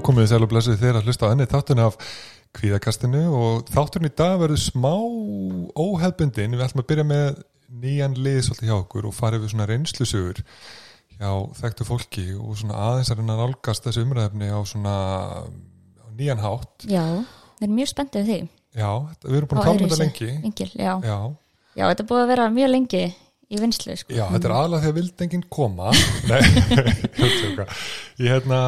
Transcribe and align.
Já, 0.00 0.04
komið 0.06 0.30
sæl 0.30 0.44
og 0.46 0.48
blessið 0.48 0.76
þér 0.80 0.96
að 0.96 1.08
hlusta 1.10 1.28
á 1.28 1.32
enni 1.34 1.44
þáttunni 1.44 1.82
af 1.84 1.96
kvíðakastinu 2.56 3.18
og 3.36 3.66
þátturinn 3.68 4.08
í 4.08 4.12
dag 4.16 4.38
verður 4.40 4.60
smá 4.62 4.94
óhefbundin. 5.76 6.54
Við 6.56 6.62
ætlum 6.64 6.80
að 6.80 6.86
byrja 6.88 7.04
með 7.04 7.42
nýjan 7.82 8.14
lið 8.16 8.38
svolítið 8.46 8.70
hjá 8.70 8.76
okkur 8.78 9.10
og 9.10 9.14
farið 9.18 9.44
við 9.44 9.52
svona 9.52 9.66
reynslusugur 9.68 10.40
hjá 11.18 11.28
þekktu 11.60 11.88
fólki 11.90 12.26
og 12.32 12.56
svona 12.62 12.80
aðeins 12.86 13.12
að 13.12 13.20
reyna 13.20 13.36
að 13.36 13.44
nálgast 13.44 13.90
þessu 13.90 14.06
umræðefni 14.06 14.48
á 14.48 14.60
svona 14.72 14.96
á 15.36 16.06
nýjan 16.16 16.42
hátt. 16.46 16.88
Já, 16.88 17.04
við 17.60 17.68
erum 17.68 17.78
mjög 17.82 17.92
spenntið 17.92 18.28
því 18.30 18.40
Já, 18.80 18.90
við 19.26 19.36
erum 19.42 19.52
búin 19.52 19.60
að 19.60 19.68
tala 19.68 19.76
um 19.76 19.84
þetta 19.84 20.04
lengi. 20.06 20.30
Engil, 20.40 20.70
já. 20.80 20.92
Já, 21.04 21.18
já, 21.76 21.84
þetta 21.84 22.06
er 22.06 22.12
búið 22.14 22.24
að 22.24 22.32
vera 22.38 22.52
mjög 22.56 22.72
lengi 22.72 23.06
í 23.50 23.58
vinslu 23.58 24.00
sko. 24.00 24.14
já, 24.14 24.28
þetta 24.30 24.48
er 24.48 24.52
aðalega 24.56 24.82
því 24.86 24.90
að 24.94 25.00
vildi 25.02 25.26
enginn 25.26 25.48
koma. 25.52 25.94
Nei. 26.30 26.40
Ég 28.22 28.30
hérna, 28.30 28.60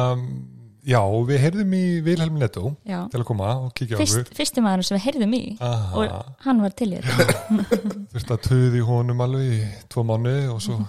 já, 0.87 0.99
við 1.29 1.39
heyrðum 1.43 1.75
í 1.77 1.83
Vilhelm 2.05 2.39
Netto 2.41 2.73
Já. 2.87 3.03
til 3.11 3.21
að 3.21 3.27
koma 3.29 3.51
og 3.65 3.69
kíkja 3.77 3.95
á 3.95 3.97
okkur. 3.99 4.23
Fyrst, 4.23 4.33
Fyrsti 4.39 4.63
maður 4.65 4.87
sem 4.87 4.97
við 4.97 5.05
heyrðum 5.07 5.37
í 5.37 5.43
Aha. 5.63 5.93
og 6.01 6.43
hann 6.47 6.65
var 6.65 6.75
til 6.79 6.89
þetta 6.95 7.37
þurfti 8.13 8.35
að 8.35 8.43
tuði 8.49 8.83
honum 8.87 9.23
alveg 9.25 9.55
í 9.55 9.61
tvo 9.93 10.05
mánu 10.07 10.35
og 10.53 10.59
svo 10.63 10.81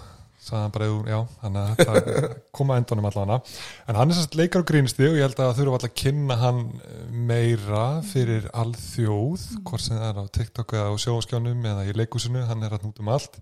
sagði 0.44 0.60
hann 0.60 0.74
bara, 0.74 0.88
já, 1.08 1.18
hann 1.40 1.58
koma 2.56 2.76
endunum 2.80 3.06
allavega 3.08 3.38
en 3.88 3.98
hann 3.98 4.10
er 4.12 4.18
sérst 4.18 4.36
leikar 4.36 4.64
og 4.64 4.68
grínsti 4.68 5.06
og 5.08 5.16
ég 5.16 5.24
held 5.24 5.40
að 5.40 5.54
þurfa 5.60 5.78
alltaf 5.78 5.92
að 5.92 6.02
kynna 6.02 6.36
hann 6.42 6.60
meira 7.30 7.84
fyrir 8.04 8.50
alþjóð 8.52 9.46
hvort 9.64 9.86
sem 9.86 9.96
það 9.96 10.10
er 10.10 10.20
á 10.20 10.24
TikTok 10.36 10.76
eða 10.76 10.90
á 10.92 10.94
sjóaskjánum 11.00 11.64
eða 11.70 11.86
í 11.88 11.96
leikúsinu, 11.96 12.44
hann 12.50 12.66
er 12.66 12.76
að 12.76 12.84
nútum 12.88 13.08
allt 13.14 13.40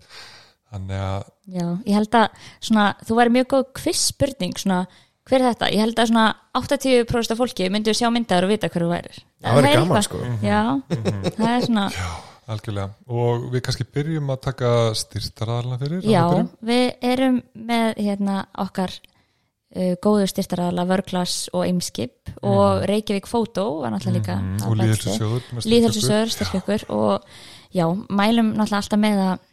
þannig 0.73 1.03
að 1.03 1.25
Já, 1.57 1.65
ég 1.89 1.97
held 1.99 2.19
að 2.21 2.45
svona, 2.63 2.85
þú 3.03 3.19
væri 3.19 3.35
mjög 3.37 3.49
góð 3.51 3.65
quiz 3.81 4.05
spurning 4.13 4.55
svona, 4.63 4.85
hver 5.29 5.39
er 5.41 5.47
þetta? 5.53 5.69
Ég 5.71 5.79
held 5.83 5.99
að 6.03 6.09
svona 6.11 6.25
80% 6.59 7.31
af 7.35 7.39
fólki 7.39 7.69
myndu 7.71 7.93
sjá 7.95 8.09
myndaður 8.11 8.47
og 8.47 8.53
vita 8.53 8.69
hver 8.69 8.83
þú 8.85 8.89
værir. 8.91 9.21
Það 9.43 9.55
væri 9.59 9.69
er 9.71 9.79
gaman, 9.79 9.97
eitthvað- 9.97 10.03
sko. 10.03 10.17
Já, 10.43 10.61
það 11.37 11.49
er 11.53 11.65
svona 11.67 11.85
algjörlega. 12.53 12.89
Og 13.07 13.47
við 13.53 13.61
kannski 13.67 13.85
byrjum 13.95 14.29
að 14.35 14.41
taka 14.49 14.69
styrtaraðalina 14.99 15.79
fyrir 15.79 16.03
Já, 16.11 16.25
við 16.59 16.85
erum 17.13 17.41
með 17.55 17.93
hérna 18.03 18.41
okkar 18.65 18.91
uh, 18.99 19.93
góðu 20.03 20.27
styrtaraðala 20.33 20.85
Vörglas 20.91 21.37
og 21.53 21.63
Eimskip 21.69 22.33
og 22.43 22.83
Reykjavík 22.89 23.29
Fótó 23.31 23.65
var 23.81 23.95
náttúrulega 23.95 24.19
líka 24.19 24.35
Mhm, 24.41 24.59
að 24.59 24.67
og 24.69 24.77
líðhelsisjóður. 24.81 25.47
Lýðhelsisöður 25.71 26.35
styrkjökur 26.35 26.85
og 26.89 27.23
já, 27.73 27.87
mælum 28.09 28.53
náttúrulega 28.57 28.83
alltaf 28.83 28.99
með 28.99 29.23
að 29.29 29.49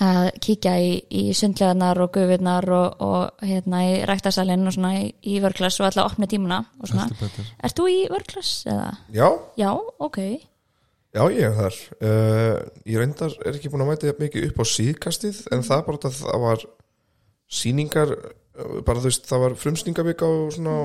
að 0.00 0.30
kíkja 0.40 0.72
í, 0.80 0.92
í 1.12 1.22
sundlegarnar 1.36 1.98
og 2.00 2.12
gufurnar 2.14 2.66
og, 2.72 3.02
og 3.04 3.44
hérna 3.44 3.82
í 3.84 3.96
ræktarsalinn 4.08 4.64
og 4.70 4.72
svona 4.76 4.92
í, 5.02 5.10
í 5.28 5.34
vörglas 5.44 5.76
og 5.80 5.88
alltaf 5.90 6.12
opna 6.14 6.28
tímuna 6.30 6.62
og 6.80 6.88
svona. 6.88 7.08
Ert 7.60 7.76
þú 7.76 7.88
í 7.92 7.98
vörglas 8.12 8.52
eða? 8.70 8.86
Já, 9.12 9.26
Já, 9.60 9.70
ok. 10.00 10.18
já 11.16 11.22
ég 11.34 11.44
er 11.50 11.56
þar. 11.58 11.78
Uh, 12.00 12.54
Ég 12.88 13.00
reyndar 13.02 13.34
er 13.44 13.56
ekki 13.58 13.68
búin 13.72 13.84
að 13.84 13.90
mæta 13.92 14.14
mikið 14.20 14.48
upp 14.50 14.62
á 14.62 14.64
síðkastið 14.72 15.40
en 15.52 15.64
það 15.66 15.84
bara 15.88 16.02
að 16.08 16.20
það 16.22 16.44
var 16.46 16.64
sýningar 17.50 18.12
uh, 18.16 18.78
bara 18.86 19.00
þú 19.02 19.08
veist, 19.10 19.26
það 19.28 19.44
var 19.44 19.58
frumsningavika 19.58 20.28
og 20.28 20.52
svona 20.54 20.76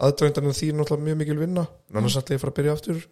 aðdrændarinn 0.00 0.54
því 0.56 0.68
er 0.72 0.78
náttúrulega 0.78 1.08
mjög 1.10 1.18
mikil 1.24 1.40
vinna. 1.42 1.66
En 1.90 1.98
annars 2.00 2.16
ætla 2.20 2.36
ég 2.36 2.40
að 2.40 2.44
fara 2.46 2.54
að 2.54 2.60
byrja 2.60 2.76
aftur. 2.78 3.02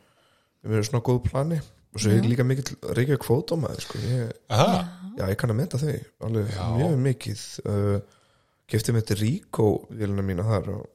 Við 0.65 0.79
erum 0.79 0.87
svona 0.89 1.05
góð 1.09 1.19
plani. 1.27 1.59
Og 1.97 2.03
svo 2.03 2.11
er 2.13 2.19
ég 2.21 2.27
líka 2.29 2.45
mikil 2.45 2.77
Reykjavík 2.97 3.23
kvótómaður 3.25 3.81
sko. 3.85 3.99
ég, 4.05 4.33
Aha, 4.53 4.81
já, 5.19 5.25
ég 5.33 5.37
kann 5.41 5.53
að 5.55 5.59
meta 5.61 5.81
þau 5.83 5.97
alveg 6.29 6.55
Já. 6.55 6.63
mjög 6.79 6.95
mikið 7.09 7.43
uh, 7.67 7.99
kefti 8.71 8.95
með 8.95 9.05
þetta 9.05 9.19
Ríkó 9.23 9.69
vélina 9.91 10.25
mína 10.25 10.47
þar 10.47 10.73
og 10.77 10.87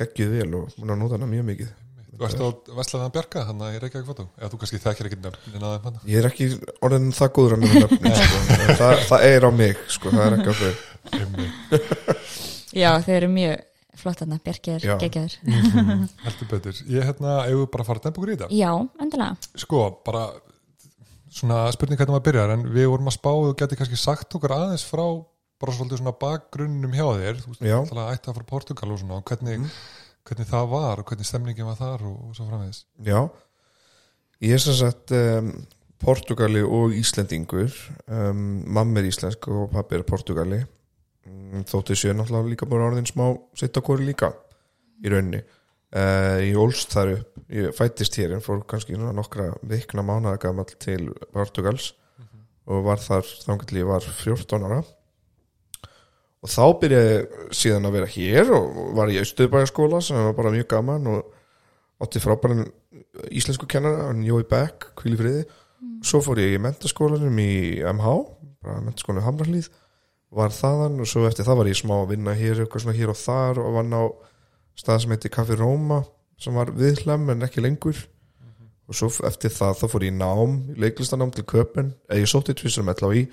geggjuð 0.00 0.36
vel 0.38 0.50
og 0.58 0.76
múin 0.80 0.94
að 0.96 1.02
nota 1.04 1.18
hana 1.18 1.30
mjög 1.30 1.48
mikið 1.54 1.72
Þú 2.14 2.22
ert 2.28 2.38
á 2.38 2.48
Vestlaðan 2.78 3.10
Bjarka, 3.10 3.40
hann 3.48 3.62
að 3.66 3.72
ég 3.72 3.80
er 3.80 3.84
ekki 3.88 3.98
ekki 3.98 4.06
fótó 4.06 4.24
eða 4.38 4.48
þú 4.52 4.58
kannski 4.62 4.78
þekkir 4.84 5.08
ekki 5.08 5.16
nefnin 5.24 5.64
að 5.66 5.72
þeim 5.74 5.86
hann 5.88 5.96
Ég 6.12 6.20
er 6.20 6.28
ekki 6.28 6.46
orðin 6.86 7.08
það 7.16 7.32
góður 7.38 7.54
að 7.56 7.64
nöfnin 7.64 8.14
sko. 8.20 8.42
Það, 8.78 8.92
það 9.08 9.24
er 9.32 9.46
á 9.46 9.50
mig 9.58 9.80
sko. 9.96 10.12
það 10.14 10.26
er 10.28 10.36
ekki 10.36 10.52
á 10.54 10.56
þau 10.60 11.74
Já, 12.74 12.90
þau 13.02 13.12
eru 13.16 13.30
mjög 13.34 13.64
flott 14.04 14.20
þarna, 14.22 14.38
Bjarki 14.46 14.72
er 14.74 14.86
geggjaður. 15.02 15.34
heldur 16.24 16.48
betur 16.50 16.78
ég 16.90 17.06
hérna, 17.10 17.34
ef 17.48 17.58
við 17.58 17.66
bara 17.74 17.86
fara 17.86 18.00
að 18.00 18.06
dempa 18.08 18.20
okkur 18.22 18.32
í 18.32 18.36
þetta 18.38 18.58
Já, 18.62 18.70
endilega. 19.04 19.50
sko, 19.64 19.82
bara 20.06 20.24
svona 21.34 21.64
spurning 21.74 21.98
hvernig 21.98 22.14
maður 22.14 22.26
byrjar 22.28 22.52
en 22.54 22.66
við 22.74 22.90
vorum 22.92 23.10
að 23.10 23.16
spá 23.16 23.30
og 23.32 23.54
geti 23.58 23.78
kannski 23.78 23.98
sagt 23.98 24.36
okkur 24.38 24.54
aðeins 24.54 24.86
frá 24.86 25.04
bara 25.62 25.74
svolítið 25.74 26.02
svona 26.02 26.14
bakgrunnum 26.20 26.94
hjá 26.94 27.06
þér. 27.18 27.40
Þú 27.42 27.52
veist, 27.52 27.64
alltaf 27.64 28.30
að 28.30 28.38
fara 28.38 28.48
Portugal 28.50 28.90
og 28.92 29.00
svona 29.00 29.18
og 29.20 29.30
hvernig, 29.30 29.70
hvernig 30.28 30.50
það 30.50 30.68
var 30.74 31.00
og 31.02 31.08
hvernig 31.10 31.28
stemningin 31.28 31.68
var 31.70 31.80
þar 31.80 32.04
og, 32.10 32.20
og 32.28 32.36
svo 32.36 32.48
framvegis. 32.50 32.84
Já. 33.06 33.20
Ég 34.44 34.56
er 34.56 34.62
sem 34.62 34.76
sagt 34.76 35.14
um, 35.16 35.50
Portugali 36.02 36.62
og 36.66 36.94
Íslendingur. 36.98 37.74
Um, 38.10 38.62
Mamma 38.76 39.00
er 39.00 39.08
íslensk 39.08 39.48
og 39.48 39.70
pappi 39.72 39.98
er 39.98 40.06
Portugali 40.06 40.60
um, 40.60 41.62
Þótti 41.70 41.96
séu 41.98 42.14
náttúrulega 42.16 42.52
líka 42.52 42.68
bara 42.70 42.90
orðin 42.90 43.08
smá 43.08 43.26
sitt 43.58 43.78
hvori 43.78 44.10
líka 44.10 44.34
í 45.04 45.12
rauninni 45.12 45.42
uh, 45.94 46.40
Ég 46.42 46.58
ólst 46.60 46.94
þar 46.94 47.14
upp. 47.18 47.30
Ég 47.54 47.74
fættist 47.76 48.16
hér 48.18 48.34
en 48.34 48.42
fór 48.42 48.62
kannski 48.68 48.96
nokkra 48.98 49.52
vikna 49.68 50.02
mánaða 50.06 50.40
gamall 50.46 50.70
til 50.80 51.12
Portugals 51.34 51.92
og 52.64 52.86
var 52.86 53.02
þar 53.02 53.26
þangar 53.44 53.68
til 53.68 53.80
ég 53.82 53.88
var 53.90 54.06
14 54.06 54.64
ára. 54.64 54.80
Og 56.44 56.52
þá 56.52 56.64
byrjaði 56.80 57.50
síðan 57.56 57.88
að 57.88 57.96
vera 57.98 58.12
hér 58.14 58.52
og 58.56 58.78
var 58.96 59.12
ég 59.12 59.24
í 59.24 59.28
Stöðbæjarskóla 59.28 60.00
sem 60.04 60.20
var 60.28 60.36
bara 60.36 60.52
mjög 60.52 60.70
gaman 60.72 61.10
og 61.12 61.28
átti 62.04 62.20
frábæran 62.20 62.66
íslensku 63.30 63.68
kennara 63.70 64.10
Jói 64.24 64.44
Beck, 64.48 64.90
kvíli 64.98 65.20
friði. 65.20 65.44
Svo 66.04 66.20
fór 66.24 66.40
ég 66.42 66.56
í 66.56 66.60
mentaskólanum 66.60 67.38
í 67.40 67.80
MH 67.84 68.12
bara 68.64 68.84
mentaskólanum 68.84 69.28
Hamrarlíð 69.28 69.70
var 70.34 70.54
þaðan 70.54 71.00
og 71.02 71.08
svo 71.08 71.24
eftir 71.28 71.46
það 71.46 71.60
var 71.60 71.70
ég 71.70 71.78
smá 71.78 71.94
að 72.00 72.10
vinna 72.14 72.34
hér, 72.36 72.64
eitthvað 72.64 72.84
svona 72.84 72.96
hér 72.96 73.12
og 73.12 73.18
þar 73.20 73.60
og 73.62 73.76
vann 73.76 73.94
á 73.94 74.02
stað 74.78 75.04
sem 75.04 75.14
heiti 75.14 75.32
Café 75.32 75.56
Roma 75.58 76.02
sem 76.40 76.54
var 76.56 76.72
viðhlam 76.74 77.30
en 77.32 77.46
ekki 77.46 77.62
lengur. 77.64 77.96
Og 78.84 78.96
svo 78.98 79.08
eftir 79.24 79.52
það 79.54 79.78
þá 79.80 79.84
fór 79.88 80.04
ég 80.04 80.12
í 80.12 80.18
nám 80.18 80.58
í 80.74 80.78
leiklistanám 80.84 81.32
til 81.32 81.46
Köpen 81.48 81.94
eða 82.10 82.20
ég 82.20 82.30
sótti 82.30 82.56
tvisar 82.58 82.84
með 82.84 83.04
í 83.16 83.24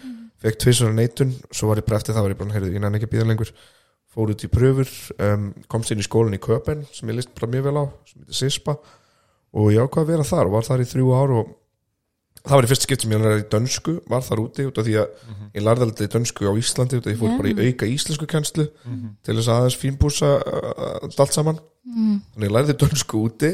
fekk 0.41 0.57
tvisar 0.63 0.95
neitun, 0.95 1.35
svo 1.53 1.69
var 1.69 1.81
ég 1.81 1.85
bara 1.85 1.99
eftir 1.99 2.15
það 2.15 2.25
var 2.25 2.33
ég 2.33 2.39
bara, 2.39 2.53
heyrðu, 2.55 2.71
ég 2.73 2.81
næði 2.81 2.97
ekki 2.97 3.09
að 3.09 3.13
býða 3.13 3.27
lengur. 3.29 3.51
Fór 4.11 4.31
út 4.33 4.43
í 4.43 4.49
pröfur, 4.51 4.89
um, 5.23 5.43
komst 5.71 5.93
inn 5.93 6.01
í 6.01 6.05
skólan 6.07 6.35
í 6.35 6.41
Köpen 6.41 6.81
sem 6.91 7.11
ég 7.11 7.19
list 7.19 7.31
bara 7.37 7.51
mjög 7.51 7.67
vel 7.67 7.77
á 7.79 7.85
sem 8.09 8.23
heitir 8.23 8.39
Sispa 8.39 8.75
og 9.51 9.69
ég 9.71 9.83
ákvað 9.83 10.03
að 10.03 10.11
vera 10.15 10.27
þar 10.27 10.49
og 10.49 10.55
var 10.55 10.67
þar 10.67 10.83
í 10.83 10.87
þrjú 10.89 11.11
ár 11.15 11.33
og 11.37 11.53
það 12.45 12.57
var 12.57 12.67
í 12.67 12.69
fyrst 12.71 12.85
skipt 12.87 13.03
sem 13.05 13.13
ég 13.13 13.21
lærði 13.21 13.47
dönsku 13.51 13.95
var 14.09 14.23
þar 14.25 14.43
úti 14.43 14.65
út 14.67 14.79
af 14.81 14.87
því 14.87 14.95
að 15.01 15.25
ég 15.57 15.65
lærði 15.65 15.87
aldrei 15.87 16.11
dönsku 16.15 16.47
á 16.49 16.53
Íslandi 16.57 16.99
út 16.99 17.05
af 17.05 17.09
því 17.09 17.15
ég 17.15 17.21
fór 17.21 17.33
Já. 17.33 17.37
bara 17.41 17.51
í 17.51 17.67
auka 17.67 17.89
íslensku 17.89 18.29
kennslu 18.29 18.67
til 19.21 19.35
þess 19.37 19.49
að 19.49 19.59
aðeins 19.59 19.77
fínbúsa 19.81 20.31
uh, 20.39 21.09
allt 21.11 21.35
saman. 21.35 21.59
Þannig 22.33 22.47
ég 22.47 22.55
lærði 22.55 22.77
dönsku 22.81 23.25
úti. 23.25 23.51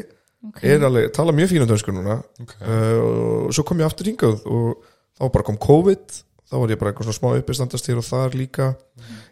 Okay. 0.48 0.76
er 0.76 0.86
alveg, 0.86 1.10
tala 1.16 1.34
mjög 1.34 1.50
fína 1.52 1.66
dönsku 1.68 1.92
núna. 1.92 2.20
Okay. 2.44 2.60
uh, 2.62 3.48
og 3.48 3.56
svo 3.58 3.66
kom 3.68 3.82
ég 3.82 3.90
aftur 3.90 4.08
hingað 4.08 4.46
og 4.46 4.84
þá 5.18 5.24
bara 5.34 5.48
kom 5.48 5.58
COVID. 5.60 6.20
Þá 6.48 6.56
var 6.62 6.72
ég 6.72 6.80
bara 6.80 6.94
eitthvað 6.94 7.10
svona 7.10 7.18
smá 7.18 7.42
uppistandast 7.42 7.90
hér 7.90 8.00
og 8.00 8.06
þar 8.08 8.38
líka. 8.40 8.68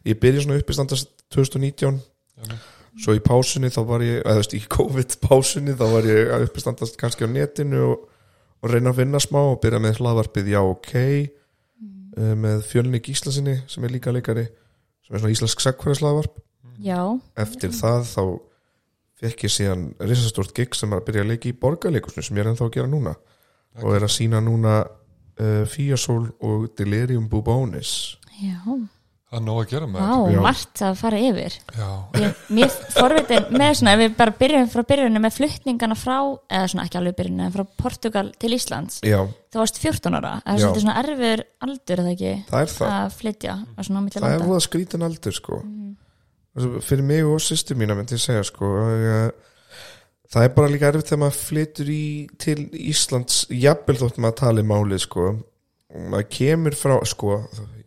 Ég 0.04 0.20
byrja 0.20 0.44
svona 0.44 0.58
uppistandast 0.60 1.14
2019 1.32 2.02
Já. 2.44 2.58
svo 3.06 3.16
í 3.16 3.22
pásunni 3.24 3.72
þá 3.72 3.80
var 3.88 4.04
ég, 4.04 4.20
eða 4.20 4.36
þú 4.36 4.42
veist 4.42 4.58
í 4.58 4.62
COVID 4.76 5.16
pásunni 5.24 5.78
þá 5.78 5.86
var 5.94 6.10
ég 6.10 6.34
að 6.36 6.48
uppistandast 6.50 7.00
kannski 7.00 7.28
á 7.28 7.30
netinu 7.32 7.86
og, 7.94 8.04
og 8.66 8.74
reyna 8.74 8.92
að 8.92 9.04
vinna 9.04 9.22
smá 9.22 9.40
og 9.44 9.60
byrja 9.62 9.82
með 9.84 10.02
hlaðvarpið 10.02 10.52
Já 10.56 10.60
OK. 10.66 10.96
Uh, 12.16 12.34
með 12.40 12.66
fjölni 12.66 13.02
Gíslasinni 13.04 13.60
sem 13.70 13.86
er 13.86 13.94
líka 13.94 14.14
leikari 14.16 14.48
sem 15.06 15.14
er 15.14 15.22
svona 15.22 15.36
íslensk 15.36 15.62
segfæðislaðvarp 15.62 16.42
Já, 16.84 17.00
eftir 17.40 17.72
það 17.76 18.06
þá 18.10 18.24
fekk 19.22 19.46
ég 19.46 19.54
síðan 19.54 19.86
risastort 20.04 20.52
gig 20.56 20.76
sem 20.76 20.92
var 20.92 21.02
að 21.02 21.10
byrja 21.10 21.24
að 21.24 21.32
leika 21.34 21.50
í 21.50 21.56
borgarleikusinu 21.60 22.26
sem 22.26 22.40
ég 22.40 22.44
er 22.44 22.52
ennþá 22.52 22.66
að 22.68 22.74
gera 22.76 22.92
núna. 22.92 23.14
Og 23.84 23.96
er 23.96 24.06
að 24.08 24.14
sína 24.16 24.42
núna 24.44 24.76
uh, 24.84 25.64
Fíasól 25.72 26.30
og 26.44 26.68
Delirium 26.80 27.30
Bubonis 27.32 28.16
já. 28.40 28.60
Það 29.26 29.40
er 29.40 29.44
nóg 29.46 29.60
að 29.62 29.70
gera 29.72 29.88
með 29.90 30.04
Vá, 30.06 30.32
Já. 30.32 30.40
margt 30.46 30.82
að 30.86 30.98
fara 31.00 31.20
yfir. 31.20 31.56
já, 31.76 31.88
Ég, 32.22 32.42
mér 32.56 32.76
forvitin 32.96 33.48
með 33.52 33.72
svona, 33.80 33.94
ef 33.96 34.02
við 34.04 34.16
bara 34.20 34.36
byrjum 34.42 34.70
frá 34.72 34.84
byrjunum 34.92 35.26
með 35.26 35.38
flutningana 35.40 35.98
frá, 35.98 36.18
eða 36.50 36.70
svona 36.72 36.86
ekki 36.86 37.00
alveg 37.02 37.18
byrjunum, 37.20 37.46
en 37.48 37.56
frá 37.56 37.64
Portugal 37.82 38.30
til 38.40 38.54
Íslands. 38.56 39.00
Já, 39.04 39.20
Þú 39.56 39.62
varst 39.64 39.80
14 39.82 40.18
ára, 40.20 40.34
það 40.44 40.54
er 40.54 40.60
Já. 40.60 40.66
svolítið 40.66 40.86
svona 40.86 40.98
erfur 41.02 41.44
aldur, 41.68 42.04
eða 42.04 42.14
ekki, 42.16 42.34
það 42.52 42.62
er 42.62 42.72
það 42.76 42.94
að 43.00 43.18
flytja, 43.22 43.58
að 43.76 43.90
það 43.90 44.16
er 44.16 44.22
landa. 44.30 44.46
voða 44.52 44.64
skrítin 44.68 45.06
aldur 45.10 45.36
sko 45.40 45.60
mm. 45.64 46.80
fyrir 46.86 47.04
mig 47.04 47.26
og 47.26 47.42
sýstu 47.44 47.76
mína 47.76 47.96
myndi 47.98 48.16
ég 48.16 48.24
segja 48.24 48.44
sko 48.48 48.72
að, 48.86 49.32
það 50.32 50.44
er 50.48 50.54
bara 50.56 50.72
líka 50.72 50.88
erfitt 50.92 51.10
þegar 51.12 51.24
maður 51.26 51.40
flytur 51.42 51.90
í 51.92 52.04
til 52.38 52.58
Íslands 52.72 53.46
jafnvel 53.50 53.98
þótt 54.00 54.18
maður 54.24 54.38
tali 54.44 54.64
málið 54.68 55.04
sko 55.08 55.26
maður 56.12 56.30
kemur 56.36 56.76
frá 56.76 56.96
sko 57.08 57.40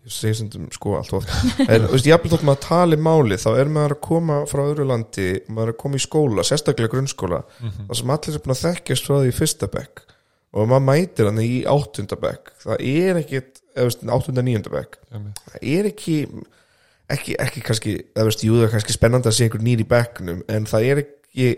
ég 0.08 0.14
segi 0.16 0.34
stundum 0.38 0.66
sko 0.72 0.94
allt 0.98 1.12
of 1.18 1.26
en 1.60 1.84
þú 1.84 1.92
veist, 1.92 2.08
jafnvel 2.08 2.32
þótt 2.34 2.46
maður 2.48 2.62
tali 2.64 2.96
máli 3.08 3.36
þá 3.40 3.48
er 3.60 3.70
maður 3.74 3.94
að 3.98 4.02
koma 4.08 4.38
frá 4.48 4.62
öðru 4.64 4.86
landi 4.88 5.28
maður 5.48 5.68
er 5.68 5.74
að 5.74 5.80
koma 5.84 6.00
í 6.00 6.04
skóla, 6.04 6.44
sérstaklega 6.48 6.92
grunnskóla 6.94 7.42
Mhm. 7.60 7.86
þar 7.90 8.00
sem 8.00 8.12
allir 8.16 8.34
er 8.38 8.44
búin 8.46 8.56
að 8.56 8.62
þekkjast 8.66 9.08
frá 9.08 9.16
því 9.20 9.28
í 9.32 9.36
fyrsta 9.38 9.68
bekk 9.74 10.04
og 10.54 10.68
maður 10.70 10.86
mætir 10.88 11.28
hann 11.28 11.42
í 11.44 11.64
áttunda 11.68 12.16
bekk 12.22 12.52
það 12.64 12.86
er 12.88 13.20
ekki, 13.20 13.42
áttunda 14.08 14.42
níunda 14.46 14.70
bekk 14.72 14.96
Einmitt. 15.12 15.42
það 15.52 15.68
er 15.76 15.90
ekki 15.92 16.16
ekki, 17.08 17.36
ekki 17.40 17.62
kannski, 17.64 17.92
eða 18.16 18.24
veist, 18.28 18.42
jú 18.44 18.56
það 18.58 18.66
er 18.68 18.72
kannski 18.76 18.92
spennandi 18.96 19.28
að 19.30 19.36
sé 19.38 19.44
einhver 19.46 19.62
nýr 19.64 19.80
í 19.84 19.88
bekknum 19.88 20.42
en 20.48 20.66
það 20.68 20.88
er 20.90 21.02
ekki 21.04 21.48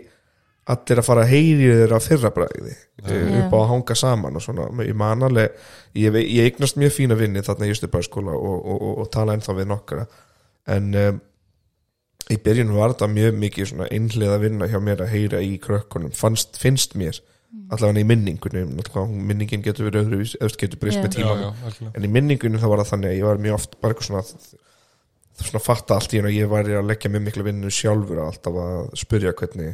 allir 0.73 1.01
að 1.01 1.07
fara 1.07 1.25
að 1.25 1.33
heyri 1.33 1.71
þeirra 1.71 1.99
fyrra 2.03 2.31
bræði 2.35 2.75
Nei. 3.01 3.41
upp 3.41 3.55
á 3.55 3.57
að 3.61 3.67
hanga 3.71 3.97
saman 3.97 4.37
og 4.37 4.45
svona, 4.45 4.67
ég 4.85 4.97
man 4.97 5.25
alveg 5.27 5.57
ég, 5.97 6.19
ég 6.21 6.47
eignast 6.49 6.79
mjög 6.79 6.95
fína 6.95 7.17
vinni 7.19 7.43
þarna 7.45 7.67
í 7.69 7.73
Östurbæðskóla 7.75 8.37
og, 8.37 8.55
og, 8.61 8.77
og, 8.77 8.93
og 9.03 9.11
tala 9.13 9.35
ennþá 9.37 9.57
við 9.57 9.69
nokkara 9.71 10.07
en 10.71 10.93
um, 11.01 11.19
í 12.31 12.37
byrjun 12.45 12.73
var 12.77 12.93
þetta 12.93 13.11
mjög 13.11 13.37
mikið 13.41 13.69
svona 13.71 13.89
einhliða 13.91 14.39
vinna 14.43 14.69
hjá 14.71 14.79
mér 14.83 15.05
að 15.05 15.13
heyra 15.15 15.43
í 15.43 15.57
krökkunum 15.61 16.13
Fannst, 16.15 16.59
finnst 16.61 16.95
mér. 16.99 17.19
Allavega 17.71 17.99
í 17.99 18.07
minningunum 18.07 18.77
minningin 19.27 19.63
getur 19.65 19.89
verið 19.89 20.05
öðru 20.05 20.27
eða 20.39 20.59
getur 20.61 20.79
breyst 20.79 21.01
Já. 21.01 21.03
með 21.03 21.09
Já, 21.09 21.15
tíma 21.17 21.33
já, 21.33 21.47
algjörlega. 21.51 21.93
En 21.97 22.05
í 22.07 22.11
minningunum 22.15 22.61
þá 22.61 22.67
var 22.71 22.83
það 22.83 22.91
þannig 22.93 23.09
að 23.09 23.17
ég 23.17 23.27
var 23.27 23.41
mjög 23.43 23.57
oft 23.57 23.73
bara 23.81 23.95
eitthvað 23.95 24.07
svona 24.07 24.59
svona 25.41 25.63
fatta 25.63 25.97
allt 25.97 26.13
í 26.15 26.21
að 26.21 26.35
ég 26.35 26.51
væri 26.51 26.75
að 26.77 26.89
leggja 26.89 27.11
mjög 27.11 27.23
miklu 27.27 27.45
vinnu 27.47 27.71
sjálfur 27.73 28.21
að 28.21 28.29
alltaf 28.31 28.59
að 28.61 28.77
spyrja 29.01 29.33
hvernig 29.41 29.73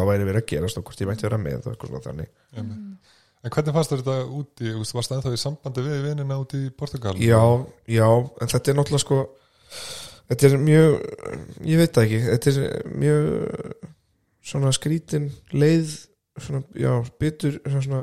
hvað 0.00 0.10
væri 0.10 0.28
verið 0.30 0.42
að 0.42 0.48
gerast 0.54 0.80
og 0.80 0.84
hvort 0.88 1.00
ég 1.04 1.08
mætti 1.12 1.26
vera 1.28 1.38
með 1.40 1.60
og 1.66 1.72
eitthvað 1.74 1.92
svona 1.94 2.06
þannig 2.08 2.32
Einmitt. 2.56 3.16
En 3.40 3.52
hvernig 3.54 3.72
fannst 3.72 3.92
þetta 3.94 4.14
úti, 4.36 4.72
varst 4.92 5.12
ennþá 5.16 5.30
í 5.32 5.38
sambandi 5.40 5.80
við 5.86 6.02
vinnina 6.04 6.36
úti 6.42 6.58
í 6.66 6.72
Portugal? 6.76 7.14
já, 7.16 7.40
já, 7.88 8.08
en 8.40 8.50
þetta 8.52 8.72
er 8.72 8.76
náttúrulega 8.76 9.04
sko 9.06 9.20
þetta 10.30 10.50
er 10.50 10.58
mjög 10.60 10.98
ég 11.70 11.80
veit 11.80 11.94
það 11.96 12.04
ekki, 12.04 12.18
þetta 12.26 12.50
er 12.50 12.90
mjög 13.00 13.86
svona 14.50 14.72
skrítin 14.76 15.30
leið 15.52 15.94
svona, 16.40 16.60
já, 16.76 16.92
bitur 17.20 17.56
svona, 17.64 17.82
svona, 17.86 18.02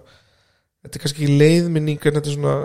þetta 0.85 0.97
er 0.99 1.03
kannski 1.05 1.23
ekki 1.27 1.37
leiðminning 1.41 2.01
en 2.09 2.17
þetta 2.17 2.31
er 2.33 2.37
svona 2.39 2.55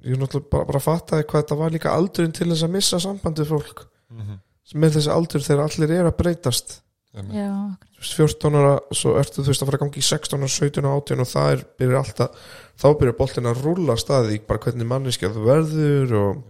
ég 0.00 0.14
er 0.14 0.22
náttúrulega 0.22 0.50
bara, 0.54 0.68
bara 0.70 0.80
að 0.80 0.86
fatta 0.86 1.20
hvað 1.24 1.42
þetta 1.44 1.58
var 1.60 1.74
líka 1.74 1.92
aldurinn 1.96 2.32
til 2.38 2.48
þess 2.52 2.64
að 2.68 2.74
missa 2.78 3.02
sambandið 3.02 3.50
fólk 3.50 3.86
Mhm. 4.10 4.38
sem 4.66 4.84
er 4.84 4.90
þessi 4.90 5.10
aldur 5.14 5.42
þegar 5.44 5.60
allir 5.68 5.90
er 5.94 6.06
að 6.08 6.16
breytast 6.18 6.80
Einmitt. 7.10 7.34
já, 7.34 7.50
Þú 7.98 8.04
veist, 8.04 8.16
14 8.20 8.56
ára, 8.60 8.74
svo 8.94 9.12
ertu 9.18 9.42
þú 9.42 9.50
veist 9.50 9.64
að 9.64 9.70
fara 9.70 9.78
að 9.80 9.82
gangi 9.82 9.98
í 9.98 10.06
16 10.06 10.38
ára, 10.38 10.50
17 10.54 10.86
ára, 10.86 10.98
18 11.00 11.22
og 11.24 11.28
það 11.30 11.52
er 11.54 11.62
byrjar 11.82 12.00
alltaf, 12.00 12.48
þá 12.78 12.86
byrjar 13.00 13.16
boltin 13.18 13.50
að 13.50 13.62
rúlla 13.64 13.96
af 13.96 14.02
staði, 14.04 14.40
bara 14.46 14.62
hvernig 14.62 14.90
manneskja 14.92 15.30
þú 15.34 15.46
verður 15.48 16.14
og, 16.20 16.42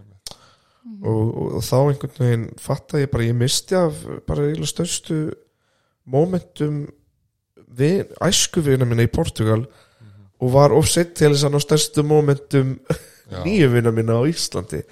og, 1.00 1.14
og, 1.14 1.46
og 1.56 1.64
þá 1.64 1.76
einhvern 1.80 2.18
veginn 2.18 2.48
fatta 2.60 3.00
ég 3.00 3.12
bara, 3.14 3.28
ég 3.30 3.38
misti 3.40 3.78
af 3.78 4.02
bara 4.28 4.50
eiginlega 4.50 4.72
stærstu 4.74 5.20
momentum 6.10 6.82
við, 7.80 8.12
æskuvina 8.20 8.88
minna 8.88 9.06
í 9.06 9.12
Portugal 9.12 9.62
og 10.40 10.52
var 10.52 10.76
offsett 10.76 11.14
til 11.16 11.32
þess 11.32 11.46
að 11.48 11.56
ná 11.56 11.64
stærstu 11.64 12.04
momentum 12.04 12.76
Já. 13.30 13.40
nýju 13.46 13.72
vina 13.72 13.92
minna 13.94 14.18
á 14.20 14.28
Íslandi. 14.28 14.82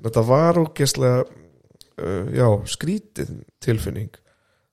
Þetta 0.00 0.24
var 0.24 0.60
ógeðslega 0.60 1.22
uh, 1.26 2.26
já, 2.32 2.46
skrítið 2.72 3.36
tilfinning 3.60 4.12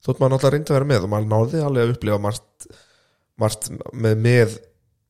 þótt 0.07 0.21
maður 0.21 0.33
náttúrulega 0.33 0.55
reyndi 0.55 0.71
að 0.71 0.77
vera 0.77 0.89
með 0.93 1.05
og 1.05 1.11
maður 1.13 1.29
náði 1.33 1.63
alveg 1.67 1.83
að 1.83 1.93
upplifa 1.93 2.21
margt, 2.23 2.67
margt 3.43 3.69
með, 3.91 4.17
með 4.23 4.57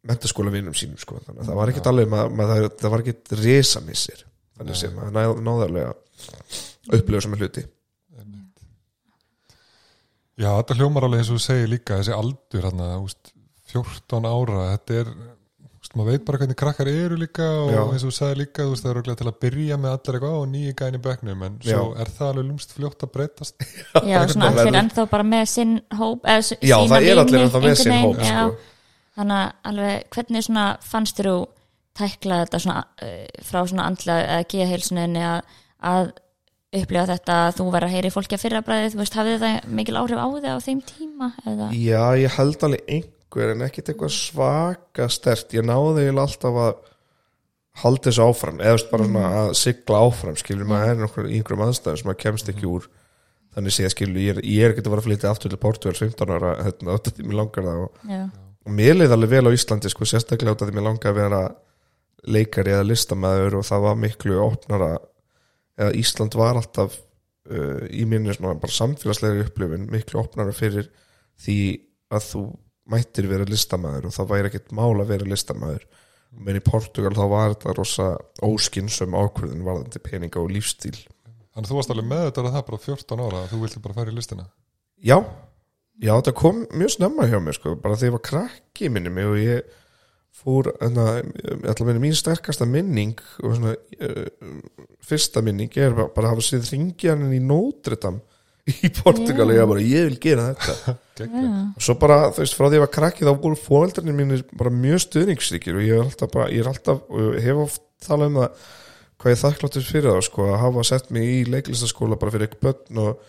mentaskóla 0.08 0.54
vinum 0.54 0.76
sínum 0.78 1.00
sko. 1.02 1.22
þannig 1.26 1.44
að 1.44 1.52
það 1.52 1.60
var 1.62 1.72
ekkert 1.72 1.90
alveg 1.92 2.12
maður, 2.12 2.36
maður, 2.42 2.68
það, 2.74 2.92
var 2.94 3.06
ekkert 3.06 3.34
resamissir 3.44 4.26
þannig 4.58 4.80
sem 4.82 4.94
maður 4.98 5.18
náði, 5.18 5.42
náði 5.48 5.68
alveg 5.68 5.90
að 5.92 7.00
upplifa 7.00 7.26
sem 7.26 7.36
er 7.36 7.44
hluti. 7.44 7.66
Já, 10.38 10.52
þetta 10.52 10.76
hljómar 10.78 11.08
alveg 11.08 11.24
eins 11.24 11.32
og 11.34 11.40
þú 11.40 11.44
segir 11.48 11.72
líka 11.72 11.98
þessi 11.98 12.14
aldur 12.14 12.68
hérna, 12.68 12.92
úst, 13.02 13.32
14 13.74 14.28
ára 14.30 14.68
þetta 14.76 15.00
er, 15.02 15.10
maður 15.98 16.14
veit 16.16 16.26
bara 16.28 16.40
hvernig 16.42 16.58
krakkar 16.60 16.90
eru 16.92 17.18
líka 17.20 17.48
og 17.64 17.72
Já. 17.74 17.80
eins 17.84 18.04
og 18.06 18.12
þú 18.12 18.16
sagði 18.18 18.40
líka 18.44 18.66
úst, 18.72 18.84
það 18.86 18.90
er 18.92 19.00
örugglega 19.00 19.20
til 19.22 19.28
að 19.32 19.38
byrja 19.44 19.78
með 19.84 19.96
allir 19.96 20.18
eitthvað 20.20 20.38
og 20.38 20.48
nýja 20.54 20.76
gæni 20.82 21.02
bekknum 21.08 21.44
en 21.48 21.58
svo 21.66 21.74
Já. 21.74 22.02
er 22.06 22.12
það 22.18 22.32
alveg 22.32 22.48
lumst 22.52 22.76
fljótt 22.78 23.06
að 23.08 23.12
breytast 23.18 23.68
já 24.12 24.20
svona 24.32 24.52
allir 24.54 24.80
ennþá 24.84 25.08
bara 25.12 25.28
með 25.34 25.46
sinn 25.54 25.76
hóp 26.00 26.26
eða 26.30 26.44
s- 26.46 26.54
já, 26.62 26.78
sína 26.78 26.92
það 26.94 27.10
er 27.12 27.22
allir 27.26 27.44
ennþá 27.48 27.64
með 27.66 27.76
sinn 27.84 27.98
hóp 28.06 28.22
sko. 28.24 28.46
þannig 29.18 29.42
að 29.42 29.72
alveg 29.72 30.08
hvernig 30.18 30.48
svona 30.48 30.66
fannst 30.94 31.20
þér 31.22 31.32
þú 31.34 31.38
tækla 31.98 32.40
þetta 32.46 32.60
svona 32.62 32.82
uh, 33.02 33.44
frá 33.50 33.60
svona 33.66 33.86
andlega 33.90 34.26
eða 34.38 34.48
geðheilsuninni 34.54 35.24
að, 35.26 35.40
að 35.92 36.10
upplifa 36.78 37.06
þetta 37.10 37.36
að 37.48 37.56
þú 37.58 37.66
verður 37.74 37.88
að 37.88 37.94
heyri 37.96 38.10
fólki 38.14 38.36
að 38.38 38.42
fyrra 38.44 38.60
bræði, 38.68 38.90
þú 38.94 39.00
veist, 39.00 39.16
hafði 39.18 39.38
það 39.42 39.70
mikil 39.80 39.96
áhrif 39.98 40.20
á 40.22 40.28
þig 40.36 40.50
á 40.52 40.58
þeim 40.68 40.82
tíma 40.92 41.30
eða 41.48 41.70
já, 41.74 42.02
ég 42.22 42.36
held 42.38 42.66
alveg 42.68 42.92
einhver 43.28 43.54
en 43.54 43.66
ekkert 43.66 43.92
eitthvað 43.92 44.14
svaka 44.16 45.10
stert 45.12 45.54
ég 45.54 45.66
náði 45.66 46.06
eiginlega 46.06 46.24
alltaf 46.24 46.60
að 46.64 46.78
halda 47.84 48.10
þessu 48.10 48.24
áfram 48.26 48.62
eða 48.62 48.80
bara 48.92 49.08
svona 49.08 49.26
að 49.42 49.52
sigla 49.60 50.00
áfram 50.08 50.38
skilur 50.40 50.70
maður 50.70 50.94
er 50.94 51.02
nokkur 51.04 51.28
í 51.28 51.38
einhverjum 51.38 51.66
aðstæðum 51.68 52.00
sem 52.00 52.10
maður 52.10 52.22
kemst 52.24 52.50
ekki 52.50 52.68
úr. 52.70 52.88
Þannig 53.58 53.74
sé 53.74 53.86
að 53.86 53.94
skilur, 53.94 54.22
ég 54.22 54.36
er, 54.36 54.42
ég 54.46 54.66
er 54.66 54.74
ekki 54.74 54.84
að 54.84 54.92
vera 54.94 55.02
að 55.02 55.08
flytja 55.08 55.32
aftur 55.32 55.52
til 55.54 55.60
Portugal 55.62 55.98
15 55.98 56.34
ára, 56.34 56.52
hérna, 56.66 56.98
þetta 56.98 57.14
því 57.14 57.28
mér 57.28 57.38
langar 57.40 57.68
það 57.68 57.80
og, 57.84 58.04
og 58.68 58.76
mér 58.78 58.98
leið 58.98 59.16
alveg 59.16 59.32
vel 59.34 59.50
á 59.50 59.56
Íslandi 59.58 59.92
sko, 59.94 60.08
sérstaklega 60.10 60.54
af 60.54 60.62
því 60.62 60.78
mér 60.78 60.86
langar 60.88 61.14
að 61.14 61.20
vera 61.22 61.42
leikari 62.28 62.74
eða 62.76 62.86
listamæður 62.86 63.60
og 63.60 63.66
það 63.68 63.84
var 63.88 64.00
miklu 64.04 64.38
opnara 64.44 64.92
eða 65.78 65.96
Ísland 66.02 66.38
var 66.38 66.60
alltaf 66.60 66.98
uh, 66.98 67.84
í 67.90 68.06
minni 68.10 68.34
svona 68.36 68.58
bara 68.62 68.78
samfélagslega 68.78 69.46
upplifin 69.46 69.90
miklu 69.94 70.22
opnara 70.22 70.54
fyrir 70.56 70.90
því 71.42 71.60
að 72.14 72.30
þú 72.32 72.44
mættir 72.92 73.28
vera 73.30 73.48
listamæður 73.48 74.10
og 74.10 74.16
það 74.16 74.30
væri 74.32 74.52
ekkert 74.52 74.76
mál 74.76 74.94
að 74.96 75.10
vera 75.14 75.28
listamæður 75.28 75.88
menn 76.38 76.60
í 76.60 76.64
Portugal 76.64 77.16
þá 77.16 77.26
var 77.32 77.54
þetta 77.54 77.76
rosa 77.78 78.08
óskinsum 78.46 79.16
ákvörðin 79.18 79.66
varðandi 79.66 80.02
peninga 80.04 80.42
og 80.42 80.52
lífstíl 80.54 80.98
Þannig 81.58 81.66
að 81.66 81.72
þú 81.72 81.78
varst 81.80 81.92
alveg 81.94 82.06
með 82.12 82.24
þetta 82.28 82.50
það 82.54 82.64
bara 82.68 82.78
14 82.84 83.22
ára 83.26 83.38
að 83.42 83.50
þú 83.50 83.60
vilti 83.64 83.80
bara 83.82 83.96
fara 83.98 84.12
í 84.12 84.14
listina? 84.14 84.44
Já, 85.02 85.16
já 85.98 86.12
þetta 86.12 86.34
kom 86.38 86.60
mjög 86.70 86.92
snemma 86.94 87.26
hjá 87.32 87.38
mér 87.42 87.58
sko, 87.58 87.74
bara 87.82 87.98
þegar 87.98 88.12
ég 88.12 88.16
var 88.18 88.24
krakki 88.28 88.92
minni 88.94 89.14
mig 89.16 89.30
og 89.32 89.40
ég 89.42 89.72
fór 90.38 90.70
að 90.86 91.00
minna 91.88 92.04
mín 92.04 92.14
sterkasta 92.18 92.68
minning 92.70 93.18
og 93.42 93.56
svona 93.58 93.74
uh, 93.74 94.52
fyrsta 95.02 95.42
minning 95.46 95.74
er 95.82 95.98
bara 95.98 96.28
að 96.28 96.36
hafa 96.36 96.46
séð 96.46 96.70
ringjarnin 96.76 97.34
í 97.34 97.42
Notre 97.42 97.98
Dame 97.98 98.22
í 98.68 98.92
Portugal 98.94 99.48
og 99.48 99.56
ég 99.56 99.64
var 99.64 99.72
bara, 99.72 99.86
ég 99.88 100.10
vil 100.12 100.22
gera 100.22 100.52
þetta 100.52 100.94
og 101.26 101.84
svo 101.84 101.96
bara, 102.02 102.18
þú 102.36 102.44
veist, 102.44 102.58
frá 102.58 102.66
því 102.66 102.70
að 102.70 102.78
ég 102.78 102.84
var 102.84 102.92
krakki 102.98 103.28
þá 103.28 103.32
voru 103.44 103.60
fóreldarnir 103.60 104.18
mínir 104.18 104.44
bara 104.58 104.74
mjög 104.74 105.04
stuðningsríkir 105.06 105.80
og 105.80 105.86
ég 105.86 105.96
er 105.96 106.04
alltaf 106.06 106.34
bara, 106.34 106.50
ég 106.54 106.64
er 106.64 106.70
alltaf 106.72 107.02
og 107.10 107.38
ég 107.38 107.48
hef 107.48 107.64
oft 107.64 107.82
talað 108.06 108.32
um 108.32 108.38
það 108.42 108.68
hvað 109.18 109.34
ég 109.34 109.42
þakkláttur 109.42 109.88
fyrir 109.88 110.12
það, 110.12 110.22
sko, 110.28 110.46
að 110.52 110.62
hafa 110.62 110.86
sett 110.92 111.10
mig 111.16 111.32
í 111.32 111.40
leiklistaskóla 111.50 112.20
bara 112.22 112.36
fyrir 112.36 112.50
ekki 112.50 112.62
börn 112.68 113.02
og 113.02 113.26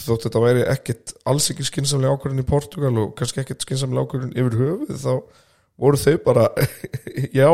þótt 0.00 0.28
þetta 0.28 0.44
væri 0.44 0.64
ekkit 0.70 1.14
alls 1.28 1.50
ekki 1.52 1.66
skinsamlega 1.66 2.16
ákvörðin 2.16 2.44
í 2.44 2.48
Portugal 2.48 2.94
og 3.02 3.12
kannski 3.18 3.42
ekkit 3.42 3.66
skinsamlega 3.66 4.06
ákvörðin 4.06 4.36
yfir 4.38 4.58
höfuð 4.60 4.96
þá 5.02 5.12
voru 5.80 6.00
þau 6.00 6.16
bara 6.24 6.48
já, 7.40 7.50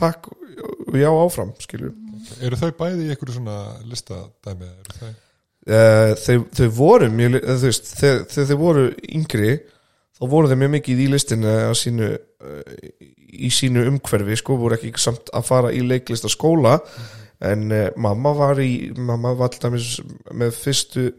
takk 0.00 0.30
já 0.98 1.08
áfram, 1.08 1.54
skilju 1.62 1.94
Eru 2.44 2.58
þau 2.58 2.70
bæði 2.76 3.06
í 3.06 3.12
einhverju 3.14 3.38
svona 3.38 3.56
listadæmi? 3.88 4.68
Eru 4.68 4.96
þau? 4.98 5.12
Uh, 5.68 6.12
þau, 6.16 6.38
þau 6.56 6.68
voru 6.76 7.10
mjög, 7.12 7.34
li- 7.36 7.42
þú 7.46 7.68
veist, 7.68 7.90
þegar, 8.00 8.24
þegar 8.32 8.48
þau 8.50 8.58
voru 8.60 8.84
yngri 9.20 9.52
þá 10.20 10.22
voru 10.34 10.50
þau 10.50 10.58
mjög 10.62 10.72
mikið 10.76 11.02
í 11.04 11.08
lístinu 11.14 11.56
á 11.68 11.72
sínu 11.76 12.10
uh, 12.16 12.76
í 13.30 13.50
sínu 13.54 13.84
umhverfi, 13.92 14.36
sko, 14.40 14.56
voru 14.60 14.76
ekki 14.78 14.92
samt 15.00 15.30
að 15.36 15.46
fara 15.46 15.72
í 15.72 15.82
leiklista 15.86 16.28
skóla 16.32 16.78
en 17.40 17.68
uh, 17.72 17.86
mamma 17.96 18.32
var 18.36 18.60
í 18.64 18.90
mamma 18.98 19.34
var 19.38 19.52
alltaf 19.52 19.76
með 20.32 20.56
fyrstu 20.58 21.10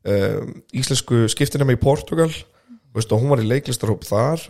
íslensku 0.00 1.26
skiptinema 1.28 1.74
í 1.74 1.78
Portugal. 1.80 2.30
Veist, 2.96 3.10
og 3.12 3.20
hún 3.20 3.28
var 3.34 3.42
í 3.42 3.48
leiklistarhóp 3.50 4.06
þar. 4.08 4.40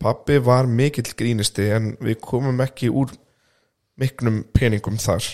Pappi 0.00 0.38
var 0.40 0.64
mikill 0.64 1.10
grínisti 1.12 1.66
en 1.76 1.90
við 2.00 2.16
komum 2.24 2.62
ekki 2.64 2.88
úr 2.88 3.12
miklum 4.00 4.46
peningum 4.56 4.96
þar 4.96 5.28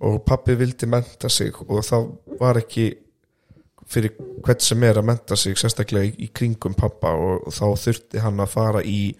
og 0.00 0.22
pappi 0.26 0.56
vildi 0.58 0.88
menta 0.90 1.28
sig 1.32 1.54
og 1.68 1.84
það 1.84 2.08
var 2.40 2.60
ekki 2.60 2.90
fyrir 3.86 4.16
hvert 4.44 4.64
sem 4.64 4.82
er 4.84 4.98
að 4.98 5.08
menta 5.08 5.38
sig 5.38 5.56
sérstaklega 5.58 6.08
í, 6.08 6.26
í 6.26 6.28
kringum 6.34 6.74
pappa 6.76 7.14
og, 7.14 7.46
og 7.46 7.54
þá 7.54 7.66
þurfti 7.86 8.22
hann 8.22 8.42
að 8.42 8.52
fara 8.52 8.82
í 8.82 9.14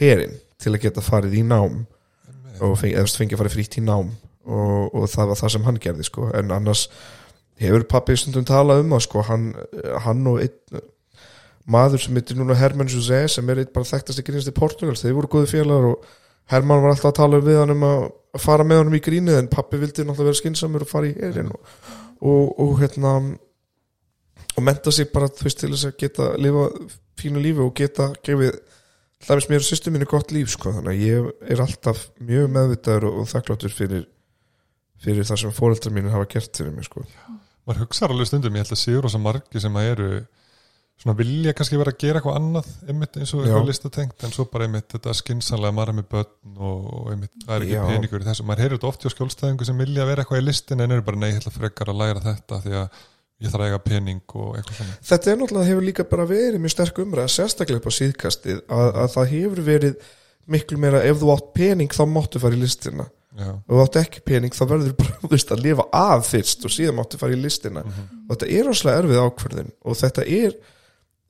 herin 0.00 0.34
til 0.60 0.74
að 0.74 0.82
geta 0.86 1.04
farið 1.04 1.38
í 1.40 1.44
nám 1.46 1.84
og 2.60 2.76
fengi, 2.76 2.96
eða 2.98 3.16
fengi 3.16 3.36
að 3.36 3.42
fara 3.42 3.54
frítt 3.54 3.78
í 3.78 3.84
nám 3.84 4.10
og, 4.44 4.94
og 4.94 5.06
það 5.10 5.32
var 5.32 5.40
það 5.40 5.52
sem 5.54 5.66
hann 5.68 5.82
gerði 5.82 6.06
sko. 6.08 6.30
en 6.36 6.54
annars 6.56 6.86
hefur 7.60 7.86
pappi 7.88 8.16
stundum 8.18 8.46
talað 8.48 8.84
um 8.84 8.94
það 8.96 9.04
sko. 9.06 9.24
hann, 9.28 9.52
hann 10.06 10.26
og 10.28 10.40
einn 10.44 10.86
maður 11.70 12.02
sem 12.02 12.16
heitir 12.16 12.38
núna 12.38 12.56
Hermann 12.58 12.90
José 12.90 13.22
sem 13.30 13.50
er 13.52 13.62
einn 13.62 13.74
bara 13.74 13.88
þekktast 13.88 14.22
í 14.22 14.26
grínast 14.26 14.50
í 14.50 14.56
Portugal 14.56 14.96
þeir 14.98 15.16
voru 15.18 15.30
góði 15.36 15.52
félagar 15.52 15.92
og 15.92 16.08
Hermann 16.50 16.82
var 16.82 16.96
alltaf 16.96 17.12
að 17.12 17.20
tala 17.20 17.38
um 17.38 17.46
við 17.46 17.60
hann 17.60 17.74
um 17.76 17.86
að 17.86 18.08
að 18.34 18.44
fara 18.44 18.66
með 18.66 18.82
honum 18.82 18.98
í 18.98 19.02
grínið 19.04 19.38
en 19.40 19.50
pappi 19.52 19.80
vildi 19.80 20.04
náttúrulega 20.04 20.30
vera 20.30 20.40
skinsamur 20.40 20.84
og 20.86 20.90
fara 20.90 21.10
í 21.10 21.14
herin 21.18 21.52
og, 21.54 21.78
og, 22.20 22.60
og 22.62 22.74
hérna 22.82 23.14
og 24.56 24.66
menta 24.66 24.92
sig 24.94 25.10
bara 25.14 25.30
þú 25.30 25.46
veist 25.46 25.62
til 25.62 25.72
þess 25.72 25.88
að 25.90 25.98
geta 26.02 26.30
lifa 26.38 26.68
fínu 27.20 27.42
lífi 27.42 27.64
og 27.64 27.74
geta 27.76 28.10
gefið 28.26 28.56
hlæmis 29.26 29.50
mér 29.50 29.62
og 29.62 29.68
sýstu 29.68 29.92
mínu 29.92 30.08
gott 30.08 30.32
líf 30.32 30.52
sko 30.54 30.72
þannig 30.76 30.94
að 30.94 31.04
ég 31.04 31.52
er 31.52 31.62
alltaf 31.64 32.06
mjög 32.22 32.50
meðvitaður 32.54 33.10
og, 33.10 33.20
og 33.22 33.30
þakkláttur 33.34 33.74
fyrir 33.74 34.06
fyrir 35.00 35.26
það 35.26 35.42
sem 35.42 35.54
fóreldrar 35.56 35.94
mínu 35.96 36.12
hafa 36.12 36.28
gert 36.30 36.60
fyrir 36.60 36.74
mig 36.74 36.86
sko. 36.88 37.04
Maður 37.68 37.84
hugsaður 37.84 38.14
alveg 38.14 38.28
stundum, 38.28 38.56
ég 38.56 38.64
held 38.64 38.74
að 38.76 38.80
séu 38.80 39.02
rosa 39.04 39.20
margi 39.20 39.62
sem 39.62 39.76
að 39.76 39.88
eru 39.94 40.08
svona 41.00 41.16
vilja 41.16 41.54
kannski 41.56 41.78
vera 41.80 41.94
að 41.94 42.02
gera 42.02 42.20
eitthvað 42.20 42.36
annað 42.36 42.66
einmitt 42.84 43.14
eins 43.16 43.30
og 43.32 43.44
eitthvað 43.44 43.70
listatengt 43.70 44.24
en 44.26 44.34
svo 44.34 44.44
bara 44.52 44.66
einmitt 44.66 44.90
þetta 44.92 45.14
skinsanlega 45.16 45.84
er 45.86 45.94
með 45.96 46.08
börn 46.10 46.58
og, 46.58 46.90
einmitt 47.14 47.46
það 47.46 47.54
er 47.54 47.64
ekki 47.64 47.78
Já. 47.78 47.84
peningur 47.88 48.20
í 48.20 48.26
þessu. 48.26 48.44
Maður 48.48 48.64
heyrir 48.64 48.76
þetta 48.76 48.90
oft 48.90 49.06
hjá 49.06 49.14
skjólstæðingu 49.14 49.68
sem 49.68 49.80
vilja 49.80 50.08
vera 50.10 50.24
eitthvað 50.24 50.42
í 50.42 50.44
listin 50.44 50.84
en 50.84 50.92
eru 50.92 51.06
bara 51.06 51.20
nei, 51.22 51.30
ég 51.30 51.40
ætla 51.40 51.54
frekar 51.54 51.92
að 51.92 52.02
læra 52.02 52.24
þetta 52.26 52.58
því 52.66 52.74
að 52.82 53.00
ég 53.40 53.52
þarf 53.54 53.64
að 53.64 53.70
eiga 53.70 53.82
pening 53.86 54.34
og 54.36 54.58
eitthvað 54.58 54.80
svona. 54.80 54.96
Þetta 55.10 55.30
er 55.32 55.38
náttúrulega 55.40 55.70
hefur 55.70 55.86
líka 55.88 56.06
bara 56.10 56.26
verið 56.28 56.60
mjög 56.60 56.74
sterk 56.74 57.00
umræða 57.00 57.32
sérstaklega 57.32 57.80
upp 57.80 57.88
á 57.88 57.92
síðkastið 57.96 58.58
að, 58.68 58.90
að 58.90 59.14
það 59.14 59.32
hefur 59.32 59.62
verið 59.70 60.10
miklu 60.50 60.80
meira 60.82 61.00
ef 61.06 61.22
þú 61.22 61.30
átt 61.32 61.48
pening 61.56 61.96
þá 61.96 62.02
máttu 62.10 62.42
fara 62.42 62.58
í 62.58 62.60
listina. 62.60 63.06
Já, 63.38 63.54
og 63.54 63.70
þú 63.70 63.80
átt 63.86 63.96
ekki 64.02 64.20
pening 64.26 64.52
þá 64.52 64.64
verður 64.66 65.08
þú 65.22 65.40
að 65.54 65.64
lifa 65.64 65.86
af 65.96 66.28
fyrst 66.28 66.66
og 66.66 66.74
síðan 66.74 66.98
máttu 66.98 67.20
fara 67.20 67.32
í 67.32 67.40
listina. 67.40 67.86
Og 68.26 68.34
þetta 68.34 68.50
er 68.58 68.70
áslega 68.74 69.00
erfið 69.00 69.22
ákvörðin 69.24 69.72
og 69.80 69.98
þetta 70.02 70.26
er 70.26 70.58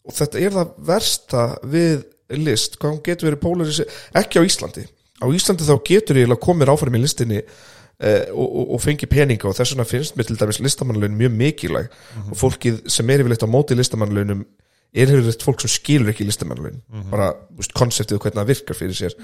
og 0.07 0.16
þetta 0.16 0.40
er 0.40 0.54
það 0.54 0.73
versta 0.90 1.45
við 1.71 2.07
list, 2.40 2.78
hvað 2.78 2.95
hún 2.95 3.02
getur 3.04 3.30
verið 3.30 3.42
polaris 3.42 3.83
ekki 4.16 4.40
á 4.40 4.47
Íslandi, 4.47 4.87
á 5.21 5.26
Íslandi 5.35 5.66
þá 5.66 5.76
getur 5.87 6.21
ég 6.21 6.33
komið 6.40 6.73
áfram 6.73 6.97
í 6.97 7.02
listinni 7.02 7.40
eh, 7.42 8.30
og, 8.30 8.47
og, 8.47 8.73
og 8.76 8.83
fengi 8.83 9.09
peninga 9.11 9.50
og 9.50 9.57
þess 9.59 9.75
vegna 9.75 9.88
finnst 9.88 10.16
mér 10.19 10.30
til 10.30 10.38
dæmis 10.40 10.62
listamannlaun 10.64 11.19
mjög 11.19 11.37
mikilvæg. 11.37 11.92
Og 12.30 12.40
fólkið 12.40 12.83
sem 12.90 13.12
er 13.12 13.25
yfirleitt 13.25 13.45
á 13.45 13.50
móti 13.50 13.76
listamannlaunum 13.76 14.45
er 14.90 15.12
yfirleitt 15.12 15.45
fólk 15.47 15.62
sem 15.62 15.75
skilur 15.75 16.12
ekki 16.14 16.26
listamannlaun 16.26 16.80
bara 17.12 17.33
þú 17.35 17.62
veist, 17.62 17.76
konseptið 17.76 18.19
og 18.19 18.26
hvernig 18.26 18.40
það 18.40 18.52
virkar 18.54 18.80
fyrir 18.80 18.99
sér. 18.99 19.16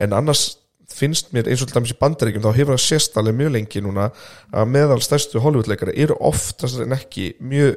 En 0.00 0.16
annars 0.16 0.46
finnst 0.90 1.30
mér 1.34 1.48
eins 1.50 1.62
og 1.62 1.70
til 1.70 1.78
dæmis 1.78 1.94
í 1.94 2.00
bandaríkjum 2.00 2.44
þá 2.44 2.50
hefur 2.56 2.74
það 2.74 2.84
sést 2.86 3.18
alveg 3.20 3.36
mjög 3.38 3.52
lengi 3.54 3.82
núna 3.84 4.08
að 4.50 4.72
meðal 4.74 5.02
stærstu 5.04 5.42
Hollywoodleikara 5.42 5.94
eru 5.94 6.16
oftast 6.30 6.80
en 6.82 6.96
ekki 6.96 7.34
mjög 7.38 7.76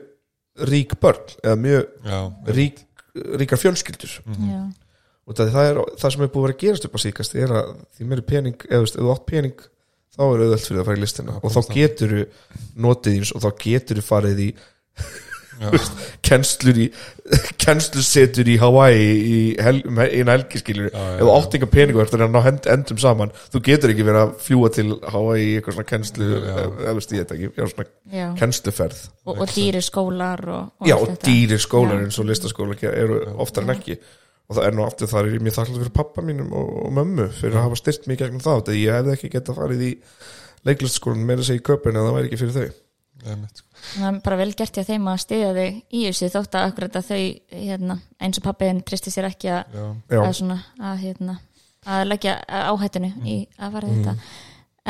rík 0.70 0.96
börn 1.02 1.36
eða 1.42 1.58
mjög 1.60 1.84
já, 2.06 2.20
rík, 2.58 2.80
ríkar 3.42 3.62
fjölskyldur. 3.62 4.16
Já, 4.24 4.62
og 5.24 5.38
það, 5.40 5.60
er 5.64 5.82
það 6.02 6.16
sem 6.16 6.26
er 6.26 6.32
búið 6.34 6.44
að 6.44 6.48
vera 6.48 6.60
gerast 6.64 6.88
upp 6.88 6.98
á 6.98 7.04
síkast 7.04 7.38
er 7.40 7.54
að 7.58 7.76
því 7.96 8.10
meiri 8.10 8.26
pening 8.28 8.66
eða 8.70 8.92
þú 8.94 9.12
átt 9.14 9.28
pening 9.30 9.68
þá 10.14 10.24
er 10.28 10.44
auðvöld 10.46 10.66
fyrir 10.68 10.82
að 10.82 10.90
fara 10.90 11.00
í 11.00 11.04
listina. 11.04 11.38
Og 11.42 11.54
þá 11.54 11.62
getur 11.74 12.16
þú 12.16 12.24
notið 12.86 13.18
þíns 13.18 13.34
og 13.34 13.46
þá 13.46 13.50
getur 13.64 14.02
þú 14.02 14.08
farið 14.10 14.44
í 14.44 14.50
kennslur 16.28 16.80
í 16.84 16.88
kennslusetur 17.64 18.50
í 18.52 18.56
Hawaii 18.62 19.04
í 19.04 19.38
hel, 19.64 19.80
hel- 19.98 20.10
eina 20.20 20.36
helgiskilur 20.36 20.90
Já, 20.90 20.98
já, 20.98 21.14
ef 21.16 21.22
þú 21.24 21.30
já. 21.30 21.36
átt 21.40 21.58
enga 21.60 21.70
peningu 21.74 22.02
eftir 22.04 22.24
að 22.26 22.34
ná 22.34 22.42
hend, 22.48 22.68
endum 22.74 23.00
saman 23.04 23.32
þú 23.54 23.62
getur 23.68 23.94
ekki 23.94 24.06
verið 24.08 24.22
að 24.24 24.34
fljúa 24.48 24.72
til 24.76 24.88
Hawaii 25.14 25.46
í 25.46 25.54
eitthvað 25.60 25.78
svona 25.78 25.90
kennslu 25.94 26.28
Já. 26.34 26.58
eða 28.18 28.34
kennsluferð. 28.40 29.00
Og, 29.26 29.40
og 29.40 29.54
dýri 29.56 29.82
skólar 29.84 30.44
og, 30.50 30.68
og 30.84 30.88
já 30.90 30.96
og 30.98 31.16
dýrir 31.24 31.62
skólar 31.64 32.00
Já. 32.02 32.06
eins 32.08 32.20
og 32.20 32.28
listaskólar 32.30 32.84
eru 32.92 33.22
oftar 33.44 33.64
en 33.68 33.74
ekki. 33.78 33.98
Og 34.52 34.58
það 34.58 34.66
er 34.68 34.76
nú 34.76 34.84
aftur 34.86 35.08
þar 35.08 35.28
er 35.30 35.36
ég 35.38 35.44
mjög 35.46 35.56
þakklátt 35.56 35.80
fyrir 35.80 35.94
pappa 35.96 36.22
mínum 36.26 36.50
og, 36.52 36.72
og 36.86 36.92
mömmu 36.98 37.30
fyrir 37.40 37.56
að 37.56 37.64
hafa 37.70 37.78
styrt 37.80 38.08
mig 38.12 38.20
gegnum 38.20 38.42
það 38.44 38.66
þegar 38.68 38.80
ég 38.82 38.98
hefði 39.00 39.14
ekki 39.16 39.30
getað 39.38 39.60
farið 39.62 39.84
í 39.88 39.92
leiklistskólan 40.68 41.24
meira 41.28 41.40
að 41.44 41.48
segja 41.48 41.62
í 41.62 41.68
köpun 41.70 41.96
eða 41.96 42.10
það 42.10 42.18
væri 42.18 42.30
ekki 42.30 42.42
fyrir 42.44 42.58
þau. 42.58 42.80
Sko. 43.54 43.70
Það 43.84 44.08
er 44.10 44.20
bara 44.26 44.40
vel 44.40 44.50
gert 44.58 44.78
hjá 44.78 44.86
þeim 44.88 45.08
að 45.12 45.22
stiðja 45.24 45.52
þig 45.58 45.80
í 45.90 46.04
þessu 46.08 46.30
þótt 46.34 46.58
að 46.58 46.68
akkurat 46.70 46.98
að 47.00 47.10
þau 47.10 47.22
hérna, 47.54 47.98
eins 48.24 48.40
og 48.40 48.46
pappiðin 48.48 48.82
tristi 48.88 49.14
sér 49.14 49.30
ekki 49.30 49.52
að, 49.54 49.78
já, 49.78 49.86
já, 50.16 50.20
að, 50.22 50.34
svona, 50.40 50.60
að, 50.80 50.98
hérna, 51.04 51.38
að 51.86 52.04
leggja 52.10 52.36
áhættinu 52.74 53.12
í 53.28 53.38
að 53.58 53.78
fara 53.78 53.94
þetta. 53.94 54.16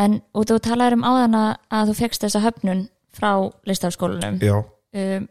En 0.04 0.18
og 0.34 0.50
þú 0.50 0.60
talaður 0.66 0.98
um 0.98 1.06
áðan 1.06 1.38
að, 1.38 1.52
að 1.78 1.92
þú 1.92 1.98
fegst 2.02 2.26
þessa 2.26 2.44
höfnun 2.48 2.88
frá 3.14 3.32
listafskólanum 3.70 4.40
já, 4.42 4.56
um, 4.58 5.28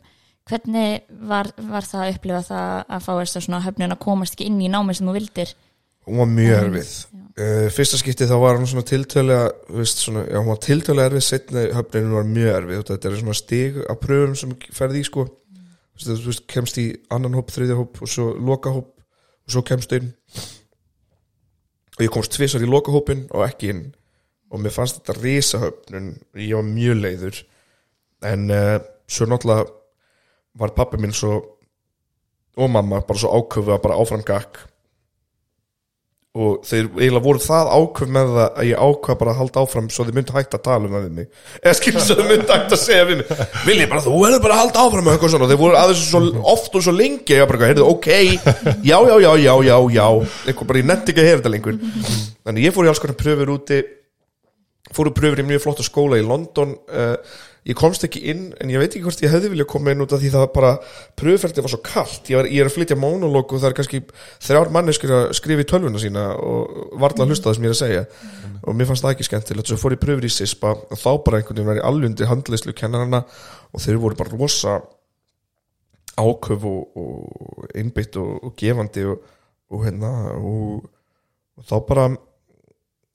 hvernig 0.50 1.02
var, 1.31 1.50
var 1.59 1.87
það 1.87 2.04
að 2.04 2.14
upplifa 2.16 2.45
það 2.47 2.76
að 2.87 3.04
fá 3.07 3.12
þess 3.12 3.38
að 3.38 3.47
svona 3.49 3.64
höfnun 3.66 3.97
að 3.97 4.02
komast 4.04 4.37
ekki 4.37 4.47
inn 4.50 4.62
í 4.62 4.71
námi 4.71 4.95
sem 4.95 5.09
þú 5.09 5.16
vildir? 5.19 5.54
Hún 6.07 6.23
var 6.23 6.31
mjög 6.31 6.57
erfið 6.61 6.95
uh, 7.39 7.69
fyrsta 7.73 8.01
skipti 8.01 8.29
þá 8.29 8.35
var 8.41 8.59
hún 8.59 8.69
svona 8.69 8.87
tiltölega 8.87 9.51
veist, 9.73 10.03
svona, 10.05 10.25
já, 10.29 10.39
hún 10.39 10.51
var 10.51 10.61
tiltölega 10.65 11.11
erfið 11.11 11.27
setna 11.27 11.67
höfninu 11.77 12.19
var 12.19 12.29
mjög 12.29 12.57
erfið 12.57 12.83
þetta 12.91 13.11
er 13.11 13.21
svona 13.21 13.37
stig 13.39 13.79
af 13.87 14.01
pröfum 14.03 14.35
sem 14.39 14.57
ferði 14.75 15.03
í 15.03 15.07
sko. 15.09 15.27
Þú 15.93 16.01
veist, 16.01 16.11
þú 16.11 16.33
veist, 16.33 16.45
kemst 16.51 16.81
í 16.83 16.87
annan 17.12 17.37
hóp, 17.39 17.53
þriðja 17.53 17.79
hóp 17.79 18.03
og 18.03 18.11
svo 18.11 18.33
loka 18.37 18.73
hóp 18.75 18.91
og 18.97 19.55
svo 19.55 19.65
kemst 19.67 19.93
inn. 19.97 20.12
Og 21.99 22.07
ég 22.07 22.12
komst 22.12 22.33
tvisar 22.33 22.65
í 22.65 22.71
loka 22.71 22.95
hópin 22.95 23.27
og 23.31 23.45
ekki 23.47 23.73
inn. 23.75 23.85
Og 24.53 24.61
mér 24.61 24.75
fannst 24.75 25.01
þetta 25.01 25.19
risahöfnun 25.21 26.12
ég 26.41 26.57
var 26.57 26.69
mjög 26.69 27.01
leiður. 27.01 27.41
En 28.29 28.49
uh, 28.53 28.77
svo 29.09 29.29
náttúrulega 29.29 29.69
var 30.61 30.75
pappi 30.77 31.01
minn 31.01 31.15
svo 31.17 31.39
og 32.53 32.69
mamma 32.69 33.01
bara 33.09 33.21
svo 33.21 33.33
áköfu 33.33 33.73
að 33.73 33.83
bara 33.87 33.97
áfram 34.01 34.25
gakk 34.29 34.59
og 36.33 36.62
þeir 36.65 36.87
eiginlega 36.97 37.21
voru 37.27 37.41
það 37.45 37.71
ákveð 37.77 38.12
með 38.15 38.31
það 38.33 38.47
að 38.47 38.69
ég 38.71 38.85
ákvað 38.87 39.17
bara 39.21 39.33
að 39.35 39.41
halda 39.43 39.62
áfram 39.67 39.89
svo 39.93 40.07
þið 40.09 40.15
myndi 40.17 40.33
hægt 40.33 40.55
að 40.57 40.62
tala 40.65 40.89
um 40.89 40.95
það 40.97 41.03
við 41.05 41.19
mig. 41.19 41.27
Eða 41.61 41.75
skilur 41.77 42.07
svo 42.07 42.17
þið 42.17 42.31
myndi 42.31 42.55
hægt 42.55 42.73
að 42.73 42.81
segja 42.81 43.09
við 43.11 43.21
mig. 43.21 43.43
Vilji 43.67 43.89
bara 43.91 44.05
þú 44.07 44.15
verður 44.17 44.45
bara 44.47 44.57
að 44.57 44.62
halda 44.62 44.85
áfram 44.87 45.05
með 45.05 45.17
eitthvað 45.19 45.35
svona. 45.35 45.45
Og 45.45 45.53
þeir 45.53 45.61
voru 45.61 45.79
aðeins 45.83 46.07
svo 46.09 46.23
oft 46.55 46.79
og 46.81 46.87
svo 46.87 46.95
lengi 46.97 47.37
ég 47.37 47.45
var 47.45 47.53
bara, 47.53 47.69
heyrðu, 47.69 47.85
ok, 47.93 48.09
já, 48.81 48.97
já, 48.97 49.15
já, 49.27 49.31
já, 49.45 49.55
já, 49.69 49.77
já. 49.99 50.07
Eitthvað 50.47 50.71
bara, 50.73 50.81
ég 50.81 50.89
netti 50.89 51.12
ekki 51.12 51.21
að 51.21 51.29
heyra 51.29 51.43
þetta 51.43 51.53
lengur. 51.53 51.81
Þannig 52.49 52.65
ég 52.65 52.77
fór 52.79 52.89
í 52.89 52.93
alls 52.95 53.05
konar 53.05 53.21
pröfur 53.21 53.53
úti. 53.59 53.83
Fóru 54.97 55.12
pröfur 55.17 55.45
í 55.45 55.49
mjög 55.53 55.67
flotta 55.67 55.85
skóla 55.85 56.17
í 56.17 56.25
London 56.25 56.73
uh, 56.89 57.15
ég 57.69 57.78
komst 57.78 58.02
ekki 58.02 58.25
inn 58.33 58.49
en 58.59 58.71
ég 58.73 58.81
veit 58.83 58.90
ekki 58.90 59.04
hvort 59.04 59.21
ég 59.23 59.31
hefði 59.31 59.52
vilja 59.52 59.66
koma 59.71 59.92
inn 59.92 60.02
út 60.02 60.12
af 60.14 60.19
því 60.19 60.31
það 60.35 60.47
bara 60.57 60.71
pröfuferdi 61.19 61.62
var 61.62 61.71
svo 61.71 61.78
kallt 61.87 62.31
ég, 62.33 62.40
var, 62.40 62.49
ég 62.50 62.64
er 62.64 62.71
að 62.71 62.75
flytja 62.75 62.97
mónolog 62.99 63.52
og 63.54 63.61
það 63.62 63.69
er 63.69 63.76
kannski 63.78 64.00
þrjár 64.42 64.71
manneskur 64.75 65.12
að 65.14 65.26
skrifa 65.38 65.62
í 65.62 65.69
tölvuna 65.71 66.00
sína 66.02 66.25
og 66.42 66.97
varla 66.99 67.23
að 67.23 67.35
hlusta 67.35 67.49
það 67.49 67.59
sem 67.59 67.66
ég 67.69 67.71
er 67.71 67.76
að 67.76 67.83
segja. 67.83 68.02
Og 68.62 68.76
mér 68.78 68.88
fannst 68.88 69.07
það 69.07 69.14
ekki 69.14 69.26
skemmtilegt. 69.28 69.71
Svo 69.71 69.78
fór 69.78 69.95
ég 69.95 70.02
pröfur 70.02 70.26
í 70.26 70.33
SISPA 70.33 70.73
þá 70.90 71.11
bara 71.26 71.38
einhvern 71.38 71.61
veginn 71.61 71.71
var 71.71 71.78
ég 71.78 71.87
allundi 71.87 72.28
handleyslu 72.31 72.75
kennarana 72.78 73.23
og 73.71 73.85
þeir 73.85 74.00
voru 74.02 74.19
bara 74.19 74.35
rosa 74.35 74.81
áköf 76.19 76.66
og, 76.69 76.99
og 76.99 77.71
einbytt 77.78 78.19
og, 78.21 78.35
og 78.42 78.57
gefandi 78.59 79.07
og, 79.09 79.23
og 79.73 79.87
hérna 79.87 80.11
og, 80.35 80.90
og 81.57 81.69
þá 81.71 81.76
bara 81.88 82.09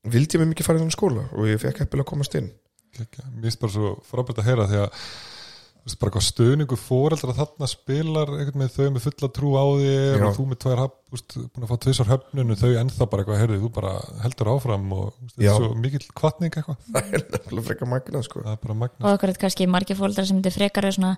vildi 0.08 0.38
ég 0.38 0.44
mig 0.44 0.54
mikið 0.54 0.70
fara 0.70 0.80
í 0.80 0.84
þannig 0.86 0.96
skóla 0.96 1.28
og 1.36 1.52
ég 1.52 1.62
fekk 1.62 1.84
eppilega 1.84 2.10
komast 2.10 2.40
inn. 2.40 2.50
Mér 2.98 3.48
finnst 3.48 3.64
bara 3.64 3.76
svo 3.76 3.96
frábært 4.08 4.42
að 4.42 4.50
heyra 4.52 4.70
því 4.70 4.80
að 4.84 5.02
þú 5.88 5.88
veist, 5.88 6.00
bara 6.02 6.14
hvað 6.16 6.26
stöðningu 6.28 6.78
fóreldra 6.82 7.36
þarna 7.38 7.70
spilar 7.72 8.32
einhvern 8.36 8.64
veginn 8.64 8.74
þau 8.76 8.90
með 8.96 9.06
fulla 9.06 9.30
trú 9.38 9.52
á 9.56 9.66
Já. 10.20 10.26
og 10.28 10.36
þú 10.36 10.46
með 10.50 10.60
tvær 10.64 10.82
veist, 11.14 11.38
búin 11.38 11.64
að 11.68 11.72
fá 11.72 11.78
tvisar 11.86 12.12
höfnunu 12.12 12.58
þau 12.60 12.72
ennþá 12.82 13.08
bara 13.08 13.24
eitthvað, 13.24 13.42
heyrðu, 13.44 13.60
þú 13.64 13.72
bara 13.78 13.94
heldur 14.26 14.52
áfram 14.52 14.88
og 14.98 15.14
þetta 15.22 15.48
er 15.48 15.60
svo 15.62 15.72
mikill 15.86 16.08
kvartning 16.12 16.58
eitthvað, 16.60 16.82
það 16.92 17.12
er 17.14 17.26
nefnilega 17.32 17.68
frekar 17.70 17.92
magnað 17.94 18.28
sko. 18.28 18.44
Það 18.44 18.56
er 18.58 18.64
bara 18.66 18.76
og 18.76 18.82
magna 18.84 19.14
okkur 19.14 19.34
er 19.34 19.42
kannski 19.46 19.70
margir 19.72 20.00
fóldrar 20.00 20.28
sem 20.28 20.42
þetta 20.42 20.58
frekar 20.58 20.90
er 20.90 20.98
svona 20.98 21.14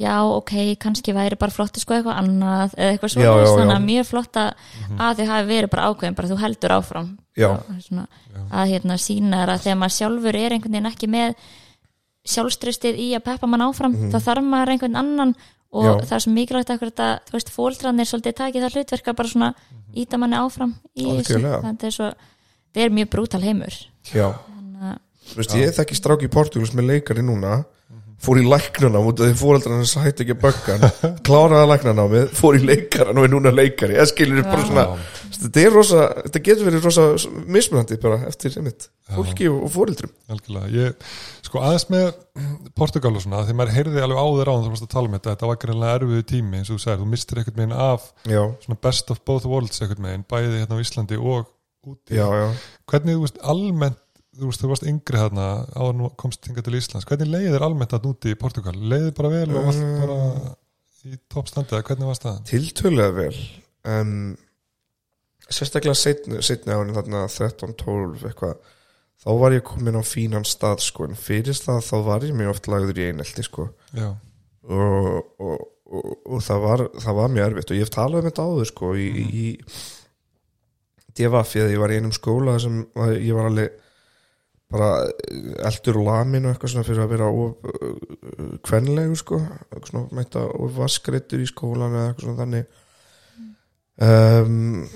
já 0.00 0.14
ok, 0.24 0.52
kannski 0.80 1.12
væri 1.16 1.36
bara 1.40 1.52
flott 1.52 1.76
að 1.76 1.84
sko 1.84 1.96
eitthvað 1.96 2.20
annað 2.22 2.76
eða 2.78 2.92
eitthvað 2.94 3.12
svona, 3.12 3.26
Já, 3.26 3.32
já, 3.42 3.48
þannig 3.52 3.72
já. 3.74 3.76
að 3.76 3.88
mjög 3.88 4.06
flott 4.08 4.38
að, 4.40 4.68
að 4.96 5.18
þið 5.18 5.32
hafi 5.32 5.48
verið 5.50 5.72
bara 5.74 5.88
ákveðin 5.90 6.16
bara 6.18 6.30
þú 6.30 6.38
heldur 6.42 6.74
áfram. 6.78 7.10
Svona, 7.86 8.06
að 8.50 8.72
hérna 8.72 8.98
sína 9.00 9.42
er 9.44 9.52
að 9.52 9.66
þegar 9.66 9.80
maður 9.82 9.96
sjálfur 9.98 10.38
er 10.40 10.56
einhvern 10.56 10.76
veginn 10.76 10.90
ekki 10.92 11.10
með 11.12 11.36
sjálfströstið 12.32 13.00
í 13.02 13.08
að 13.16 13.24
peppa 13.26 13.48
mann 13.50 13.64
áfram 13.66 13.96
þá 14.12 14.18
þarf 14.22 14.46
maður 14.46 14.74
einhvern 14.76 14.98
annan 15.00 15.34
og 15.72 16.02
það 16.04 16.16
er 16.16 16.24
svo 16.24 16.32
mikilvægt 16.36 16.72
akkur 16.74 16.92
að 16.92 17.14
þú 17.28 17.36
veist, 17.38 17.52
fóldrarnir 17.54 18.08
svolítið 18.08 18.36
takið 18.38 18.66
það 18.66 18.76
hlutverka 18.76 19.14
bara 19.16 19.32
svona 19.32 19.48
íta 19.96 20.20
manni 20.20 20.38
áfram 20.38 20.74
í 20.92 21.06
þessu, 21.18 21.40
er 21.40 21.94
svo 21.94 22.10
þetta 22.12 22.84
er 22.84 22.94
mjög 22.96 23.10
brútal 23.12 23.40
heimur. 23.42 23.78
Já, 24.12 24.28
þannig 24.36 24.84
að 24.90 24.98
þú 25.32 25.40
veist, 25.40 25.56
ég 25.56 25.74
þekki 25.78 25.98
stráki 25.98 26.28
í 26.28 26.32
Portugals 26.32 26.74
með 26.76 26.90
leikari 26.92 27.24
núna 27.24 27.62
fór 28.22 28.38
í 28.38 28.44
læknana 28.46 29.02
út 29.02 29.20
af 29.20 29.30
því 29.30 29.38
fóreldrar 29.40 29.80
hans 29.80 29.96
hætti 29.98 30.24
ekki 30.24 30.36
að 30.36 30.42
bögga 30.44 30.76
hann. 30.78 31.16
Kláraði 31.26 31.70
læknanámið, 31.72 32.30
fór 32.38 32.58
í 32.58 32.62
leikaran 32.62 33.18
og 33.18 33.26
er 33.26 33.34
núna 33.34 33.52
leikari, 33.54 33.98
eða 33.98 34.10
skilur 34.12 34.46
bara 34.46 34.66
svona 34.68 34.86
þetta 35.42 35.62
er 35.62 35.74
rosa, 35.74 36.02
þetta 36.26 36.42
getur 36.46 36.68
verið 36.68 36.86
rosa 36.86 37.06
mismunandi 37.50 37.98
bara 38.02 38.18
eftir 38.28 38.58
einmitt, 38.60 38.88
fólki 39.12 39.48
og, 39.50 39.62
og 39.66 39.72
fóreldrum 39.74 40.12
algjörlega, 40.32 40.70
ég, 40.76 41.08
sko 41.46 41.62
aðeins 41.62 41.88
með 41.92 42.12
Portugal 42.78 43.14
og 43.16 43.24
svona, 43.24 43.42
því 43.48 43.56
maður 43.58 43.76
heyrði 43.78 44.04
alveg 44.04 44.22
áður 44.22 44.52
á 44.52 44.54
varst 44.68 44.86
að 44.86 44.92
tala 44.94 45.10
um 45.10 45.16
þetta, 45.16 45.34
þetta 45.34 45.50
var 45.50 45.60
greinlega 45.64 45.98
erfiðu 45.98 46.28
tími 46.32 46.60
eins 46.60 46.70
og 46.70 46.78
þú 46.78 46.84
segir, 46.84 47.02
þú 47.02 47.08
mistir 47.12 47.42
einhvern 47.42 47.60
veginn 47.62 47.76
af 47.88 48.06
já, 48.22 48.42
svona 48.66 48.78
best 48.86 49.12
of 49.14 49.22
both 49.26 49.48
worlds 49.50 49.82
einhvern 49.82 50.08
veginn, 50.08 50.28
bæði 50.30 50.62
hérna 50.62 50.78
á 50.78 50.82
Íslandi 50.84 51.18
og 51.18 51.50
úti. 51.82 52.14
Já, 52.14 52.26
já, 52.30 52.46
hvernig 52.90 53.18
þú 53.18 53.26
veist 53.26 53.42
almennt 53.42 54.01
þú 54.38 54.48
veist, 54.48 54.62
þú 54.62 54.70
varst 54.72 54.86
yngri 54.88 55.18
þarna 55.20 55.46
áður 55.76 55.96
nú 55.98 56.10
komst 56.20 56.46
hingað 56.48 56.64
til 56.68 56.78
Íslands 56.78 57.08
hvernig 57.08 57.28
leiði 57.32 57.50
þér 57.54 57.66
almennt 57.68 57.92
að 57.96 58.06
núti 58.08 58.32
í 58.32 58.38
Portugal 58.40 58.74
leiði 58.78 59.10
þér 59.10 59.16
bara 59.18 59.32
vel 59.34 59.48
og 59.58 59.66
varst 59.68 59.82
Mm. 59.82 59.98
bara 60.00 60.54
í 61.12 61.16
toppstandi 61.34 61.74
eða 61.76 61.86
hvernig 61.90 62.08
varst 62.12 62.24
það? 62.28 62.38
tiltölulega 62.48 63.16
vel 63.16 63.40
um, 63.92 64.12
sérstaklega 65.52 65.98
setni, 65.98 66.72
árin 66.72 66.94
þarna 66.96 67.24
13-12 67.28 68.22
eitthvað 68.30 68.54
þá 69.22 69.28
var 69.42 69.52
ég 69.56 69.64
komin 69.66 69.98
á 69.98 70.02
fínan 70.06 70.46
stað 70.48 70.80
sko 70.86 71.04
en 71.10 71.18
fyrir 71.18 71.58
það 71.58 71.82
þá 71.90 71.96
var 72.06 72.24
ég 72.26 72.34
mjög 72.38 72.54
oft 72.54 72.70
lagður 72.72 73.02
í 73.02 73.08
einelti 73.10 73.44
sko 73.46 73.68
og, 74.62 75.10
og, 75.42 75.66
og, 75.92 76.08
og 76.24 76.40
það, 76.46 76.62
var, 76.64 76.84
það 77.04 77.18
var 77.20 77.34
mjög 77.34 77.48
erfitt 77.50 77.70
og 77.74 77.76
ég 77.80 77.84
hef 77.84 77.92
talað 77.98 78.22
um 78.22 78.28
þetta 78.30 78.46
áður 78.48 78.70
sko 78.72 78.94
í, 78.96 79.08
í 79.42 79.46
DFF 81.18 81.56
eða 81.60 81.72
ég 81.74 81.82
var 81.82 81.92
í 81.92 81.98
einum 82.00 82.14
skóla 82.16 82.56
sem 82.62 82.80
var, 82.96 83.12
ég 83.18 83.34
var 83.36 83.50
alveg 83.50 83.81
bara 84.72 84.90
eldur 85.68 86.00
og 86.00 86.06
lamin 86.08 86.46
og 86.46 86.54
eitthvað 86.54 86.74
svona 86.74 86.86
fyrir 86.88 87.04
að 87.04 87.14
vera 87.14 87.30
uh, 87.30 88.52
kvenlegu 88.66 89.16
sko. 89.20 89.40
Eitthvað 89.68 89.90
svona 89.92 90.18
mæta 90.18 90.44
og 90.48 90.76
vaskreittur 90.76 91.42
í 91.42 91.48
skólan 91.50 91.96
eða 91.96 92.10
eitthvað 92.10 92.26
svona 92.26 92.42
þannig. 92.42 92.78
Um, 94.02 94.86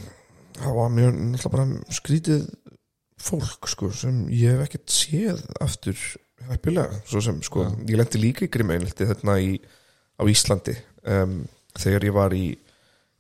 það 0.57 0.79
var 0.81 0.95
mjög 0.97 1.19
náttúrulega 1.21 1.55
bara 1.57 1.97
skrítið 1.99 2.47
fólk 3.27 3.69
sko 3.71 3.91
sem 3.97 4.25
ég 4.33 4.57
hef 4.57 4.67
ekkert 4.67 4.93
séð 4.93 5.43
aftur 5.65 6.01
heppilega 6.51 7.01
svo 7.09 7.21
sem 7.25 7.39
sko, 7.45 7.65
Já. 7.65 7.73
ég 7.91 7.99
lendi 8.01 8.21
líka 8.21 8.45
í 8.47 8.51
grimeinilti 8.53 9.09
þarna 9.09 9.37
í, 9.43 9.57
á 10.21 10.23
Íslandi 10.29 10.77
um, 11.09 11.41
þegar 11.77 12.07
ég 12.09 12.17
var 12.17 12.37
í 12.37 12.47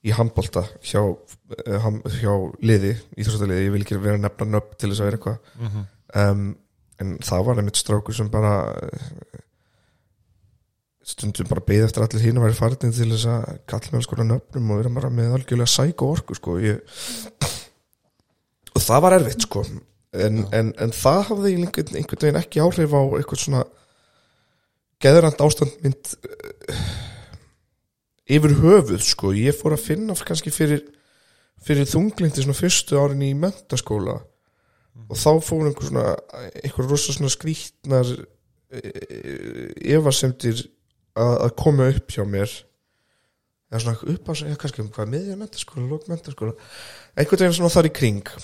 í 0.06 0.14
handbolta 0.14 0.62
hjá, 0.86 1.00
uh, 1.02 1.86
hjá 2.20 2.32
liði, 2.62 2.94
íþróttaliði, 3.18 3.66
ég 3.66 3.74
vil 3.74 3.82
ekki 3.82 3.98
vera 3.98 4.18
að 4.18 4.26
nefna 4.26 4.48
nöfn 4.52 4.78
til 4.78 4.90
þess 4.92 5.02
að 5.02 5.08
vera 5.08 5.18
eitthvað. 5.18 5.52
Mm 5.58 5.68
um, 6.14 6.46
en 7.02 7.16
það 7.24 7.44
var 7.48 7.60
einmitt 7.60 7.80
strákur 7.80 8.16
sem 8.16 8.28
bara 8.32 8.52
eh, 8.86 9.40
stundum 11.06 11.48
bara 11.50 11.64
beðið 11.66 11.88
eftir 11.88 12.06
allir 12.06 12.24
hinn 12.24 12.40
að 12.40 12.46
vera 12.48 12.58
farin 12.58 12.80
til 12.80 13.10
þess 13.10 13.28
að 13.30 13.58
kalla 13.70 13.92
með 13.92 13.98
alls 14.00 14.10
konar 14.10 14.28
nöfnum 14.30 14.70
og 14.72 14.80
vera 14.80 14.94
bara 14.96 15.12
með 15.12 15.36
algjörlega 15.36 15.72
sæk 15.74 16.04
og 16.04 16.14
orku 16.16 16.38
sko. 16.38 16.56
Ég... 16.62 16.80
og 18.74 18.82
það 18.82 19.04
var 19.04 19.18
erfitt 19.18 19.46
sko. 19.46 19.64
En, 20.16 20.46
en, 20.56 20.72
en 20.80 20.94
það 20.96 21.22
hafði 21.30 21.52
ég 21.52 21.60
einhvern, 21.60 21.98
einhvern 22.00 22.24
veginn 22.24 22.40
ekki 22.40 22.62
áhrif 22.64 22.96
á 22.96 23.02
eitthvað 23.18 23.42
svona 23.42 23.64
geðrand 25.04 25.42
ástand 25.44 25.74
mynd 25.84 26.14
yfir 28.26 28.56
höfuð 28.62 29.02
sko. 29.04 29.34
Ég 29.36 29.58
fór 29.58 29.76
að 29.76 29.84
finna 29.90 30.16
kannski 30.16 30.54
fyrir 30.54 30.86
fyrir 31.66 31.88
þunglindi 31.88 32.44
svona 32.44 32.58
fyrstu 32.58 32.98
árin 33.00 33.24
í 33.24 33.32
mentaskóla 33.36 34.18
og 35.06 35.18
þá 35.20 35.30
fór 35.44 35.68
einhver 35.68 35.88
svona 35.90 36.06
einhver 36.62 36.88
rosa 36.90 37.14
svona 37.14 37.32
skrítnar 37.32 38.10
efasemdir 39.96 40.64
að, 41.16 41.34
að 41.46 41.54
koma 41.60 41.90
upp 41.92 42.12
hjá 42.12 42.24
mér. 42.28 42.52
Eða 43.70 43.82
svona 43.82 44.14
upp 44.14 44.30
á 44.30 44.32
eða 44.36 44.60
kannski 44.62 44.82
um 44.84 44.92
hvað 44.94 45.10
miðja 45.14 45.38
mentaskóla, 45.38 45.88
lók 45.90 46.06
mentaskóla. 46.10 46.54
Einhvern 47.16 47.42
veginn 47.42 47.58
svona 47.58 47.74
þar 47.74 47.90
í 47.90 47.94
kring. 47.96 48.34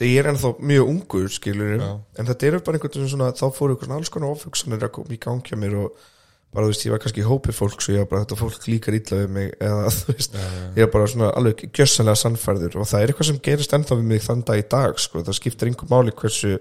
Þegar 0.00 0.08
ég 0.08 0.22
er 0.22 0.30
ennþá 0.30 0.52
mjög 0.64 0.92
ungur 0.94 1.26
skilur, 1.32 1.74
Já. 1.76 1.90
en 2.16 2.30
þetta 2.30 2.48
eru 2.48 2.62
bara 2.64 2.78
einhvern 2.78 2.94
veginn 2.96 3.12
svona 3.12 3.34
þá 3.36 3.44
fóru 3.52 3.76
einhvern 3.76 3.98
alls 3.98 4.12
konar 4.12 4.32
ofhugsanir 4.32 4.86
að 4.86 4.94
koma 4.96 5.12
í 5.12 5.20
gang 5.20 5.44
hjá 5.44 5.58
mér 5.60 5.76
og 5.82 6.06
bara 6.50 6.66
þú 6.66 6.72
veist, 6.72 6.84
ég 6.86 6.94
var 6.94 7.02
kannski 7.02 7.22
í 7.22 7.26
hópi 7.28 7.54
fólk 7.54 7.82
svo 7.84 7.94
ég 7.94 8.02
var 8.02 8.10
bara 8.10 8.24
þetta 8.24 8.38
fólk 8.40 8.64
líkar 8.66 8.96
illa 8.98 9.18
við 9.22 9.34
mig 9.36 9.52
eða 9.62 9.90
þú 9.96 10.14
veist, 10.16 10.34
já, 10.34 10.46
já, 10.46 10.62
ég 10.76 10.86
er 10.86 10.92
bara 10.94 11.10
svona 11.12 11.32
alveg 11.38 11.66
gjössanlega 11.68 12.22
sannfærður 12.24 12.78
og 12.80 12.88
það 12.90 13.04
er 13.04 13.12
eitthvað 13.12 13.30
sem 13.30 13.42
gerist 13.46 13.76
ennþá 13.76 13.98
við 14.00 14.08
mig 14.10 14.24
þann 14.24 14.46
dag 14.48 14.62
í 14.62 14.66
dag 14.74 14.98
sko. 15.02 15.22
það 15.26 15.38
skiptir 15.38 15.70
einhver 15.70 15.92
máli 15.92 16.16
hversu 16.22 16.56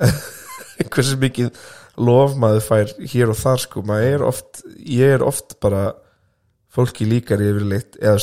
hversu 0.92 1.18
mikið 1.20 1.50
lof 2.00 2.36
maður 2.40 2.64
fær 2.64 2.94
hér 3.12 3.34
og 3.34 3.40
þar 3.42 3.64
sko. 3.66 3.84
maður 3.90 4.14
er 4.14 4.26
oft, 4.30 4.62
ég 4.80 5.16
er 5.18 5.26
oft 5.26 5.58
bara 5.60 5.90
fólki 6.70 7.04
líkar 7.08 7.42
yfirleitt 7.44 7.98
eða 8.00 8.20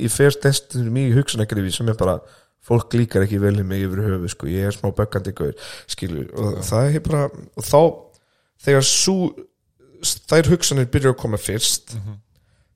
ég 0.00 0.10
fer 0.10 0.34
testum 0.40 0.88
mjög 0.94 1.20
hugsanagrifi 1.20 1.76
sem 1.76 1.92
er 1.92 2.00
bara 2.00 2.18
fólk 2.64 2.94
líkar 2.96 3.26
ekki 3.26 3.38
vel 3.42 3.58
í 3.60 3.66
mig 3.66 3.84
yfir 3.84 4.02
höfu 4.08 4.30
sko. 4.32 4.50
ég 4.50 4.66
er 4.66 4.74
smá 4.74 4.90
böggandi 4.90 5.34
gaur 5.36 5.52
skilur, 5.86 6.30
og 6.32 6.62
það 6.64 6.96
er 6.96 7.02
bara 7.04 7.26
og 7.30 7.66
þá, 7.68 7.82
þegar 8.64 8.88
svo 8.88 9.18
þær 10.04 10.52
hugsanir 10.52 10.90
byrjar 10.92 11.14
að 11.14 11.20
koma 11.24 11.40
fyrst. 11.40 11.96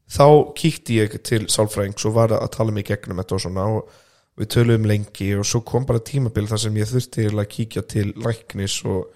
Þá 0.08 0.26
kíkti 0.56 1.00
ég 1.02 1.16
til 1.26 1.44
sálfræðings 1.52 2.06
og 2.08 2.16
var 2.16 2.32
að 2.32 2.50
tala 2.56 2.72
mig 2.72 2.88
gegnum 2.88 3.20
þetta 3.20 3.36
og 3.36 3.44
svona 3.44 3.66
og 3.76 3.96
við 4.38 4.50
töluðum 4.54 4.88
lengi 4.88 5.32
og 5.36 5.46
svo 5.46 5.60
kom 5.66 5.86
bara 5.86 6.00
tímabil 6.04 6.46
þar 6.48 6.62
sem 6.62 6.76
ég 6.78 6.88
þurfti 6.88 7.26
til 7.26 7.34
að 7.34 7.50
kíkja 7.54 7.82
til 7.90 8.12
læknis 8.16 8.78
og 8.88 9.08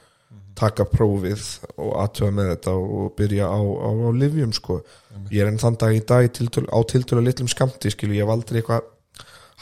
taka 0.59 0.85
prófið 0.89 1.45
og 1.81 1.93
aðtöða 2.03 2.35
með 2.37 2.51
þetta 2.51 2.75
og 2.77 3.13
byrja 3.17 3.47
á, 3.49 3.61
á, 3.63 3.89
á 3.89 4.09
livjum 4.13 4.53
sko. 4.53 4.83
ég 5.31 5.45
er 5.45 5.51
enn 5.51 5.61
þann 5.61 5.79
dag 5.81 5.97
í 5.97 6.03
dag 6.05 6.29
tiltöl, 6.37 6.67
á 6.69 6.79
tiltölu 6.85 7.25
litlum 7.25 7.49
skamti 7.49 7.93
skilu, 7.93 8.17
ég 8.19 8.27
hef 8.27 8.35
aldrei 8.35 8.61
eitthvað 8.61 8.91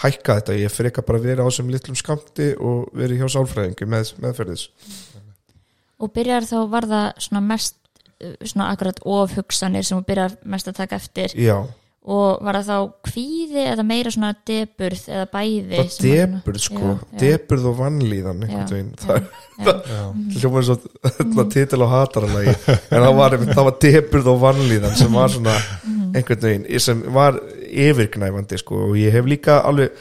hækka 0.01 0.39
þetta, 0.41 0.57
ég 0.57 0.73
fyrir 0.73 0.91
eitthvað 0.91 1.09
bara 1.11 1.21
að 1.21 1.29
vera 1.29 1.47
á 1.47 1.49
sem 1.53 1.71
litlum 1.71 1.99
skamti 1.99 2.49
og 2.57 2.91
verið 2.97 3.23
hjá 3.23 3.35
sálfræðingi 3.37 3.89
með, 3.91 4.15
meðferðis. 4.25 4.67
Og 6.01 6.13
byrjar 6.15 6.49
þá 6.49 6.59
var 6.73 6.89
það 6.89 7.09
svona 7.27 7.45
mest 7.45 7.80
svona 8.45 8.71
akkurat 8.75 8.99
ofhugsanir 9.05 9.85
sem 9.87 9.99
þú 10.01 10.07
byrjar 10.11 10.35
mest 10.45 10.69
að 10.69 10.81
taka 10.83 10.99
eftir. 11.01 11.35
Já, 11.41 11.59
og 12.11 12.41
var 12.45 12.57
það 12.57 12.69
þá 12.71 13.11
kvíði 13.11 13.65
eða 13.75 13.85
meira 13.85 14.11
svona 14.15 14.31
deburð 14.49 15.03
eða 15.13 15.27
bæði 15.35 15.75
það 15.77 15.91
sem 15.93 16.11
var 16.11 16.23
svona- 16.25 16.39
deburð 16.41 16.63
sko. 16.65 16.93
Já, 16.95 17.19
deburð 17.21 17.67
og 17.71 17.77
vannlíðan 17.81 18.45
það 18.49 19.27
já, 19.61 20.05
hljómaði 20.41 20.65
svo 20.71 20.77
þetta 21.05 21.45
titil 21.53 21.83
á 21.85 21.89
hataralagi. 21.93 22.55
En 22.91 23.05
það 23.05 23.19
var, 23.21 23.37
það 23.51 23.65
var 23.69 23.77
deburð 23.85 24.31
og 24.33 24.41
vannlíðan 24.47 24.97
sem 24.97 25.13
var 25.21 25.35
svona 25.35 25.57
einhvern 26.17 26.43
veginn 26.47 26.81
sem 26.83 27.05
var 27.15 27.37
yfirgnæfandi 27.71 28.59
sko. 28.65 28.87
Og 28.89 28.97
ég 28.99 29.13
hef 29.15 29.29
líka 29.29 29.61
alveg 29.69 29.93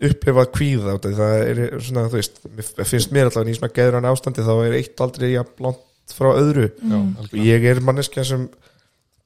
upplifað 0.00 0.52
kvíða 0.54 0.94
út 0.96 1.06
af 1.08 1.10
því. 1.10 1.16
Það 1.18 1.34
er 1.48 1.84
svona 1.88 2.04
þú 2.08 2.20
veist, 2.20 2.42
mér 2.56 2.88
finnst 2.92 3.16
mér 3.16 3.30
allavega 3.30 3.52
í 3.52 3.58
svona 3.58 3.74
geðran 3.80 4.08
ástandi 4.12 4.44
þá 4.46 4.52
er 4.68 4.76
eitt 4.78 5.02
aldrei 5.04 5.32
jafn 5.34 5.72
langt 6.10 6.16
frá 6.16 6.34
öðru. 6.34 6.68
Já, 6.82 6.98
algjörlega. 6.98 7.44
ég 7.46 7.64
er 7.70 7.80
manneskja 7.80 8.24
sem 8.24 8.48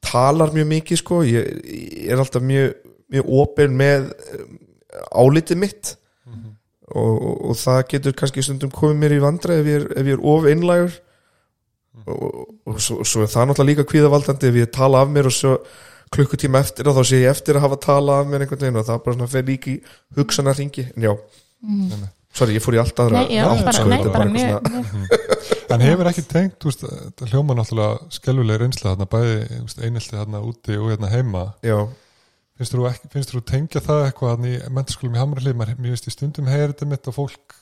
talar 0.04 0.52
mjög 0.52 0.68
mikið 0.68 1.00
sko. 1.00 1.22
Ég, 1.24 1.48
ég 1.64 2.12
er 2.12 2.20
alltaf 2.20 2.42
mjög, 2.44 2.74
mjög 3.12 3.30
opinn 3.40 3.76
með 3.76 4.10
um, 4.38 4.58
álitið 5.12 5.58
mitt. 5.58 5.96
Og, 6.94 7.14
og, 7.16 7.36
og 7.48 7.56
það 7.56 7.80
getur 7.88 8.12
kannski 8.12 8.42
stundum 8.44 8.70
komið 8.70 8.98
mér 9.00 9.14
í 9.16 9.22
vandra 9.22 9.54
ef 9.56 9.66
ég 9.66 9.80
er, 9.80 9.86
ef 9.96 10.04
ég 10.04 10.18
er 10.18 10.24
of 10.30 10.44
einlægur. 10.44 11.00
Og, 12.04 12.42
og 12.68 12.80
svo, 12.82 13.00
svo 13.06 13.22
er 13.24 13.30
það 13.32 13.48
náttúrulega 13.48 13.70
líka 13.70 13.88
kvíðavaldandi. 13.88 14.50
Ef 14.50 14.58
ég 14.60 14.72
tala 14.74 15.00
af 15.00 15.12
mér 15.14 15.30
og 15.30 15.34
svo 15.34 15.56
klukkutíma 16.14 16.60
eftir 16.62 16.88
og 16.90 16.98
þá 16.98 17.08
sé 17.08 17.22
ég 17.22 17.32
eftir 17.32 17.58
að 17.58 17.64
hafa 17.64 17.80
talað 17.82 18.20
af 18.20 18.28
mér 18.30 18.44
einhvern 18.44 18.60
veginn 18.60 18.78
og 18.78 18.86
það 18.86 19.00
bara 19.06 19.16
svona 19.16 19.30
fer 19.32 19.46
líka 19.48 19.70
í 19.72 19.78
hugsana 20.18 20.52
ringi 20.54 20.84
en 20.92 21.08
já, 21.08 21.14
Nei, 21.64 22.10
sorry, 22.36 22.58
ég 22.58 22.62
fór 22.62 22.76
í 22.76 22.80
allt 22.82 23.00
aðra 23.00 23.22
Nei, 23.24 23.38
já, 23.38 23.46
átt, 23.48 23.64
bara, 23.64 23.74
sko, 23.78 23.88
nei, 23.88 23.98
bara 24.12 24.28
mjög, 24.28 24.68
mjög 24.68 25.24
En 25.74 25.84
hefur 25.84 26.10
ekki 26.10 26.24
tengt, 26.30 26.64
þetta 26.64 27.28
hljóma 27.30 27.56
náttúrulega 27.58 28.14
skelvuleg 28.14 28.60
reynsla 28.62 28.94
þarna 28.94 29.08
bæði 29.10 29.37
einelti 29.87 30.16
þarna 30.16 30.42
úti 30.46 30.78
og 30.78 30.90
hérna 30.92 31.10
heima. 31.12 31.44
Já, 31.66 31.78
finnst 32.58 32.76
þú, 32.76 32.87
finnst 33.12 33.34
þú 33.34 33.42
tengja 33.50 33.82
það 33.84 34.04
eitthvað 34.08 34.34
þarna 34.34 34.52
í 34.52 34.60
mentaskólum 34.78 35.18
í 35.18 35.22
Hamralið, 35.22 35.58
maður, 35.60 35.80
mér 35.80 35.96
veist 35.96 36.10
í 36.10 36.14
stundum 36.14 36.50
heyrir 36.50 36.74
þetta 36.74 36.90
mitt 36.92 37.10
og 37.10 37.18
fólk, 37.18 37.58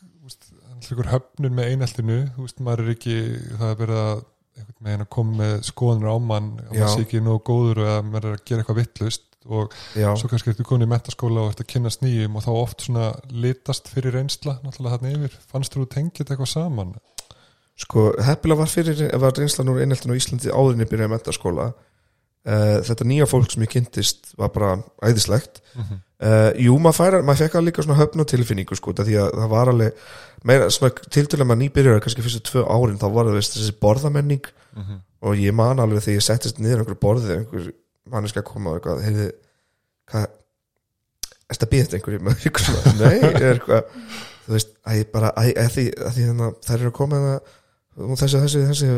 hljókur 0.83 1.13
höfnun 1.13 1.57
með 1.57 1.73
eineltinu, 1.73 2.21
þú 2.37 2.47
veist, 2.47 2.63
maður 2.65 2.85
er 2.85 2.95
ekki 2.97 3.19
það 3.61 3.85
að 3.89 4.23
einhvern 4.53 4.87
veginn 4.87 5.05
að 5.05 5.13
koma 5.15 5.37
með 5.39 5.53
skoðanur 5.69 6.13
á 6.13 6.17
mann, 6.21 6.49
að 6.67 6.75
maður 6.77 6.91
sé 6.93 7.05
ekki 7.07 7.21
nógu 7.25 7.45
góður 7.49 7.85
eða 7.87 8.01
maður 8.05 8.27
er 8.29 8.35
að 8.37 8.43
gera 8.49 8.63
eitthvað 8.63 8.81
vittlust 8.83 9.29
og 9.43 9.73
já, 9.99 10.09
svo 10.19 10.29
kannski 10.31 10.53
ertu 10.53 10.67
komin 10.67 10.87
í 10.87 10.91
mentaskóla 10.93 11.47
og 11.47 11.53
ert 11.53 11.63
að 11.65 11.71
kynast 11.73 12.03
nýjum 12.05 12.37
og 12.39 12.45
þá 12.45 12.51
oft 12.53 12.85
svona 12.85 13.09
litast 13.33 13.89
fyrir 13.91 14.15
reynsla 14.15 14.59
náttúrulega 14.63 14.99
þarna 14.99 15.15
yfir, 15.17 15.39
fannst 15.51 15.75
þú 15.75 15.87
tengja 15.91 16.21
þetta 16.21 16.37
eitthvað 16.37 16.53
saman? 16.53 16.93
Sko, 17.81 18.11
heppilega 18.21 18.63
var 18.63 18.71
fyrir 18.71 19.03
var 19.21 19.35
reynslan 19.39 19.73
úr 19.73 19.83
einheltin 19.83 20.13
á 20.13 20.19
Íslandi 20.19 20.53
áðurinn 20.53 20.85
ég 20.85 20.91
byrjaði 20.91 21.09
að 21.09 21.15
mentaskóla 21.17 21.69
uh, 21.73 22.79
þetta 22.85 23.09
nýja 23.09 23.29
fólk 23.31 23.53
sem 23.53 23.65
ég 23.65 23.73
kynntist 23.73 24.35
var 24.39 24.53
bara 24.55 24.79
æðislegt 25.03 25.63
Mm 25.73 26.01
uh, 26.23 26.51
jú, 26.61 26.75
maður 26.83 26.99
færa, 26.99 27.21
maður 27.27 27.45
fekk 27.45 27.57
að 27.59 27.67
líka 27.69 27.85
svona 27.85 27.99
höfn 28.01 28.23
og 28.23 28.29
tilfinningu 28.31 28.79
sko, 28.79 28.95
því 28.99 29.17
að 29.23 29.31
það 29.39 29.53
var 29.53 29.71
alveg 29.73 30.03
meira, 30.49 30.69
svona 30.75 31.09
tildulega 31.09 31.49
maður 31.49 31.63
nýbyrjar 31.63 32.03
kannski 32.05 32.25
fyrstu 32.25 32.43
tvö 32.49 32.67
árin, 32.67 32.99
þá 33.01 33.09
var 33.15 33.31
það 33.31 33.39
veist, 33.39 33.57
þessi 33.57 33.79
borðamenning 33.83 34.51
-hmm. 34.51 35.01
og 35.29 35.41
ég 35.43 35.57
man 35.57 35.83
alveg 35.83 36.05
þegar 36.05 36.21
ég 36.21 36.27
settist 36.27 36.61
niður 36.61 36.77
á 36.77 36.81
einhverju 36.83 37.03
borðið, 37.07 37.33
einhver 37.39 37.73
manneski 38.13 38.43
að 38.43 38.51
koma 38.51 38.71
og 38.71 38.79
eitthvað, 38.79 39.03
heyrði 39.07 39.31
hvað, 40.13 40.29
býða 41.73 41.87
þetta 41.87 41.99
einhverju 41.99 42.21
með 42.23 42.47
eitthvað 42.47 42.69
svona, 42.69 42.95
nei, 43.01 43.19
er 43.33 43.57
eitthvað 43.57 43.83
þú 44.47 44.55
veist, 44.57 44.71
að 44.87 44.99
ég 44.99 45.11
bara, 45.13 45.33
að, 45.39 45.51
að 45.57 45.75
því, 45.77 45.89
að 46.03 46.15
því 46.17 46.29
þannig 46.31 46.55
þær 46.67 46.79
eru 46.79 46.93
að 46.93 46.99
koma 46.99 47.19
hérna 47.19 47.41
og 47.99 48.17
þessi, 48.21 48.41
þessi, 48.45 48.65
þessi 48.71 48.89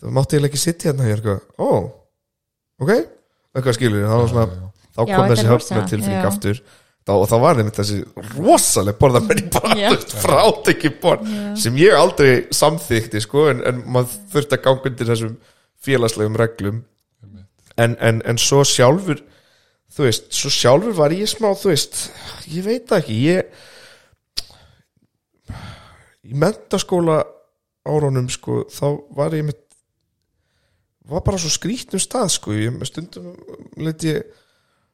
þú 0.00 0.12
mátti 0.16 0.36
eiginlega 0.36 0.50
ekki 0.52 0.60
sitt 0.60 0.84
hérna, 0.86 1.08
ég 1.08 1.16
er 1.16 1.22
eitthvað, 1.22 1.40
ó 1.60 1.70
ok, 2.84 2.92
eitthvað 3.56 3.76
skilur, 3.78 4.06
þá 4.08 4.20
svona 4.32 4.46
þá 4.90 5.00
Já, 5.00 5.16
kom 5.16 5.26
þetta 5.30 5.56
þessi 5.56 5.82
tilfinning 5.94 6.20
já. 6.20 6.28
aftur. 6.28 6.62
Þá, 7.00 7.12
og 7.16 7.26
þá 7.30 7.36
var 7.40 7.56
þeim 7.56 7.70
þessi 7.72 7.98
rosaleg 8.36 8.98
borða 9.00 9.22
menn 9.24 9.46
bara 9.54 9.76
Já. 9.78 9.88
veist, 9.94 10.12
frátekki 10.20 10.90
borð 11.00 11.30
sem 11.58 11.78
ég 11.80 11.96
aldrei 11.96 12.44
samþykti 12.54 13.22
sko, 13.24 13.46
en, 13.54 13.62
en 13.66 13.80
maður 13.88 14.18
þurfti 14.34 14.58
að 14.58 14.64
ganga 14.66 14.90
undir 14.90 15.08
þessum 15.08 15.32
félagslegum 15.80 16.36
reglum. 16.36 16.82
En, 17.80 17.94
en, 18.04 18.20
en 18.28 18.40
svo 18.40 18.60
sjálfur 18.68 19.22
þú 19.90 20.06
veist, 20.06 20.28
svo 20.36 20.52
sjálfur 20.52 20.94
var 20.98 21.14
ég 21.16 21.30
smá 21.30 21.48
þú 21.56 21.72
veist, 21.72 22.02
ég 22.52 22.66
veit 22.66 22.84
það 22.90 23.00
ekki 23.00 23.18
ég 23.24 23.40
í 26.30 26.36
mentaskóla 26.36 27.22
árunum 27.88 28.28
sko, 28.32 28.64
þá 28.70 28.86
var 29.16 29.36
ég 29.36 29.46
með 29.48 29.58
var 31.10 31.24
bara 31.26 31.40
svo 31.40 31.50
skrítnum 31.52 32.02
stað 32.02 32.28
sko, 32.36 32.54
ég 32.54 32.76
stundum 32.86 33.32
leit 33.80 34.04
ég 34.06 34.26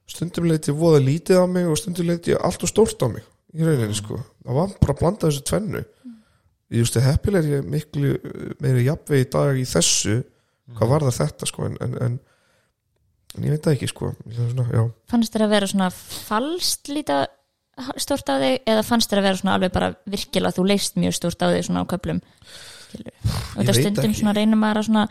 stundum 0.09 0.46
leit 0.49 0.68
ég 0.70 0.79
voða 0.79 1.03
lítið 1.03 1.42
á 1.42 1.44
mig 1.51 1.66
og 1.68 1.79
stundum 1.81 2.09
leit 2.09 2.29
ég 2.31 2.40
allt 2.40 2.62
og 2.62 2.70
stórt 2.70 3.03
á 3.03 3.09
mig 3.11 3.27
í 3.57 3.64
rauninni 3.64 3.96
sko, 3.96 4.20
það 4.44 4.59
var 4.61 4.72
bara 4.81 4.94
að 4.94 5.01
blanda 5.01 5.29
þessu 5.29 5.44
tvennu. 5.49 5.83
Ég 6.75 6.83
just 6.83 6.96
að 6.99 7.07
heppileg 7.07 7.46
er 7.46 7.59
ég 7.61 7.68
miklu 7.70 8.16
meira 8.62 8.83
jafnvegi 8.83 9.27
í 9.27 9.29
dag 9.33 9.59
í 9.61 9.66
þessu 9.70 10.16
hvað 10.75 10.92
var 10.92 11.07
það 11.07 11.18
þetta 11.20 11.49
sko 11.49 11.68
en, 11.68 11.77
en, 11.85 11.94
en, 12.03 12.16
en 13.37 13.46
ég 13.46 13.55
veit 13.55 13.66
það 13.68 13.77
ekki 13.77 13.90
sko. 13.92 14.11
Fannst 15.11 15.37
þér 15.37 15.46
að 15.46 15.55
vera 15.55 15.70
svona 15.70 15.90
falskt 15.94 16.90
líta 16.90 17.20
stort 18.01 18.33
á 18.33 18.40
þig 18.40 18.66
eða 18.66 18.87
fannst 18.87 19.12
þér 19.12 19.20
að 19.20 19.29
vera 19.29 19.40
svona 19.40 19.57
alveg 19.59 19.75
bara 19.75 19.92
virkilega 20.09 20.57
þú 20.57 20.66
leist 20.72 20.99
mjög 20.99 21.16
stort 21.18 21.44
á 21.44 21.53
þig 21.53 21.68
svona 21.68 21.85
á 21.85 21.90
köplum 21.92 22.22
skilur 22.96 23.35
og 23.35 23.59
þetta 23.61 23.76
stundum 23.80 24.09
ekki. 24.11 24.20
svona 24.20 24.37
reynum 24.37 24.62
maður 24.62 24.82
að 24.82 24.88
svona 24.90 25.04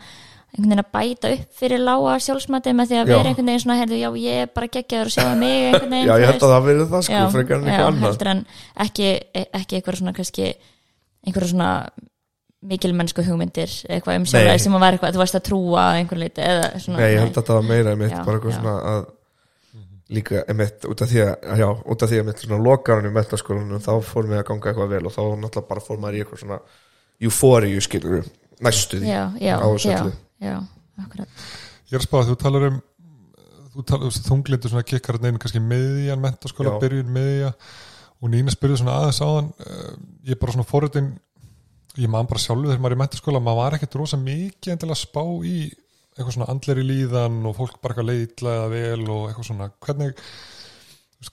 einhvern 0.56 0.70
veginn 0.70 0.82
að 0.82 0.90
bæta 0.94 1.32
upp 1.34 1.58
fyrir 1.58 1.82
lága 1.82 2.16
sjálfsmati 2.24 2.72
með 2.76 2.90
því 2.90 2.98
að 3.00 3.10
vera 3.10 3.30
einhvern 3.30 3.50
veginn 3.50 3.62
svona 3.64 3.78
heyrðu, 3.80 3.98
já 4.00 4.10
ég 4.22 4.42
er 4.44 4.52
bara 4.56 4.70
geggjaður 4.72 5.10
og 5.10 5.14
sjáðu 5.16 5.38
mig 5.42 5.56
einhvern 5.66 5.92
veginn 5.92 6.08
já 6.08 6.14
ég 6.22 6.30
held 6.30 6.46
að 6.46 6.52
það 6.54 6.68
verið 6.68 6.92
það 6.92 7.06
sko 7.08 7.22
frekar 7.34 7.56
en 7.56 7.66
eitthvað 7.66 7.90
annað. 7.90 8.06
heldur 8.06 8.30
en 8.32 8.44
ekki, 8.86 9.10
ekki 9.44 9.78
eitthvað 9.78 9.98
svona 10.00 10.14
kannski 10.16 10.46
einhverja 11.26 11.50
svona 11.52 11.72
mikilmennsku 12.66 13.26
hugmyndir 13.26 13.74
eitthvað 13.90 14.20
um 14.22 14.26
sjálfæði 14.30 14.62
sem 14.64 14.78
að 14.78 14.86
vera 14.86 14.96
eitthvað 14.96 15.16
þú 15.16 15.22
varst 15.22 15.38
að 15.38 15.44
trúa 15.50 15.84
að 15.90 15.98
einhver 16.00 16.22
leiti 16.22 16.46
eða 16.46 16.70
svona, 16.80 17.02
Nei, 17.02 17.10
ég 17.12 17.22
held 17.22 17.36
að 17.36 17.50
það 17.50 17.60
var 17.60 17.68
meira 17.68 17.92
einmitt 17.92 18.16
bara 18.16 18.40
eitthvað 18.40 18.56
svona 18.56 18.76
að 18.94 19.04
líka 20.16 20.42
einmitt 20.46 20.86
út 20.86 21.02
af 21.02 21.10
því 21.10 21.22
að 21.26 21.60
já, 21.60 21.66
út 21.66 22.02
af 22.02 22.10
því 22.10 22.16
að 22.16 22.24
einmitt 22.24 22.42
svona 22.42 23.14
metaskólanum 23.18 23.82
þá 23.82 23.92
fór 24.06 24.28
mig 24.30 24.40
að 24.40 24.48
ganga 24.50 24.70
eitthvað 24.70 24.92
vel 24.94 25.06
og 25.08 25.14
þá 25.14 25.22
náttúrulega 25.42 25.68
bara 25.68 25.82
fór 25.82 25.98
maður 26.02 26.18
í 26.18 26.22
eitthvað 26.22 26.42
svona 26.44 26.60
eufóriu 27.22 27.80
skilur 27.84 28.24
næstu 28.64 29.00
því 29.00 29.12
já, 29.12 29.22
já, 29.40 29.56
á 29.60 29.68
já, 29.80 30.00
já, 30.40 30.56
akkurat. 31.02 31.46
Ég 31.86 31.96
er 31.96 32.02
að 32.02 32.06
spá 32.08 32.18
að 32.20 32.30
þú 32.30 32.38
talar 32.42 32.68
um 32.70 32.80
þú 33.76 33.84
talar 33.90 34.08
um 34.08 34.16
þunglindu 34.30 34.72
svona 34.72 34.88
kikkar 34.88 35.20
neina 35.20 35.40
kannski 35.40 35.60
miðjan 35.60 36.22
mentaskóla, 36.22 36.78
byrjun 36.80 37.12
miðja. 37.12 37.52
Og 38.24 38.32
Nína 38.32 38.52
spyrði 38.52 38.80
svona 38.80 38.96
aðeins 39.02 39.20
áðan 39.20 39.50
uh, 39.60 39.90
ég 40.24 40.32
er 40.32 40.40
bara 40.40 40.54
svona 40.54 40.68
forritin 40.68 41.10
ég 42.00 42.08
man 42.12 42.28
bara 42.28 42.40
sjálfu 42.40 42.70
þegar 42.70 42.80
maður 42.80 42.94
er 42.94 42.96
í 42.96 43.02
mentaskóla 43.02 43.42
maður 43.44 43.60
var 43.60 43.76
ekkert 43.76 43.96
rosa 44.00 44.18
mikið 44.20 44.72
en 44.72 44.80
til 44.80 44.88
að 44.88 45.00
spá 45.02 45.22
í 45.44 45.56
eitthvað 46.16 46.32
svona 46.32 46.48
andleri 46.52 46.84
líðan 46.84 47.42
og 47.44 47.56
fólk 47.58 47.76
bara 47.84 47.92
eitthvað 47.92 48.08
leitla 48.08 48.54
eða 48.56 48.68
vel 48.72 49.08
og 49.12 49.26
eitthvað 49.28 49.48
svona. 49.50 49.68
Hvernig 49.84 50.22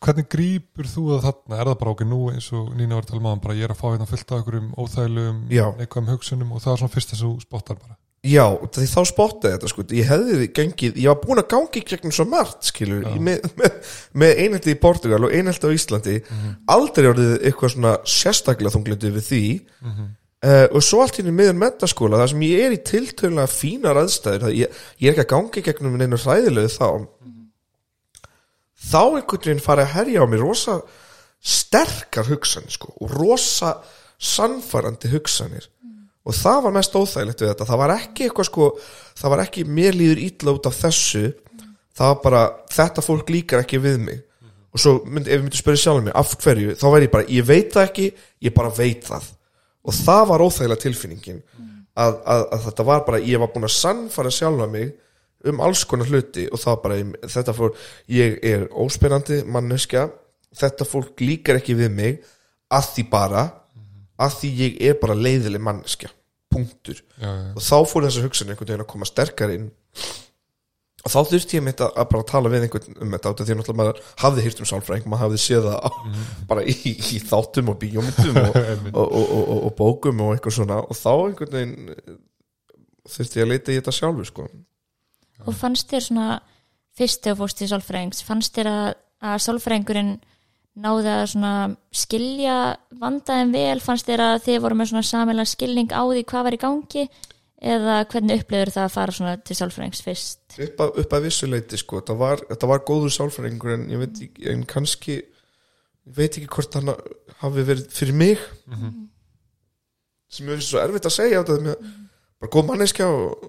hvernig 0.04 0.28
grípur 0.32 0.88
þú 0.90 1.04
það 1.12 1.26
þarna? 1.28 1.58
Er 1.60 1.68
það 1.70 1.80
bara 1.82 1.92
okkur 1.94 2.08
nú 2.10 2.22
eins 2.32 2.48
og 2.56 2.70
Nína 2.78 2.96
var 2.96 3.04
að 3.04 3.12
tala 3.12 3.34
um 3.36 3.42
bara 3.44 3.56
ég 3.60 3.68
er 3.68 3.74
að 3.76 3.82
fá 3.82 3.88
hérna 3.92 4.08
fullt 4.10 4.32
af 4.32 4.38
einhverjum 4.40 4.70
óþægilegum 4.80 5.42
Já. 5.52 5.66
neikvæðum 5.80 6.10
hugsunum 6.14 6.54
og 6.56 6.64
það 6.64 6.74
er 6.74 6.82
svona 6.84 6.94
fyrst 6.96 7.12
þess 7.14 7.24
að 7.24 7.28
þú 7.34 7.42
spottar 7.48 7.80
bara. 7.82 7.98
Já, 8.24 8.46
því 8.72 8.86
þá 8.88 9.02
spottaði 9.10 9.54
þetta 9.58 9.70
sko. 9.74 9.84
Ég 10.00 10.08
hefði 10.08 10.46
gengið, 10.56 11.00
ég 11.04 11.10
var 11.12 11.18
búin 11.26 11.42
að 11.42 11.50
gangi 11.52 11.82
gegnum 11.90 12.14
svo 12.16 12.24
margt 12.32 12.64
skilur, 12.70 13.04
í- 13.12 13.20
með, 13.20 13.44
með, 13.60 13.74
með 14.24 14.38
einhelti 14.46 14.72
í 14.72 14.80
Portugal 14.80 15.26
og 15.28 15.34
einhelti 15.36 15.68
á 15.68 15.76
Íslandi. 15.76 16.14
Aldrei 16.72 17.10
orðið 17.12 17.34
eitthvað 17.50 17.74
svona 17.76 17.92
sérstaklega 18.08 18.72
þunglindi 18.78 19.12
við 19.18 19.28
því. 19.28 19.42
Mhm. 19.84 20.08
uh, 20.44 20.68
og 20.72 20.82
svo 20.88 21.02
allt 21.04 21.20
hérna 21.20 21.36
miðan 21.36 21.60
mentaskóla 21.60 22.18
það 22.24 22.32
sem 22.32 22.42
ég 22.48 22.64
er 22.70 22.74
í 22.78 22.80
tiltölulega 22.88 23.52
fínar 23.52 24.00
aðstæður 24.00 24.56
ég, 24.56 24.80
ég 25.04 25.12
er 25.12 25.14
ekki 25.18 25.24
að 25.28 25.32
gangi 25.36 25.62
gegnum 25.68 26.00
neina 26.00 26.16
hræðilegu 26.24 26.72
þá 26.72 26.88
þá 28.84 29.02
einhvern 29.04 29.46
veginn 29.48 29.64
farið 29.64 29.88
að 29.88 29.96
herja 29.98 30.24
á 30.24 30.26
mig 30.30 30.42
rosa 30.42 30.80
sterkar 31.44 32.28
hugsanir 32.30 32.72
sko, 32.72 32.94
og 33.04 33.12
rosa 33.12 33.78
sannfærandi 34.24 35.12
hugsanir. 35.12 35.68
Og 36.24 36.36
það 36.36 36.60
var 36.64 36.76
mest 36.78 36.94
óþægilegt 36.96 37.42
við 37.44 37.50
þetta. 37.52 37.66
Það 37.68 37.82
var 37.82 37.94
ekki 37.98 38.28
eitthvað 38.28 38.48
sko 38.48 38.68
það 39.20 39.34
var 39.34 39.42
ekki 39.44 39.66
mér 39.68 39.98
líður 39.98 40.22
ítla 40.24 40.54
út 40.56 40.70
af 40.70 40.78
þessu. 40.80 41.24
Það 41.94 42.12
var 42.14 42.22
bara, 42.24 42.44
þetta 42.74 43.04
fólk 43.04 43.34
líkar 43.34 43.64
ekki 43.66 43.82
við 43.84 44.00
mig. 44.06 44.22
Og 44.74 44.82
svo 44.82 44.96
mynd, 45.06 45.28
ef 45.28 45.36
ég 45.36 45.44
myndi 45.44 45.60
spyrja 45.60 45.84
sjálfum 45.84 46.08
mig 46.08 46.16
af 46.18 46.32
hverju, 46.42 46.74
þá 46.80 46.86
væri 46.90 47.06
ég 47.06 47.14
bara, 47.14 47.28
ég 47.30 47.46
veit 47.46 47.76
það 47.76 47.90
ekki 47.90 48.08
ég 48.48 48.56
bara 48.56 48.72
veit 48.74 49.04
það. 49.06 49.28
Og 49.84 49.98
það 50.00 50.24
var 50.32 50.44
óþægilega 50.48 50.82
tilfinningin. 50.82 51.44
Að, 51.94 52.16
að, 52.26 52.46
að 52.56 52.64
þetta 52.70 52.86
var 52.88 53.04
bara, 53.06 53.20
ég 53.22 53.42
var 53.44 53.52
búin 53.54 53.68
að 53.68 53.76
sannfara 53.76 54.32
sjálfa 54.34 54.70
mig 54.72 54.96
um 55.52 55.64
alls 55.66 55.84
konar 55.90 56.10
hluti 56.10 56.48
og 56.52 56.62
það 56.62 56.82
bara, 56.84 57.00
þetta 57.36 57.56
fór 57.58 57.74
ég 58.12 58.38
er 58.48 58.68
óspennandi 58.72 59.42
manneskja 59.50 60.08
þetta 60.58 60.88
fólk 60.88 61.24
líkar 61.24 61.60
ekki 61.60 61.76
við 61.78 61.94
mig 61.94 62.20
að 62.74 62.90
því 62.96 63.06
bara 63.12 63.46
að 64.24 64.36
því 64.40 64.52
ég 64.60 64.84
er 64.90 65.00
bara 65.02 65.18
leiðileg 65.18 65.64
manneskja 65.64 66.12
punktur. 66.54 67.00
Já, 67.18 67.30
já, 67.30 67.48
og 67.56 67.64
þá 67.66 67.78
fór 67.90 68.06
þessi 68.08 68.26
hugsun 68.28 68.52
einhvern 68.52 68.70
veginn 68.70 68.86
að 68.86 68.92
koma 68.92 69.10
sterkar 69.10 69.54
inn. 69.56 69.72
Og 71.04 71.12
þá 71.12 71.18
þurfti 71.28 71.58
ég 71.58 71.64
mitt 71.66 71.82
að, 71.84 71.98
bara 72.12 72.28
tala 72.28 72.52
við 72.52 72.68
einhvern 72.68 73.00
um 73.04 73.16
þetta 73.16 73.34
því 73.40 73.56
að 73.56 73.58
náttúrulega 73.60 73.80
maður 73.82 73.98
hafði 74.24 74.44
hýrt 74.46 74.62
um 74.64 74.68
sálfræðing 74.70 75.08
maður 75.12 75.24
hafði 75.26 75.40
séð 75.44 75.66
það 75.68 75.80
á, 75.84 75.90
bara 76.48 76.64
í, 76.64 76.76
í 76.94 77.20
þáttum 77.28 77.74
og 77.74 77.80
bíómyndum 77.82 78.40
og, 78.46 78.60
og, 79.02 79.10
og, 79.24 79.58
og, 79.58 79.74
bókum 79.80 80.22
og 80.24 80.36
eitthvað 80.36 80.58
svona. 80.60 80.80
Og 80.86 81.00
þá 81.00 81.12
einhvern 81.16 81.58
veginn 81.58 81.92
þurfti 83.18 83.42
ég 83.42 83.48
að 83.48 83.52
leita 83.52 83.74
í 83.74 83.82
þetta 83.82 83.96
sjálfu 83.98 84.30
sko. 84.30 84.48
Og 85.42 85.58
fannst 85.58 85.90
þér 85.92 86.06
svona 86.08 86.28
fyrst 86.98 87.26
þegar 87.26 87.40
fórst 87.42 87.64
í 87.64 87.70
sálfræðings 87.72 88.24
fannst 88.28 88.56
þér 88.58 88.70
að, 88.70 88.88
að 89.26 89.44
sálfræðingurinn 89.48 90.14
náði 90.84 91.12
að 91.12 91.28
svona 91.34 91.54
skilja 91.94 92.56
vandaðin 93.02 93.54
vel, 93.54 93.78
fannst 93.84 94.10
þér 94.10 94.26
að 94.26 94.40
þið 94.48 94.64
voru 94.64 94.80
með 94.80 94.90
svona 94.92 95.06
samilega 95.06 95.52
skilning 95.52 95.94
á 95.94 96.02
því 96.02 96.26
hvað 96.30 96.48
var 96.48 96.58
í 96.58 96.62
gangi? 96.64 97.06
Eða 97.64 98.00
hvernig 98.12 98.42
upplifur 98.42 98.74
það 98.76 98.86
að 98.86 98.96
fara 98.98 99.14
svona 99.16 99.34
til 99.40 99.56
sálfræðings 99.56 100.02
fyrst? 100.04 100.42
Upp, 100.58 100.82
að, 100.84 100.98
upp 101.00 101.14
að 101.16 101.28
vissu 101.30 101.48
leiti 101.48 101.78
sko. 101.80 102.02
þetta, 102.02 102.16
var, 102.20 102.42
var 102.74 102.82
góður 102.90 103.14
sálfræðingur 103.16 103.76
en 103.78 103.86
ég 103.94 104.02
veit 104.02 104.24
ekki, 104.26 104.48
en 104.52 104.66
kannski 104.68 105.16
ég 105.22 106.18
veit 106.18 106.36
ekki 106.36 106.50
hvort 106.52 106.76
hann 106.76 106.92
hafi 107.40 107.64
verið 107.70 107.86
fyrir 107.94 108.18
mig. 108.20 108.42
Sem 110.34 110.50
er 110.50 110.66
svo 110.66 110.82
erfitt 110.82 111.08
að 111.08 111.16
segja 111.16 111.44
þetta 111.44 111.70
með 111.70 111.88
bara 112.42 112.52
góð 112.52 112.68
manneskja 112.72 113.08
og 113.08 113.46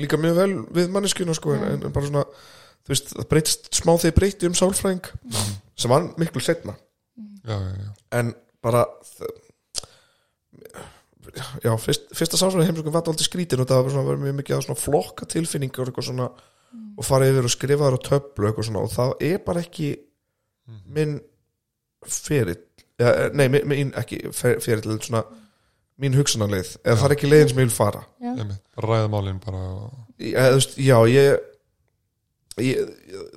líka 0.00 0.18
mjög 0.20 0.38
vel 0.38 0.52
við 0.78 0.92
manneskjuna 0.94 1.34
sko, 1.36 1.56
en, 1.56 1.82
en 1.88 1.94
bara 1.94 2.08
svona 2.08 2.24
veist, 2.88 3.12
það 3.14 3.28
breytist 3.30 3.68
smá 3.78 3.92
þegar 4.00 4.16
breyti 4.18 4.48
um 4.48 4.56
sálfræðing 4.58 5.10
sem 5.78 5.92
var 5.92 6.08
miklu 6.20 6.42
setna 6.44 6.74
já, 7.44 7.56
já, 7.56 7.72
já. 7.82 7.90
en 8.20 8.32
bara 8.64 8.86
já, 11.62 11.72
fyrst, 11.80 12.08
fyrsta 12.16 12.40
sálfræðing 12.40 12.72
heimsökum 12.72 12.94
var 12.94 13.04
aldrei 13.06 13.28
skrítin 13.28 13.62
og 13.62 13.68
það 13.70 13.84
var 13.84 13.94
svona, 13.96 14.08
var 14.08 14.22
mjög 14.22 14.40
mikið 14.40 14.80
flokka 14.80 15.28
tilfinningar 15.34 15.84
og 15.84 15.92
eitthvað 15.92 16.08
svona 16.10 16.30
og 16.92 17.04
fara 17.04 17.28
yfir 17.28 17.46
og 17.48 17.52
skrifa 17.52 17.86
þar 17.86 17.98
á 18.00 18.06
töflu 18.08 18.46
og 18.46 18.50
eitthvað 18.50 18.68
svona 18.68 18.82
og 18.86 18.92
það 18.92 19.14
er 19.28 19.38
bara 19.44 19.62
ekki 19.64 19.92
minn 20.92 21.18
ferill 22.08 22.60
ja, 23.00 23.30
nei, 23.34 23.48
minn, 23.52 23.68
minn 23.68 23.94
ekki 23.98 24.22
fer- 24.36 24.60
ferill 24.62 24.98
svona 25.04 25.24
mín 26.02 26.16
hugsanarleið 26.18 26.74
eða 26.82 26.98
það 27.00 27.06
er 27.08 27.14
ekki 27.16 27.30
leiðin 27.30 27.52
sem 27.52 27.62
ég 27.62 27.68
vil 27.68 27.74
fara 27.76 28.02
Já. 28.22 28.32
Einmitt, 28.34 28.62
bara 28.76 28.90
ræða 28.92 29.10
málin 29.12 29.40
bara 29.44 29.62
og... 29.76 29.92
Já, 30.22 30.40
þú 30.52 30.58
veist, 30.58 30.74
já 30.82 30.96
ég, 31.12 31.46
ég 32.62 32.90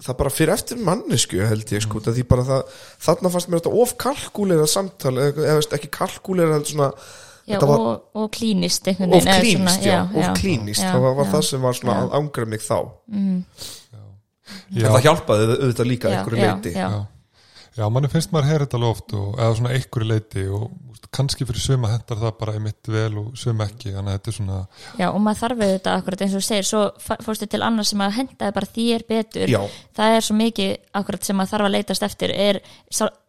það 0.06 0.17
bara 0.19 0.34
fyrir 0.34 0.54
eftir 0.56 0.82
mannesku 0.86 1.39
held 1.47 1.71
ég 1.75 1.86
sko, 1.86 2.01
mm. 2.01 2.15
því 2.17 2.25
bara 2.34 2.45
það 2.49 2.73
þarna 3.08 3.32
fannst 3.36 3.51
mér 3.54 3.62
þetta 3.63 3.84
of 3.86 3.93
kalkúleira 4.06 4.67
samtal 4.69 5.13
eða, 5.15 5.45
eða 5.45 5.56
veist, 5.62 5.78
ekki 5.78 5.91
kalkúleira 5.95 6.58
heldur 6.58 6.73
svona 6.73 6.89
já, 7.45 7.56
Þetta 7.56 7.69
var- 7.69 7.86
og, 7.86 8.04
og 8.21 8.30
klínist 8.36 8.88
of 8.89 8.99
klínist, 8.99 9.80
svona- 9.80 9.88
já, 9.88 9.99
of 10.19 10.39
klínist 10.41 10.82
já, 10.84 10.91
það 10.91 11.01
var, 11.08 11.17
var 11.21 11.25
já. 11.30 11.32
það 11.36 11.43
sem 11.49 11.65
var 11.69 11.80
svona 11.80 11.95
Já. 11.95 12.04
að 12.04 12.15
ángra 12.19 12.45
mig 12.54 12.63
þá 12.65 12.78
Mm, 13.06 13.43
já, 14.75 14.86
en 14.86 14.91
það 14.95 15.04
hjálpaði 15.06 15.45
auðvitað 15.56 15.88
líka 15.89 16.10
já, 16.10 16.17
einhverju 16.19 16.41
já, 16.41 16.49
leiti 16.54 16.73
já. 16.75 16.89
Já. 17.77 17.85
manni 17.91 18.09
finnst 18.11 18.31
maður 18.33 18.49
heyra 18.51 18.65
þetta 18.65 18.79
alveg 18.79 18.93
oft 18.95 19.13
og, 19.19 19.29
eða 19.39 19.55
svona 19.59 19.73
einhverju 19.75 20.07
leiti 20.09 20.45
og 20.47 20.65
úst, 20.91 21.07
kannski 21.15 21.47
fyrir 21.47 21.63
suma 21.63 21.91
hendar 21.91 22.21
það 22.21 22.33
bara 22.39 22.55
einmitt 22.57 22.89
vel 22.91 23.19
og 23.21 23.38
suma 23.39 23.67
ekki, 23.69 23.93
þannig 23.95 24.11
að 24.11 24.17
þetta 24.19 24.31
er 24.31 24.38
svona 24.39 24.59
já, 24.99 25.07
og 25.11 25.19
maður 25.25 25.41
þarf 25.43 25.61
við 25.61 25.73
þetta 25.75 25.95
akkurat 25.99 26.25
eins 26.25 26.35
og 26.35 26.43
þú 26.43 26.47
segir, 26.49 26.67
svo 26.69 26.83
fórstu 27.27 27.49
til 27.51 27.63
annars 27.67 27.93
sem 27.93 28.03
að 28.05 28.17
hendaði 28.19 28.57
bara 28.59 28.71
þér 28.75 29.07
betur. 29.09 29.55
Já, 29.55 29.61
það 29.95 30.17
er 30.17 30.27
svo 30.27 30.38
mikið 30.41 30.75
akkurat 31.01 31.29
sem 31.31 31.41
að 31.43 31.51
þarf 31.53 31.69
að 31.69 31.75
leitast 31.77 32.05
eftir. 32.09 32.35
Er, 32.35 32.61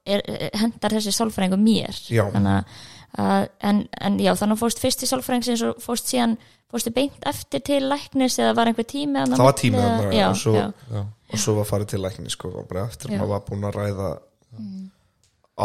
er, 0.06 0.26
er 0.26 0.60
hendar 0.62 0.96
þessi 0.98 1.14
sálfræðingu 1.16 1.58
mér? 1.60 2.02
Já. 2.10 2.24
þannig 2.34 2.52
að, 2.56 2.84
að 3.26 3.48
en, 3.70 3.82
en 4.08 4.20
já, 4.22 4.32
þannig 4.38 4.58
að 4.58 4.62
fórst 4.64 4.82
fyrst 4.82 5.02
í 5.06 5.10
sálfræðingsins 5.10 5.66
og 5.70 5.82
fórst 5.84 6.12
síðan 6.12 6.38
fórstu 6.72 6.92
beint 6.94 7.26
eftir 7.28 7.62
til 7.64 7.82
læknis 7.86 8.38
eða 8.42 8.54
var 8.58 8.70
einhver 8.70 8.86
tími 8.88 9.22
Það 9.30 9.44
var 9.44 9.58
tími 9.58 9.82
já, 10.16 10.26
og 10.30 11.38
svo- 11.38 11.54
var 11.60 11.68
farið 11.68 11.92
til 11.94 12.02
lækni 12.02 12.32
sko, 12.32 12.50
og 12.60 12.66
bara 12.70 12.86
eftir 12.90 13.10
að 13.12 13.20
maður 13.20 13.32
var 13.34 13.44
búin 13.46 13.68
að 13.68 13.78
ræða 13.78 14.08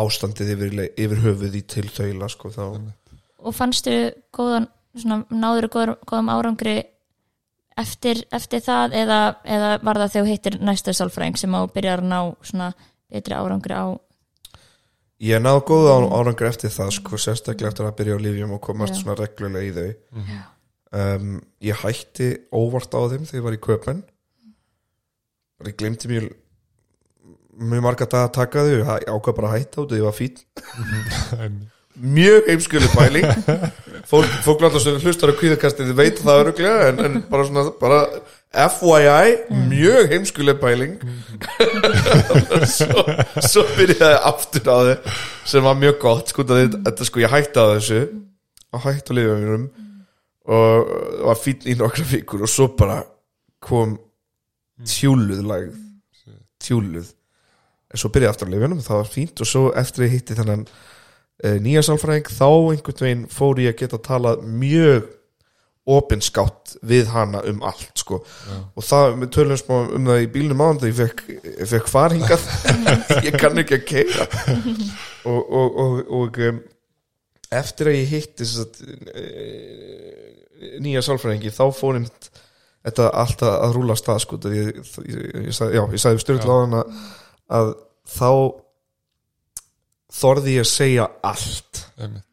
ástandið 0.02 0.54
yfir, 0.56 0.78
yfir 0.96 1.24
höfuð 1.26 1.58
í 1.60 1.64
til 1.68 1.88
þaula 1.92 2.30
sko, 2.32 2.52
þá, 2.54 2.64
og 3.42 3.56
fannstu 3.58 3.96
góðan 4.36 4.70
svona, 4.96 5.24
náður 5.32 5.68
góðum, 5.74 5.98
góðum 6.08 6.32
árangri 6.32 6.78
eftir, 7.80 8.24
eftir 8.32 8.64
það 8.64 8.96
eða, 9.02 9.20
eða 9.44 9.74
var 9.82 10.00
það 10.02 10.14
þegar 10.14 10.26
þú 10.28 10.32
hittir 10.32 10.58
næsta 10.62 10.96
sálfræðing 10.96 11.40
sem 11.40 11.56
á 11.56 11.62
byrjar 11.72 12.04
að 12.04 12.12
ná 12.12 12.20
svona 12.46 12.72
betri 13.12 13.36
árangri 13.36 13.76
á 13.76 13.86
ég 15.22 15.42
náðu 15.42 15.66
góða 15.70 15.98
á, 15.98 16.00
árangur 16.18 16.50
eftir 16.50 16.74
það 16.74 16.96
sko, 16.98 17.20
sérstaklega 17.20 17.72
eftir 17.72 17.88
að 17.88 17.98
byrja 18.00 18.18
á 18.18 18.24
lífjum 18.26 18.56
og 18.58 18.64
komast 18.66 18.98
Já. 18.98 19.02
svona 19.04 19.18
reglulega 19.20 19.68
í 19.68 19.74
þau. 19.76 19.92
Já. 20.32 20.42
um, 21.02 21.36
ég 21.62 21.84
hætti 21.84 22.32
óvart 22.50 22.96
á 22.98 23.02
þeim 23.12 23.28
þegar 23.30 23.40
ég 23.40 23.48
var 23.48 23.58
í 23.58 23.62
köpen 23.68 24.02
ég 25.62 25.78
glemti 25.78 26.10
mjög 26.10 26.32
mjög 27.62 27.84
marga 27.86 28.08
dag 28.10 28.26
að 28.28 28.34
taka 28.38 28.66
þau 28.66 28.72
ég 28.74 28.90
ákvað 29.12 29.38
bara 29.38 29.52
að 29.52 29.56
hætta 29.60 29.84
út 29.84 29.94
og 29.94 30.00
ég 30.00 30.08
var 30.08 30.18
fín 30.18 30.42
Einmitt. 31.38 31.70
mjög 32.02 32.48
heimskjölu 32.50 32.90
pæling. 32.96 33.26
Fólk, 34.10 34.30
fólk 34.46 34.62
náttúrulega 34.64 34.84
sem 34.86 35.02
hlustar 35.04 35.32
á 35.32 35.36
kvíðakastið 35.38 35.92
veit 35.98 36.22
það 36.24 36.40
öruglega 36.46 36.88
en, 36.90 37.02
en 37.06 37.20
bara 37.30 37.46
svona 37.48 37.66
bara 37.82 38.00
FYI, 38.52 39.36
mjög 39.70 40.10
heimskuleg 40.12 40.58
pæling. 40.60 40.98
Svo, 42.76 43.06
svo 43.48 43.64
byrjaði 43.78 44.18
aftur 44.32 44.68
á 44.72 44.78
þið 44.88 45.14
sem 45.54 45.64
var 45.68 45.78
mjög 45.80 46.02
gott 46.02 46.34
sko, 46.34 46.46
þetta 46.48 47.08
sko 47.08 47.24
ég 47.24 47.32
hætti 47.32 47.64
á 47.64 47.66
þessu 47.76 48.02
og 48.72 48.84
hætti 48.88 49.14
á 49.14 49.18
liðum 49.20 49.70
og 50.52 50.92
var 51.28 51.40
fín 51.40 51.64
í 51.70 51.76
nokkra 51.80 52.08
vikur 52.12 52.44
og 52.48 52.52
svo 52.52 52.72
bara 52.78 53.02
kom 53.62 53.98
tjúluð 54.88 55.44
lagð 55.46 55.76
tjúluð 56.62 57.12
en 57.92 58.02
svo 58.02 58.12
byrjaði 58.14 58.34
aftur 58.34 58.52
á 58.52 58.54
liðunum 58.54 58.84
það 58.86 59.02
var 59.02 59.10
fínt. 59.12 59.42
Og 59.44 59.50
svo 59.50 59.64
eftir 59.78 60.08
ég 60.08 60.16
hitti 60.18 60.38
þennan 60.38 60.68
uh, 60.68 61.58
nýja 61.64 61.84
sálfræðing 61.88 62.30
þá 62.32 62.48
einhvern 62.50 63.02
veginn 63.06 63.26
fór 63.32 63.64
ég 63.64 63.76
að 63.76 63.82
geta 63.84 64.00
að 64.00 64.08
tala 64.08 64.38
mjög 64.46 65.10
opinskátt 65.92 66.76
við 66.86 67.10
hana 67.10 67.42
um 67.50 67.64
allt 67.66 67.98
sko. 67.98 68.20
og 68.78 68.86
það, 68.86 69.16
við 69.24 69.32
tölum 69.34 69.58
smá 69.58 69.74
um 69.82 70.10
það 70.12 70.22
í 70.22 70.28
bílnum 70.36 70.62
áðan 70.62 70.82
þegar 70.84 70.92
ég 70.92 71.00
fekk, 71.00 71.24
fekk 71.72 71.90
farhingað 71.90 72.44
ég 73.28 73.38
kann 73.42 73.58
ekki 73.58 73.80
að 73.80 73.88
keira 73.90 74.28
og, 75.26 75.42
og, 75.42 75.80
og, 75.82 75.96
og 76.20 76.38
um, 76.52 76.62
eftir 77.58 77.90
að 77.90 77.98
ég 77.98 78.14
hitti 78.14 78.48
satt, 78.48 78.78
nýja 80.86 81.02
sálfræðingi 81.06 81.54
þá 81.56 81.66
fór 81.74 81.98
einmitt 81.98 82.30
þetta 82.86 83.10
allt 83.24 83.44
að, 83.46 83.74
rúla 83.76 83.98
stað 83.98 84.22
sko, 84.24 84.40
ég, 84.54 84.72
ég, 84.78 84.94
ég, 85.10 85.50
ég, 85.50 85.98
sagði, 86.02 86.22
styrla 86.22 86.62
á 86.62 86.62
hana 86.62 86.86
að 87.52 87.74
þá 88.08 88.32
þorði 90.22 90.56
ég 90.58 90.66
að 90.66 90.72
segja 90.72 91.08
allt. 91.24 91.84
Einmitt. 91.98 92.28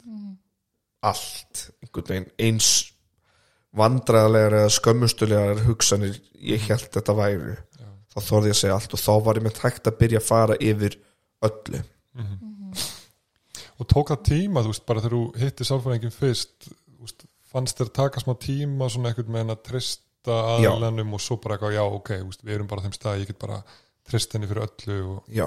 allt. 1.07 1.65
Einhvern 1.83 2.09
veginn 2.13 2.31
eins 2.49 2.71
vandræðalegar 3.79 4.63
eða 4.63 4.75
skömmustulegar 4.75 5.65
hugsanir 5.67 6.17
ég 6.41 6.65
held 6.71 6.89
þetta 6.95 7.15
væri 7.19 7.57
þá 8.09 8.19
þorði 8.25 8.51
ég 8.51 8.57
að 8.57 8.61
segja 8.63 8.77
allt 8.79 8.95
og 8.97 9.03
þá 9.03 9.13
var 9.27 9.39
ég 9.39 9.47
með 9.47 9.57
tækt 9.61 9.91
að 9.91 9.99
byrja 10.03 10.21
að 10.23 10.29
fara 10.29 10.59
yfir 10.65 10.99
öllu. 11.49 11.83
Og 13.79 13.87
tók 13.87 14.11
það 14.11 14.23
tíma, 14.27 14.63
þú 14.65 14.73
veist, 14.73 14.85
bara 14.89 15.03
þegar 15.05 15.15
þú 15.15 15.23
hitti 15.39 15.67
sálfræðingin 15.69 16.15
fyrst 16.15 16.71
veist, 16.99 17.27
fannst 17.47 17.79
þér 17.79 17.93
taka 17.95 18.23
smá 18.23 18.33
tíma 18.43 18.89
svona 18.91 19.13
einhvern 19.13 19.37
veginn 19.37 19.55
að 19.55 19.61
trista 19.69 20.39
Já. 20.59 20.73
aðlænum 20.73 21.15
og 21.15 21.23
svo 21.23 21.39
bara 21.43 21.57
eitthvað, 21.57 21.77
já, 21.77 21.85
ok, 21.85 22.11
veist, 22.27 22.43
við 22.43 22.57
erum 22.57 22.71
bara 22.71 22.85
þeim 22.85 22.97
stað, 22.97 23.21
ég 23.23 23.31
get 23.31 23.39
bara 23.39 23.61
trist 24.09 24.35
henni 24.35 24.49
fyrir 24.51 24.67
öllu 24.67 24.99
og 25.13 25.31
já, 25.33 25.47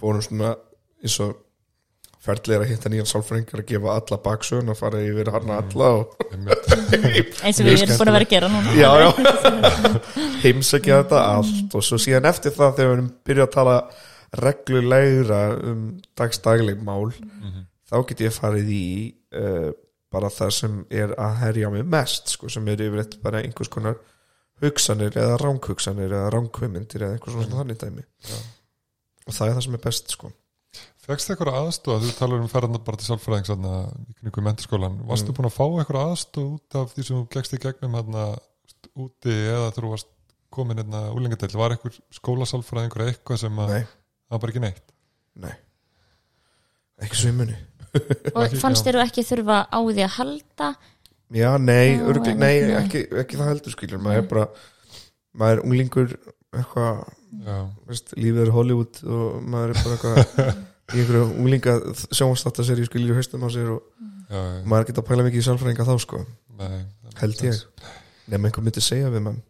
fórum 0.00 0.24
svona 0.24 0.54
eins 1.00 1.16
og 1.24 1.38
ferðlega 2.20 2.66
að 2.66 2.70
hitta 2.74 2.90
nýjan 2.92 3.08
sálfræðingar 3.08 3.62
að 3.62 3.68
gefa 3.70 3.94
alla 3.96 4.18
baksögun 4.24 4.72
að 4.72 4.80
fara 4.82 5.00
yfir 5.06 5.30
hana 5.32 5.56
alla 5.62 5.88
og 6.02 6.24
einmitt, 6.26 7.38
eins 7.46 7.60
og 7.62 7.68
við 7.68 7.84
erum 7.86 7.96
búin 7.96 8.12
að 8.12 8.18
vera 8.18 8.26
að 8.26 8.34
gera 8.34 8.50
núna. 8.52 8.74
Já, 8.76 8.90
já. 9.00 9.08
Heimsækja 10.44 10.98
þetta 11.00 11.22
allt 11.30 11.76
og 11.78 11.86
svo 11.86 12.00
síðan 12.00 12.28
eftir 12.28 12.52
það 12.56 12.74
þegar 12.76 12.90
við 12.90 12.96
erum 12.98 13.12
byrjað 13.30 13.48
að 13.48 13.54
tala 13.56 13.78
reglulegra 14.44 15.40
um 15.70 15.86
dagstagleg 16.20 16.82
mál 16.86 17.08
þá 17.90 17.96
get 18.10 18.20
ég 18.26 18.36
farið 18.36 18.68
í 18.76 18.84
uh, 19.40 19.70
bara 20.12 20.30
það 20.30 20.52
sem 20.54 20.76
er 20.92 21.14
að 21.18 21.36
herja 21.44 21.70
mig 21.72 21.86
mest 21.88 22.34
sko, 22.34 22.50
sem 22.50 22.68
er 22.68 22.84
yfirleitt 22.84 23.16
bara 23.24 23.42
einhvers 23.42 23.70
konar 23.72 23.98
hugsanir 24.60 25.16
eða 25.16 25.38
ránghugsanir 25.40 26.12
eða 26.12 26.30
ránkvömyndir 26.34 27.06
eða 27.06 27.16
einhvers 27.16 27.36
svona 27.36 27.62
þannig 27.62 27.80
dæmi. 27.80 28.04
Og 29.26 29.34
það 29.36 29.48
er 29.48 29.56
það 29.56 29.66
sem 29.66 29.78
er 29.78 29.84
best 29.86 30.14
sko. 30.16 30.32
Fekst 31.00 31.32
eitthvað 31.32 31.56
aðstóð, 31.58 32.04
þú 32.06 32.12
talar 32.18 32.42
um 32.44 32.50
ferðan 32.50 32.82
bara 32.86 33.00
til 33.00 33.08
sálfræðing 33.08 33.48
svona 33.48 33.74
í 34.04 34.14
kringu 34.20 34.44
menturskólan 34.46 35.00
varstu 35.08 35.34
búin 35.34 35.48
að 35.48 35.56
fá 35.56 35.64
eitthvað 35.66 36.10
aðstóð 36.12 36.50
út 36.52 36.76
af 36.78 36.92
því 36.92 37.06
sem 37.06 37.16
þú 37.16 37.22
gegst 37.34 37.56
í 37.56 37.60
gegnum 37.64 37.96
hérna 37.98 38.26
úti 39.00 39.34
eða 39.34 39.72
þú 39.74 39.90
varst 39.94 40.12
komin 40.54 40.78
hérna 40.82 41.00
úlengadel, 41.14 41.50
var 41.58 41.74
eitthvað 41.74 41.98
skólasálfræðingur 42.20 43.04
eða 43.04 43.14
eitthvað 43.14 43.42
sem 43.42 43.58
að 43.64 43.74
það 43.74 44.36
var 44.36 44.42
bara 44.44 44.54
ekki 44.54 44.64
neitt? 44.66 44.94
Nei. 45.40 45.52
Ekki 47.00 47.18
svo 47.18 47.32
í 47.32 47.36
muni. 47.40 47.58
Og 48.36 48.56
fannst 48.60 48.86
þér 48.86 49.00
þú 49.00 49.04
ekki 49.08 49.26
þurfa 49.26 49.60
á 49.66 49.78
því 49.80 50.04
að 50.06 50.16
halda 50.18 50.70
já, 51.34 51.50
nei, 51.62 51.96
Já, 51.96 52.04
örgli, 52.10 52.34
nei, 52.34 52.54
nei. 52.66 52.74
Ekki, 52.80 53.04
ekki 53.22 53.38
það 53.38 53.50
heldur 53.52 53.74
skilur. 53.76 54.02
Maður 54.02 54.22
er 54.22 54.28
bara, 54.30 54.46
maður 55.40 55.58
er 55.58 55.64
unglingur 55.66 56.14
eitthvað 56.50 57.04
já, 57.46 57.56
veist, 57.86 58.14
lífið 58.18 58.42
er 58.44 58.52
Hollywood 58.54 59.00
og 59.06 59.36
maður 59.46 59.74
er 59.74 59.82
bara 59.84 59.96
eitthvað 59.96 60.50
í 60.96 61.02
einhverju 61.02 61.26
unglinga 61.28 61.76
sjónvarstáttaserju 62.10 62.88
skiljur 62.88 63.20
haustum 63.20 63.46
á 63.46 63.48
sér 63.54 63.70
og 63.76 63.84
já, 64.26 64.40
já, 64.40 64.64
maður 64.66 64.90
geta 64.90 65.04
að 65.04 65.08
pæla 65.12 65.26
mikið 65.28 65.42
í 65.42 65.46
sálfræðinga 65.46 65.86
þá 65.86 65.94
sko, 66.02 66.22
nei, 66.58 66.80
held 67.22 67.44
ég. 67.46 67.62
nema 68.32 68.50
einhver 68.50 68.66
myndi 68.66 68.82
segja 68.84 69.12
við 69.14 69.26
mann. 69.28 69.40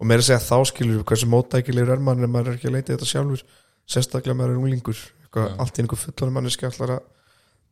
Og 0.00 0.08
meira 0.08 0.24
að 0.24 0.30
segja 0.30 0.42
þá 0.46 0.70
skilur 0.70 1.02
hversu 1.04 1.28
móttækilegur 1.28 1.92
er 1.98 2.04
mann 2.04 2.24
en 2.24 2.32
maður 2.32 2.54
er 2.54 2.60
ekki 2.60 2.70
að 2.70 2.78
leita 2.78 2.94
í 2.94 2.96
þetta 2.96 3.08
sjálfur. 3.10 3.42
Sérstaklega 3.90 4.38
maður 4.38 4.54
er 4.54 4.60
unglingur. 4.62 5.02
Eitthvað, 5.26 5.50
allt 5.60 5.76
í 5.76 5.82
einhver 5.82 6.00
fullanum 6.00 6.38
manneski 6.38 6.64
allar 6.64 6.94
að 6.94 7.02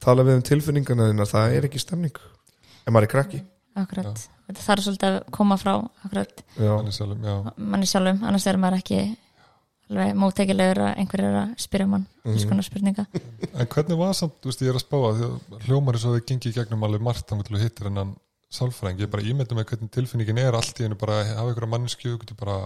tala 0.05 0.27
við 0.29 0.37
um 0.37 0.45
tilfinningana 0.45 1.07
þínar. 1.09 1.31
Það 1.31 1.57
er 1.57 1.69
ekki 1.71 1.81
stemning 1.81 2.21
en 2.89 2.95
maður 2.97 3.07
er 3.09 3.13
krakki. 3.15 3.41
Akkurat, 3.79 4.23
þetta 4.49 4.65
þarf 4.65 4.83
svolítið 4.89 5.09
að 5.13 5.19
koma 5.37 5.57
frá 5.61 5.73
akkurat. 6.03 6.41
Já, 6.59 6.71
Þannig 6.73 6.97
sjálfum, 6.97 7.27
já, 7.29 7.35
manni 7.71 7.87
sjálfum, 7.87 8.23
annars 8.27 8.47
er 8.51 8.59
maður 8.59 8.79
ekki 8.81 9.01
alveg 9.89 10.17
móttekilegur 10.21 10.81
að 10.85 10.99
einhver 11.01 11.23
er 11.25 11.37
að 11.45 11.53
spyrja 11.63 11.87
mann 11.89 12.07
Mhm. 12.25 12.33
mm. 12.35 12.41
skonar 12.43 12.67
spurninga. 12.67 13.05
En 13.55 13.67
hvernig 13.73 13.97
var 14.01 14.13
samt, 14.19 14.35
þú 14.43 14.51
veist, 14.51 14.65
ég 14.67 14.73
er 14.73 14.81
að 14.81 14.89
því 14.91 15.29
að 15.29 15.63
hljómar 15.69 15.95
er 15.95 16.03
svo 16.03 16.11
að 16.13 16.19
þið 16.19 16.27
gengi 16.33 16.51
í 16.51 16.57
gegnum 16.59 16.83
alveg 16.89 17.05
margt 17.07 17.29
þannig 17.31 17.47
til 17.49 17.57
að 17.57 17.63
hittir 17.65 17.89
hennan 17.89 18.11
sálfræðing. 18.53 18.99
Ég 19.01 19.07
er 19.09 19.13
bara 19.15 19.23
ímyndum 19.31 19.57
með 19.61 19.67
hvernig 19.71 19.91
tilfinningin 19.95 20.39
er 20.43 20.57
allt 20.59 20.81
í 20.81 20.85
hennu 20.85 20.99
bara 21.01 21.21
að 21.23 21.33
hafa 21.39 21.53
ykkur 21.55 21.69
mannsku, 21.73 22.09
þú 22.13 22.19
getur 22.25 22.37
bara 22.43 22.59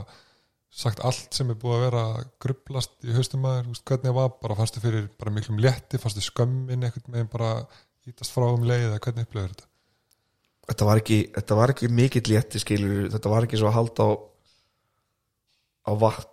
sagt 0.72 1.02
allt 1.04 1.35
sem 1.37 1.50
er 1.52 1.58
búið 1.61 1.76
að 1.76 1.85
vera 1.90 2.04
grublast 2.40 2.94
í 3.04 3.12
haustum 3.12 3.42
maður, 3.44 3.66
þú 3.68 3.74
veist, 3.76 3.85
hvernig 3.90 4.08
það 4.08 4.18
var 4.18 4.30
bara 4.42 4.54
fannstu 4.58 4.80
fyrir 4.82 5.08
bara 5.20 5.30
miklum 5.37 5.58
létti, 5.62 5.98
fannstu 6.00 6.22
skömmin 6.24 6.87
einhvern 6.88 7.12
veginn 7.12 7.28
bara 7.30 7.66
ítast 8.08 8.32
frá 8.35 8.46
um 8.50 8.64
leið 8.64 8.88
eða 8.88 8.98
hvernig 9.04 9.26
upplöður 9.28 9.52
þetta? 9.52 9.66
Þetta 10.70 10.88
var 10.88 11.01
ekki 11.03 11.18
þetta 11.37 11.59
var 11.59 11.72
ekki 11.75 11.90
mikill 11.92 12.29
létti 12.31 12.62
skilur 12.62 13.09
þetta 13.14 13.33
var 13.33 13.46
ekki 13.48 13.61
svo 13.61 13.70
að 13.70 13.79
halda 13.79 14.07
á 14.07 14.11
á 15.83 15.92
vatn 15.98 16.29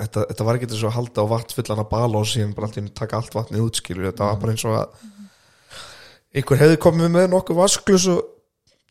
þetta, 0.00 0.24
þetta 0.32 0.46
var 0.48 0.58
ekki 0.58 0.70
svo 0.74 0.90
að 0.90 0.98
halda 0.98 1.24
á 1.26 1.32
vatn 1.34 1.56
fullan 1.58 1.84
að 1.84 1.90
bala 1.92 2.22
og 2.22 2.28
síðan 2.30 2.56
bara 2.56 2.70
alltaf 2.70 2.90
taka 2.98 3.20
allt 3.20 3.38
vatnið 3.38 3.66
út 3.68 3.80
skilur 3.82 4.10
þetta 4.10 4.30
var 4.32 4.42
bara 4.42 4.56
eins 4.56 4.66
og 4.66 4.76
að 4.80 5.06
einhver 6.30 6.60
hefði 6.62 6.82
komið 6.82 7.14
með 7.14 7.30
nokkuð 7.32 7.58
vasklus 7.58 8.08
og 8.10 8.26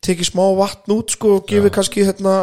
tekið 0.04 0.30
smá 0.32 0.44
vatn 0.56 0.96
út 0.96 1.12
sko 1.12 1.36
og 1.38 1.46
gefið 1.48 1.70
Já. 1.70 1.74
kannski 1.76 2.04
hérna 2.08 2.34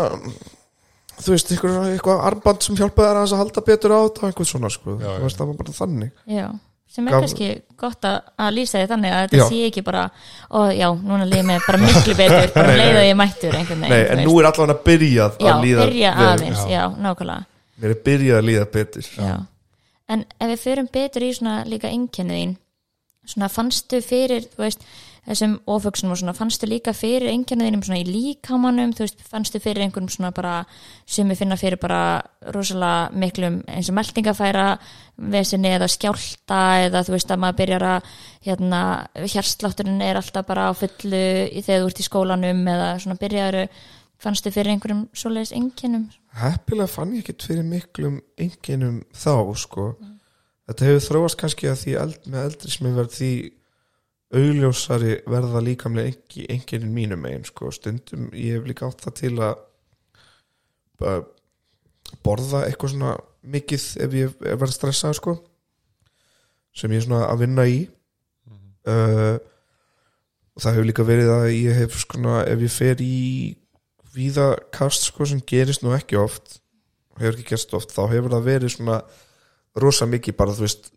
þú 1.18 1.34
veist, 1.34 1.52
eitthvað, 1.54 1.78
eitthvað 1.96 2.24
armband 2.30 2.66
sem 2.66 2.78
hjálpaði 2.78 3.08
þær 3.10 3.20
aðeins 3.20 3.34
að 3.34 3.42
halda 3.42 3.64
betur 3.66 3.94
á 3.94 4.00
þetta 4.06 4.30
eitthvað 4.30 4.50
svona 4.52 4.70
sko, 4.74 4.98
Já, 5.02 5.08
þú 5.08 5.30
já. 5.30 5.36
það 5.38 5.50
var 5.50 5.60
bara 5.62 5.76
þannig. 5.78 6.12
Já, 6.30 6.48
sem 6.88 7.08
er 7.08 7.14
Gaf- 7.14 7.24
kannski 7.26 7.48
gott 7.78 8.06
að, 8.08 8.48
lýsa 8.56 8.80
því 8.82 8.88
þannig 8.92 9.14
að 9.16 9.24
þetta 9.26 9.40
Já. 9.42 9.48
sé 9.52 9.60
ekki 9.68 9.84
bara 9.86 10.04
ó 10.50 10.60
já, 10.74 10.88
núna 10.96 11.26
líður 11.28 11.48
mér 11.50 11.66
bara 11.68 11.82
miklu 11.84 12.16
betur 12.22 12.54
bara 12.56 12.78
leið 12.80 13.00
að 13.02 13.08
ég 13.10 13.18
mættur 13.20 13.58
einhvern 13.60 13.84
veginn 13.84 13.94
Nei, 13.94 14.06
en 14.16 14.24
nú 14.26 14.38
er 14.40 14.48
allavega 14.52 14.78
byrjað 14.88 15.38
já, 15.44 15.52
að 15.52 15.66
líða 15.66 15.86
byrja 15.90 16.14
aðeins, 16.28 16.64
Já. 16.64 16.72
já, 16.78 16.84
nákvæmlega 17.08 17.44
mér 17.84 17.94
er 17.94 18.00
byrjað 18.08 18.40
að 18.42 18.48
líða 18.50 18.66
betur 18.78 19.10
já. 19.18 19.36
en 20.16 20.24
ef 20.40 20.48
við 20.54 20.64
förum 20.64 20.88
betur 20.94 21.28
í 21.28 21.34
svona 21.38 21.58
líka 21.70 21.92
einkenniðin 21.92 22.56
svona 23.28 23.50
fannstu 23.52 24.00
fyrir, 24.02 24.48
þú 24.56 24.64
veist 24.64 24.88
þessum 25.28 25.58
oföksunum 25.68 26.14
og 26.16 26.20
svona, 26.22 26.36
fannstu 26.38 26.70
líka 26.70 26.94
fyrir 26.96 27.30
einkenniðinum 27.34 27.84
svona 27.86 28.00
í 28.02 28.08
líkamanum 28.08 28.94
þú 28.96 29.06
veist, 29.06 29.24
fannstu 29.28 29.62
fyrir 29.64 29.86
einhverjum 29.86 30.12
svona 30.14 30.32
bara 30.36 30.54
sem 31.06 31.28
við 31.28 31.42
finna 31.44 31.60
fyrir 31.60 31.82
bara 31.82 32.02
rosalega 32.56 33.12
miklum 33.14 33.60
eins 33.68 33.92
og 33.92 33.98
meldingafæra 34.00 34.68
vesinni 35.34 35.74
eða 35.76 35.90
skjálta 35.92 36.62
eða 36.88 37.04
þú 37.08 37.18
veist 37.18 37.34
að 37.34 37.44
maður 37.44 37.60
byrjar 37.64 37.88
að 37.92 38.12
hérna, 38.48 38.82
hjarslátturinn 39.26 40.06
er 40.06 40.22
alltaf 40.22 40.48
bara 40.48 40.70
á 40.70 40.72
fullu 40.78 41.24
þegar 41.60 41.84
þú 41.84 41.92
ert 41.92 42.04
í 42.04 42.08
skólanum 42.08 42.64
eða 42.76 42.94
svona 43.04 43.20
byrjaður 43.20 43.68
fannstu 44.18 44.50
fyrir 44.54 44.74
einhverjum 44.74 45.06
svoleiðis 45.14 45.54
enginnum 45.54 46.08
heppilega 46.38 46.92
fann 46.92 47.16
ég 47.16 47.26
ekkert 47.26 47.46
fyrir 47.50 47.66
miklum 47.66 48.20
enginum 48.40 49.02
þá 49.16 49.34
sko. 49.58 49.88
Þetta 50.68 50.90
hefur 50.90 51.06
þróast 51.06 51.40
kannski 51.40 51.70
að 51.72 51.82
því 51.84 51.94
eld, 52.02 52.18
með 52.28 52.48
eldri 52.50 52.74
sem 52.74 52.90
ég 52.90 52.98
verð 52.98 53.14
því 53.16 53.32
augljósari 54.36 55.22
verða 55.30 55.62
líkamlega 55.64 56.12
engi, 56.12 56.46
enginin 56.52 56.94
mínum 56.94 57.22
megin 57.24 57.46
sko. 57.48 57.72
Stundum 57.72 58.30
ég 58.36 58.58
hef 58.58 58.68
líka 58.68 58.88
átt 58.90 59.04
það 59.06 59.18
til 59.22 59.34
að 59.40 61.22
borða 62.26 62.66
eitthvað 62.66 62.94
svona 62.96 63.14
mikið 63.48 63.86
ef 64.04 64.18
ég 64.18 64.42
verð 64.48 64.74
stressað 64.74 65.20
sko 65.20 65.38
sem 66.78 66.92
ég 66.94 67.02
er 67.02 67.08
svona 67.08 67.24
að 67.30 67.46
vinna 67.46 67.66
í. 67.70 67.80
Uh, 68.88 69.38
og 70.56 70.64
það 70.64 70.76
hefur 70.78 70.88
líka 70.90 71.06
verið 71.08 71.32
að 71.34 71.48
ég 71.54 71.80
hef 71.82 71.98
svona 72.02 72.42
ef 72.48 72.62
ég 72.64 72.72
fer 72.74 73.02
í 73.04 73.18
víðakast 74.16 75.10
sko 75.10 75.28
sem 75.30 75.42
gerist 75.46 75.84
nú 75.84 75.92
ekki 75.96 76.18
oft 76.20 76.60
hefur 77.18 77.38
ekki 77.38 77.50
gerst 77.52 77.74
oft, 77.78 77.94
þá 77.94 78.08
hefur 78.14 78.34
það 78.36 78.48
verið 78.48 78.74
svona 78.74 79.00
rosa 79.78 80.08
mikið 80.10 80.38
bara 80.38 80.56
þú 80.56 80.66
veist 80.66 80.90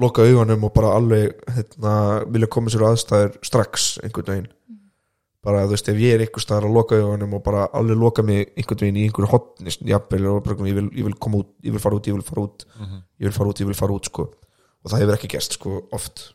loka 0.00 0.26
augunum 0.26 0.66
og 0.66 0.74
bara 0.74 0.92
alveg 0.98 1.32
hérna, 1.54 1.94
vilja 2.34 2.50
koma 2.50 2.72
sér 2.72 2.84
á 2.86 2.92
aðstæður 2.92 3.38
strax 3.46 3.88
einhvern 4.02 4.30
veginn. 4.32 4.52
Bara 5.44 5.66
þú 5.66 5.74
veist 5.74 5.90
ef 5.92 5.98
ég 6.00 6.14
er 6.16 6.24
einhver 6.24 6.42
staðar 6.44 6.68
að 6.68 6.76
loka 6.78 7.00
augunum 7.00 7.34
og 7.38 7.42
bara 7.44 7.66
alveg 7.76 8.00
loka 8.00 8.24
mig 8.24 8.54
einhvern 8.54 8.84
veginn 8.84 9.00
í 9.02 9.08
einhverju 9.08 9.32
hotni 9.32 9.74
jafnvel 9.90 10.30
og 10.32 10.44
bara 10.46 10.70
ég 10.70 10.78
vil, 10.78 10.86
ég 10.96 11.08
vil 11.10 11.18
koma 11.20 11.42
út, 11.42 11.52
ég 11.64 11.74
vil 11.74 11.82
fara 11.82 11.98
út, 11.98 12.08
ég 12.08 12.16
vil 12.16 12.24
fara 12.26 12.46
út 12.46 12.64
ég 13.20 13.28
vil 13.28 13.36
fara 13.36 13.52
út, 13.52 13.60
ég 13.60 13.68
vil 13.68 13.78
fara 13.78 13.98
út 13.98 14.08
sko. 14.08 14.30
Og 14.84 14.90
það 14.92 15.04
hefur 15.04 15.18
ekki 15.18 15.34
gerst 15.36 15.58
sko 15.58 15.76
oft. 15.96 16.30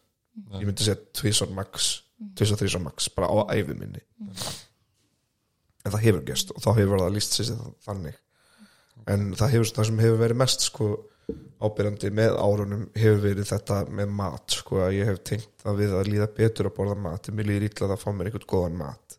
Ég 0.55 0.65
myndi 0.65 0.85
segja 0.85 1.01
tvisar 1.13 1.49
max 1.53 1.97
tvisar 2.35 2.59
þrísar 2.59 2.83
max 2.83 3.09
bara 3.15 3.29
á 3.31 3.35
æfi 3.55 3.75
minni. 3.75 4.01
En 5.85 5.93
það 5.93 6.03
hefur 6.07 6.25
gerst 6.27 6.51
og 6.55 6.63
þá 6.63 6.69
hefur 6.79 7.03
það 7.03 7.15
líst 7.15 7.37
sér 7.37 7.53
þannig. 7.85 8.17
En 9.09 9.31
það, 9.33 9.53
hefur, 9.55 9.71
það 9.77 9.89
sem 9.89 10.01
hefur 10.03 10.19
verið 10.19 10.41
mest 10.41 10.65
sko 10.67 10.89
ábyrjandi 11.59 12.11
með 12.15 12.37
árunum 12.39 12.85
hefur 12.95 13.23
verið 13.23 13.49
þetta 13.49 13.79
með 13.91 14.13
mat 14.19 14.55
sko 14.55 14.83
að 14.85 14.93
ég 14.99 15.09
hef 15.11 15.23
tengt 15.27 15.65
að 15.67 15.81
við 15.81 15.95
að 15.97 16.11
líða 16.13 16.29
betur 16.37 16.69
að 16.69 16.77
borða 16.77 16.99
mat 17.07 17.27
en 17.27 17.35
mér 17.35 17.49
líður 17.49 17.67
illa 17.67 17.89
að 17.91 18.03
fá 18.03 18.09
mér 18.13 18.29
einhvern 18.29 18.49
góðan 18.53 18.79
mat. 18.79 19.17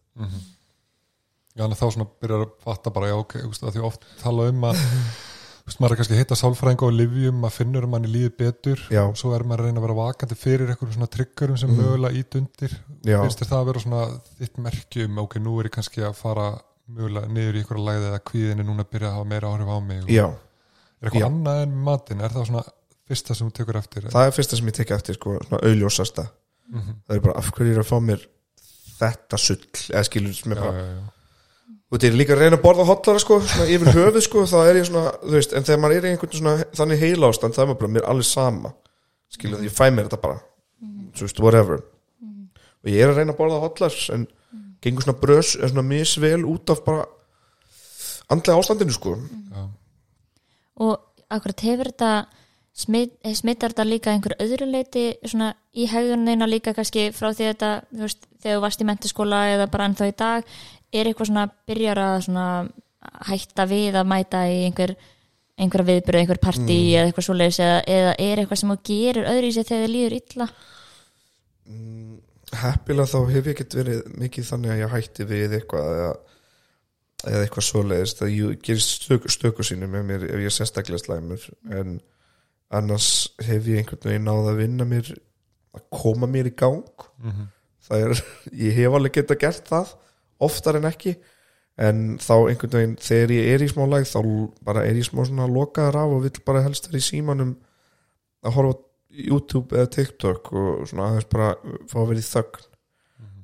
Já, 1.51 1.65
þannig 1.65 1.75
að 1.75 1.83
þá 1.83 1.97
svona 1.97 2.09
byrjar 2.23 2.47
að 2.47 2.55
fatta 2.65 2.93
bara, 2.95 3.11
já, 3.11 3.17
ok, 3.19 3.37
að 3.43 3.75
því 3.75 3.85
oft 3.89 4.07
tala 4.23 4.47
um 4.49 4.67
að, 4.71 4.81
veist, 5.67 5.81
maður 5.83 5.93
er 5.93 6.01
kannski 6.01 6.15
að 6.17 6.21
hitta 6.23 6.39
sálfræðinga 6.39 6.87
og 6.87 6.97
livjum, 6.97 7.41
maður 7.43 7.57
finnur 7.59 7.87
um 7.87 7.93
manni 7.97 8.13
líði 8.13 8.31
betur 8.39 8.85
Já. 8.89 9.03
og 9.03 9.19
svo 9.21 9.35
er 9.37 9.45
maður 9.45 9.65
að 9.65 9.71
reyna 9.71 9.83
að 9.83 9.87
vera 9.89 9.99
vakandi 9.99 10.39
fyrir 10.39 10.71
einhverjum 10.71 10.97
svona 10.97 11.11
triggerum 11.17 11.59
sem 11.61 11.73
mögulega 11.75 12.23
ít 12.23 12.39
undir. 12.41 12.77
Já. 13.03 13.19
finnst 13.19 13.43
þér 13.43 13.51
það 13.51 13.61
að 13.61 13.71
vera 13.71 13.83
svona 13.85 14.05
þitt 14.39 14.63
merkjum, 14.69 15.25
ok, 15.25 15.41
nú 15.43 15.57
er 15.59 15.69
ég 15.69 15.75
kannski 15.75 16.07
að 16.07 16.17
fara 16.21 16.47
mögulega 16.91 17.35
niður 17.35 17.59
í 17.59 17.65
einhverja 17.65 17.89
læði 17.91 18.09
eða 18.13 18.23
kvíðinni 18.31 18.69
er 21.01 21.11
eitthvað 21.11 21.29
annað 21.31 21.63
en 21.65 21.73
með 21.77 21.87
matinn, 21.91 22.21
er 22.21 22.35
það 22.35 22.51
svona 22.51 22.65
fyrsta 23.11 23.37
sem 23.37 23.49
þú 23.49 23.57
tekur 23.61 23.79
eftir? 23.81 24.11
Það 24.13 24.27
er 24.27 24.37
fyrsta 24.37 24.59
sem 24.59 24.71
ég 24.71 24.77
tekja 24.81 24.99
eftir 25.01 25.19
sko, 25.19 25.39
svona 25.47 25.63
augljósasta. 25.71 26.27
Mhm. 26.71 26.93
það 27.09 27.17
er 27.17 27.21
bara 27.25 27.39
af 27.39 27.49
hverju 27.51 27.73
ég 27.73 27.79
er 27.79 27.83
að 27.83 27.89
fá 27.91 27.97
mér 28.01 28.27
þetta 29.01 29.39
sull, 29.41 29.65
eða 29.91 30.05
skilur 30.07 30.35
sem 30.37 30.53
er 30.53 30.61
já, 30.61 30.63
bara 30.63 30.85
og 31.91 31.99
þetta 31.99 32.07
er 32.07 32.19
líka 32.21 32.35
að 32.37 32.43
reyna 32.45 32.57
að 32.59 32.63
borða 32.63 32.85
hotlara 32.87 33.19
sko, 33.23 33.41
svona 33.43 33.67
yfir 33.67 33.91
höfuð 33.97 34.23
sko, 34.23 34.45
þá 34.47 34.59
er 34.63 34.77
ég 34.79 34.87
svona, 34.87 35.11
þú 35.25 35.35
veist, 35.35 35.55
en 35.59 35.65
þegar 35.67 35.81
maður 35.83 35.97
er 35.97 36.05
í 36.07 36.11
einhvern 36.13 36.37
svona 36.39 36.67
þannig 36.79 37.01
heila 37.03 37.31
ástand, 37.33 37.57
það 37.57 37.65
er 37.65 37.71
maður 37.71 37.81
bara 37.81 37.95
mér 37.97 38.07
alveg 38.13 38.29
sama. 38.29 38.71
Skilur 39.35 39.59
það, 39.59 39.65
ég 39.67 39.75
fæ 39.75 39.83
mér 39.91 40.07
þetta 40.07 40.21
bara. 40.23 40.37
Þú 41.19 41.27
veist, 41.27 41.43
whatever. 41.43 41.83
Og 42.81 42.93
ég 42.93 43.03
er 43.03 43.11
að 43.11 43.19
reyna 43.19 43.35
að 43.35 43.41
borða 43.41 43.59
hotlar 43.65 43.97
en 44.15 44.29
gengur 44.81 45.05
svona 45.05 45.19
brös, 45.19 45.57
er 45.59 45.73
svona 45.73 45.85
misvel 45.89 46.47
út 46.47 46.71
af 46.71 46.85
bara 46.87 47.09
andlega 48.31 48.63
ástandinu 48.63 48.95
sko. 48.95 49.17
Já. 49.51 49.67
Og 50.81 51.25
akkurat 51.31 51.65
hefur 51.67 51.91
þetta 51.93 52.13
smit, 52.75 53.17
eh, 53.25 53.35
smittar 53.37 53.75
þetta 53.75 53.87
líka 53.87 54.13
einhver 54.15 54.37
öðru 54.41 54.69
leiti 54.71 55.07
svona 55.25 55.53
í 55.77 55.87
hegðunina 55.91 56.49
líka 56.49 56.75
kannski 56.75 57.11
frá 57.15 57.31
því 57.31 57.53
þetta 57.53 57.71
þú 57.93 58.05
veist, 58.07 58.29
þegar 58.41 58.57
þú 58.57 58.65
varst 58.65 58.83
í 58.83 58.89
mentaskóla 58.89 59.41
eða 59.55 59.71
bara 59.71 59.89
ennþá 59.91 60.11
í 60.11 60.17
dag 60.17 60.45
er 60.93 61.07
eitthvað 61.07 61.31
svona 61.31 61.47
byrjar 61.69 62.03
að 62.03 62.19
svona 62.27 62.47
hætta 63.29 63.67
við 63.71 63.97
að 64.01 64.11
mæta 64.11 64.45
í 64.51 64.65
einhver 64.67 64.95
einhverja 65.61 65.89
viðbyrðu, 65.91 66.21
einhver 66.23 66.41
partí 66.41 66.79
eða 66.95 67.09
eitthvað 67.09 67.27
svoleiðis 67.27 67.61
eða, 67.61 67.81
eða 67.97 68.13
er 68.25 68.41
eitthvað 68.41 68.61
sem 68.61 68.73
þú 68.73 68.77
gerir 68.89 69.31
öðru 69.31 69.49
í 69.51 69.55
sig 69.57 69.67
þegar 69.69 69.83
þið 69.85 69.95
líður 69.95 70.17
illa? 70.17 70.47
Heppilega 72.61 73.11
þá 73.11 73.19
hef 73.31 73.41
ég 73.41 73.51
ekkert 73.53 73.77
verið 73.79 74.01
mikið 74.23 74.49
þannig 74.49 74.73
að 74.73 74.81
ég 74.81 74.95
hætti 74.95 75.27
við 75.29 75.57
eitthvað 75.59 75.91
eða, 75.99 76.15
eða 77.27 77.45
eitthvað 77.45 77.67
svoleiðist 77.67 78.23
að 78.25 78.35
ég 78.35 78.61
gerist 78.65 79.05
stöku, 79.05 79.31
stöku 79.33 79.67
sínu 79.67 79.89
með 79.91 80.07
mér 80.09 80.27
ef 80.29 80.41
ég 80.41 80.51
er 80.51 80.55
sérstaklega 80.55 81.03
slæmur. 81.03 81.43
En 81.69 81.99
annars 82.71 83.09
hef 83.45 83.67
ég 83.69 83.83
einhvern 83.83 84.07
veginn 84.09 84.29
náð 84.29 84.53
að 84.53 84.61
vinna 84.63 84.87
mér 84.89 85.11
að 85.77 85.87
koma 85.95 86.29
mér 86.31 86.51
í 86.51 86.55
gang. 86.57 87.09
Mhm. 87.21 87.51
það 87.91 88.07
er, 88.07 88.23
ég 88.67 88.79
hef 88.79 88.97
alveg 88.97 89.17
geta 89.19 89.37
gert 89.41 89.69
það 89.69 89.95
oftar 90.41 90.79
en 90.79 90.89
ekki. 90.91 91.17
En 91.81 92.19
þá 92.21 92.35
einhvern 92.51 92.77
veginn 92.77 92.97
þegar 93.01 93.35
ég 93.35 93.51
er 93.55 93.65
í 93.65 93.69
smá 93.71 93.85
læg 93.89 94.07
þá 94.09 94.21
bara 94.67 94.85
er 94.85 95.01
ég 95.01 95.09
smá 95.09 95.25
svona 95.25 95.49
lokaður 95.49 95.99
af 96.03 96.15
og 96.15 96.25
vill 96.27 96.45
bara 96.47 96.65
helst 96.65 96.89
vera 96.91 97.01
í 97.01 97.05
símanum 97.05 97.55
að 98.45 98.57
horfa 98.57 98.79
YouTube 99.11 99.75
eða 99.77 99.91
TikTok 99.91 100.53
og 100.55 100.89
svona 100.89 101.09
aðeins 101.09 101.31
bara 101.33 101.55
fá 101.91 101.97
að 102.03 102.11
vera 102.13 102.23
í 102.23 102.29
þögn. 102.29 102.67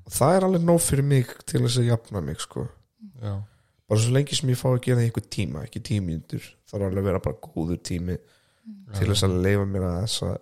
Og 0.07 0.15
það 0.15 0.37
er 0.37 0.47
alveg 0.47 0.67
nóg 0.69 0.83
fyrir 0.85 1.09
mig 1.09 1.33
til 1.49 1.65
þess 1.65 1.81
að 1.83 1.89
jafna 1.91 2.23
mig 2.23 2.43
sko. 2.45 2.69
Já. 3.23 3.35
Bara 3.87 4.03
svo 4.03 4.15
lengi 4.15 4.37
sem 4.39 4.51
ég 4.51 4.59
fá 4.59 4.69
að 4.73 4.81
gera 4.85 4.99
það 4.99 5.05
í 5.05 5.11
einhver 5.11 5.27
tíma 5.37 5.65
ekki 5.67 5.83
tímyndur, 5.87 6.47
það 6.67 6.81
er 6.81 6.87
alveg 6.89 7.03
að 7.03 7.11
vera 7.11 7.25
bara 7.27 7.43
góður 7.43 7.83
tími 7.87 8.17
til 8.97 9.11
þess 9.11 9.27
að 9.27 9.37
leifa 9.45 9.67
mér 9.71 9.85
að 9.87 9.99
þess 10.05 10.25
að 10.27 10.39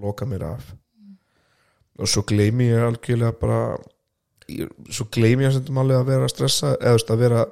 loka 0.00 0.28
mér 0.28 0.44
af. 0.52 0.68
Og 2.00 2.08
svo 2.08 2.22
gleymi 2.28 2.70
ég 2.70 2.84
algjörlega 2.86 3.36
bara 3.40 3.62
ég, 4.50 4.70
svo 4.92 5.08
gleymi 5.12 5.46
ég 5.46 5.56
sem 5.56 5.82
alveg 5.82 5.98
að 5.98 6.12
vera 6.12 6.28
að 6.28 6.32
stressa 6.34 6.76
eða 6.78 7.00
þú 7.02 7.14
að 7.14 7.24
vera 7.24 7.42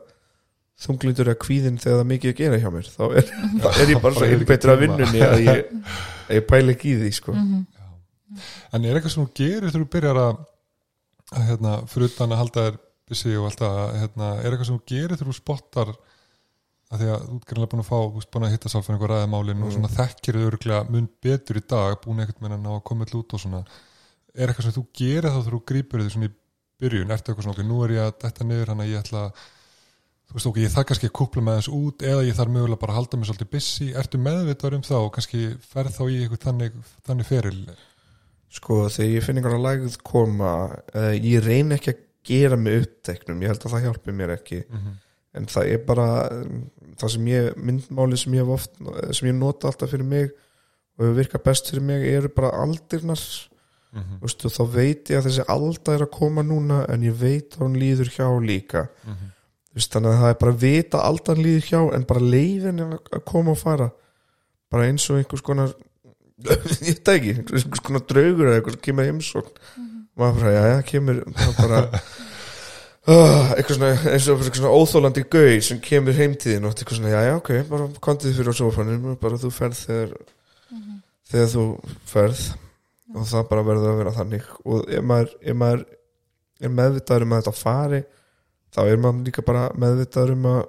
þunglítur 0.79 1.33
eða 1.33 1.43
kvíðin 1.43 1.81
þegar 1.83 1.97
það 1.97 2.05
er 2.05 2.11
mikið 2.13 2.33
að 2.33 2.41
gera 2.43 2.61
hjá 2.63 2.69
mér. 2.75 2.91
Þá 2.95 3.05
er, 3.09 3.33
þá 3.65 3.69
er 3.73 3.93
ég 3.93 4.03
bara 4.05 4.19
svo 4.19 4.29
einbeittur 4.29 4.75
að 4.75 4.85
vinnunni 4.85 5.25
að 5.27 5.43
ég, 5.43 5.65
að 6.29 6.39
ég 6.39 6.47
pæla 6.49 6.75
ekki 6.77 6.93
í 6.93 7.01
því 7.03 7.15
sko. 7.19 7.35
En 7.35 8.85
er 8.85 8.99
eitthvað 8.99 9.15
sem 9.15 9.25
þú 9.25 9.33
gerir 9.41 9.67
þegar 9.67 9.83
þú 9.83 9.91
byrjar 9.97 10.21
að, 10.23 10.43
að 11.33 11.49
hérna, 11.51 11.75
fyrir 11.91 12.13
utan 12.13 12.35
að 12.35 12.43
halda 12.45 12.67
þér 12.69 12.79
busy 13.09 13.35
og 13.39 13.49
alltaf, 13.49 13.75
hérna, 13.97 14.31
er 14.39 14.53
eitthvað 14.53 14.71
sem 14.71 14.79
þú 14.79 14.93
gerir 14.93 15.17
þegar 15.17 15.31
þú 15.31 15.37
spottar 15.39 15.93
að 16.89 17.03
því 17.03 17.09
að 17.13 17.25
þú 17.27 17.37
er 17.37 17.47
greinlega 17.51 17.73
búin 17.73 17.83
að 17.85 17.89
fá, 17.91 17.99
þú 17.99 18.23
ert 18.23 18.33
búin 18.35 18.47
að 18.47 18.55
hitta 18.55 18.73
sálfæðin 18.73 18.97
eitthvað 18.97 19.13
ræðamálin 19.13 19.65
og 19.67 19.75
svona 19.75 19.93
þekkir 19.93 20.39
þau 20.39 20.47
örgulega 20.49 20.81
mun 20.89 21.09
betur 21.27 21.61
í 21.61 21.65
dag, 21.69 21.99
búin 22.05 22.23
eitthvað 22.25 22.47
með 22.47 22.57
að 22.57 22.63
ná 22.65 22.71
að 22.73 22.85
koma 22.89 23.09
all 23.09 23.19
út 23.21 23.37
og 23.37 23.43
svona, 23.43 23.61
er 24.33 24.49
eitthvað 24.49 24.69
sem 24.69 24.77
þú 24.79 24.85
gerir 25.03 25.29
þá 25.35 25.41
þú 25.51 25.61
grípur 25.69 26.05
þau 26.05 26.15
svona 26.15 26.31
í 26.31 26.35
byrjun, 26.79 27.13
ertu 27.13 27.33
eitthvað 27.33 27.49
svona, 27.49 27.59
ok, 27.59 27.69
nú 27.69 27.85
er 27.85 27.95
ég 27.99 28.07
að 28.07 28.19
detta 28.25 28.49
niður 28.49 28.73
hann 28.73 28.85
að 28.85 28.93
ég 28.95 29.03
ætla 29.03 29.27
þú 30.29 30.37
veist 30.37 30.49
ok, 30.51 30.59
ég 30.61 30.73
þarf 30.73 30.89
kannski 30.91 31.09
að 31.09 31.15
kúpla 31.17 31.43
með 31.45 31.59
þess 31.59 31.71
út 31.73 32.03
eða 32.05 32.25
ég 32.27 32.35
þarf 32.37 32.53
mögulega 32.53 32.81
bara 32.83 32.93
að 32.93 32.99
halda 32.99 33.19
mig 33.19 33.29
svolítið 33.31 33.51
busy. 33.55 33.87
Ertu 33.97 34.19
meðvitaður 34.21 34.77
um 34.77 34.83
þá 34.85 34.97
og 34.99 35.13
kannski 35.15 35.45
ferð 35.71 35.95
þá 35.95 36.03
í 36.05 36.19
eitthvað 36.19 36.43
þannig, 36.43 36.77
þannig 37.09 37.29
feril? 37.29 37.63
Sko 38.59 38.77
þegar 38.93 39.15
ég 39.15 39.25
finn 39.25 39.41
einhverja 39.41 39.63
lægð 39.65 39.97
koma 40.05 40.53
uh, 40.69 41.15
ég 41.17 41.45
reyni 41.45 41.79
ekki 41.79 41.95
að 41.95 42.05
gera 42.25 42.57
mig 42.57 42.83
uppteknum, 42.83 43.41
ég 43.43 43.49
held 43.53 43.63
að 43.65 43.73
það 43.75 43.85
hjálpi 43.87 44.13
mér 44.13 44.35
ekki 44.37 44.65
Mhm. 44.71 44.97
en 45.35 45.47
það 45.47 45.73
er 45.73 45.79
bara 45.87 46.07
það 46.99 47.11
sem 47.11 47.27
ég, 47.27 47.55
myndmáli 47.57 48.17
sem 48.19 48.33
ég 48.33 48.43
hef 48.45 48.49
oft 48.49 48.71
sem 49.17 49.29
ég 49.29 49.35
nota 49.39 49.69
alltaf 49.69 49.91
fyrir 49.91 50.05
mig 50.05 50.31
og 50.99 51.05
hefur 51.07 51.19
virkað 51.23 51.45
best 51.45 51.71
fyrir 51.71 51.83
mig 51.83 52.07
eru 52.15 52.29
bara 52.29 52.51
aldirnar 52.51 53.21
Mhm. 53.95 54.19
Vistu, 54.21 54.49
þá 54.53 54.67
veit 54.69 55.05
ég 55.09 55.17
að 55.17 55.27
þessi 55.31 55.45
alda 55.49 55.95
er 55.95 56.03
að 56.05 56.11
koma 56.11 56.43
núna 56.43 56.85
en 56.91 57.01
ég 57.03 57.15
veit 57.17 57.51
að 57.57 57.63
hún 57.65 57.77
líður 57.81 58.11
hjá 58.13 58.27
líka 58.45 58.89
Mhm. 59.07 59.33
Vistu, 59.75 59.99
þannig 59.99 60.13
að 60.13 60.21
það 60.21 60.31
er 60.31 60.35
bara 60.41 60.53
að 60.53 60.59
vita 60.61 60.99
aldan 61.01 61.37
líður 61.37 61.65
hjá 61.71 61.95
en 61.95 62.03
bara 62.05 62.21
leifin 62.21 62.81
er 62.81 62.99
að 63.13 63.25
koma 63.25 63.51
og 63.53 63.59
fara 63.59 63.91
bara 64.71 64.85
eins 64.85 65.09
og 65.11 65.17
einhvers 65.17 65.41
konar 65.43 65.73
ég 66.45 66.85
veit 66.85 67.09
ekki, 67.09 67.33
einhvers 67.39 67.81
konar 67.83 68.01
draugur 68.07 68.47
eða 68.47 68.61
einhvers 68.61 68.77
kemur 68.83 69.05
heimsókn 69.09 69.57
maður 70.19 70.41
bara, 70.43 70.55
já, 70.55 70.63
já, 70.73 70.79
kemur 70.93 71.21
það 71.39 71.61
bara 71.63 71.83
uh, 71.89 73.53
eitthvað 73.57 73.75
svona, 73.77 73.93
eins 74.13 74.29
og 74.29 74.41
eitthvað 74.43 74.61
svona 74.63 74.75
óþólandi 74.79 75.27
gauð 75.33 75.61
sem 75.69 75.83
kemur 75.85 76.19
heimtíðin 76.19 76.67
og 76.69 76.75
eitthvað 76.75 77.01
svona, 77.01 77.15
já, 77.15 77.21
já, 77.29 77.35
ok, 77.39 77.53
bara 77.71 77.91
kontið 78.05 78.39
fyrir 78.41 78.53
á 78.53 78.61
sofanum 78.61 79.15
bara 79.23 79.41
þú 79.41 79.53
ferð 79.55 79.85
þegar 79.85 80.17
þegar 81.29 81.53
þú 81.53 81.65
ferð 82.09 82.47
og 83.17 83.29
það 83.29 83.47
bara 83.51 83.65
verður 83.67 83.93
að 83.93 84.01
vera 84.03 84.15
þannig. 84.17 84.49
Og 84.69 84.89
ef 84.93 85.05
maður, 85.05 85.35
ef 85.41 85.59
maður 85.59 85.85
er 86.59 86.75
meðvitaður 86.75 87.27
um 87.27 87.35
að 87.35 87.43
þetta 87.43 87.59
fari 87.59 88.01
þá 88.75 88.81
er 88.85 89.03
maður 89.03 89.29
líka 89.29 89.45
bara 89.47 89.67
meðvitaður 89.81 90.35
um 90.35 90.49
að 90.53 90.63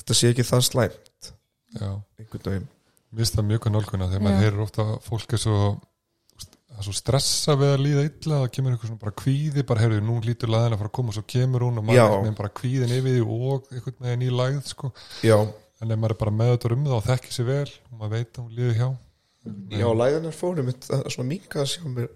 þetta 0.00 0.18
sé 0.18 0.32
ekki 0.32 0.46
það 0.46 0.66
slæmt. 0.68 1.30
Já, 1.78 1.90
einhvern 2.20 2.46
veginn. 2.46 2.68
Mér 3.10 3.24
finnst 3.24 3.38
það 3.38 3.48
mjög 3.48 3.70
nálguna 3.74 4.10
þegar 4.10 4.26
maður 4.26 4.44
heyrir 4.44 4.64
ofta 4.66 4.86
að 4.86 4.98
fólk 5.06 5.34
er 5.34 5.42
svo 5.42 5.60
það 6.70 6.80
er 6.80 6.86
svo 6.86 6.94
stressa 6.96 7.56
við 7.58 7.72
að 7.74 7.82
líða 7.84 8.04
illa 8.06 8.38
það 8.40 8.52
kemur 8.54 8.74
eitthvað 8.74 8.90
svona 8.90 9.02
bara 9.02 9.16
kvíði 9.20 9.64
bara 9.66 9.82
heyrðu, 9.84 10.00
nú 10.06 10.16
lítur 10.24 10.52
laðin 10.52 10.76
að 10.76 10.82
fara 10.82 10.90
að 10.90 10.96
koma 10.98 11.12
og 11.12 11.16
svo 11.16 11.24
kemur 11.34 11.66
hún 11.66 11.80
og 11.80 11.86
maður 11.86 11.98
er 11.98 12.04
einhvern 12.06 12.24
veginn 12.24 12.38
bara 12.38 12.52
kvíðin 12.60 12.94
yfir 12.96 13.16
því 13.16 13.24
og 13.26 13.68
einhvern 13.74 14.06
veginn 14.06 14.24
í 14.24 14.30
lægð 14.38 14.70
sko. 14.70 14.92
já, 15.26 15.36
en 15.80 15.94
ef 15.94 16.00
maður 16.00 16.14
er 16.14 16.20
bara 16.22 16.36
með 16.38 16.52
þetta 16.54 16.72
um 16.76 16.86
það 16.86 16.96
og 16.96 17.06
þekkir 17.08 17.36
sér 17.36 17.48
vel 17.50 17.66
og 17.66 17.98
maður 17.98 18.14
veit 18.14 18.30
að 18.30 18.42
hún 18.44 18.56
líður 18.60 18.78
hjá. 18.78 18.88
Já, 19.80 19.86
læðanar 19.96 20.36
fórum 20.36 20.72
það 20.76 21.04
er 21.04 21.14
svona 21.16 21.30
minga 21.30 21.62
að 21.62 21.70
sjá 21.74 21.84
mér 21.88 22.10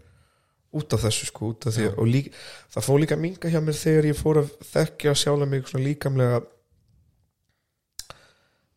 út 0.75 0.95
af 0.97 1.05
þessu 1.07 1.29
sko, 1.29 1.53
út 1.53 1.69
af 1.69 1.77
því 1.77 1.91
og 1.93 2.09
líka, 2.11 2.43
það 2.75 2.87
fór 2.89 3.01
líka 3.03 3.19
minga 3.19 3.51
hjá 3.53 3.61
mér 3.65 3.79
þegar 3.79 4.09
ég 4.11 4.19
fór 4.19 4.43
að 4.43 4.51
þekkja 4.73 5.15
sjálf 5.19 5.49
mig 5.49 5.69
svona 5.71 5.87
líkamlega 5.87 6.41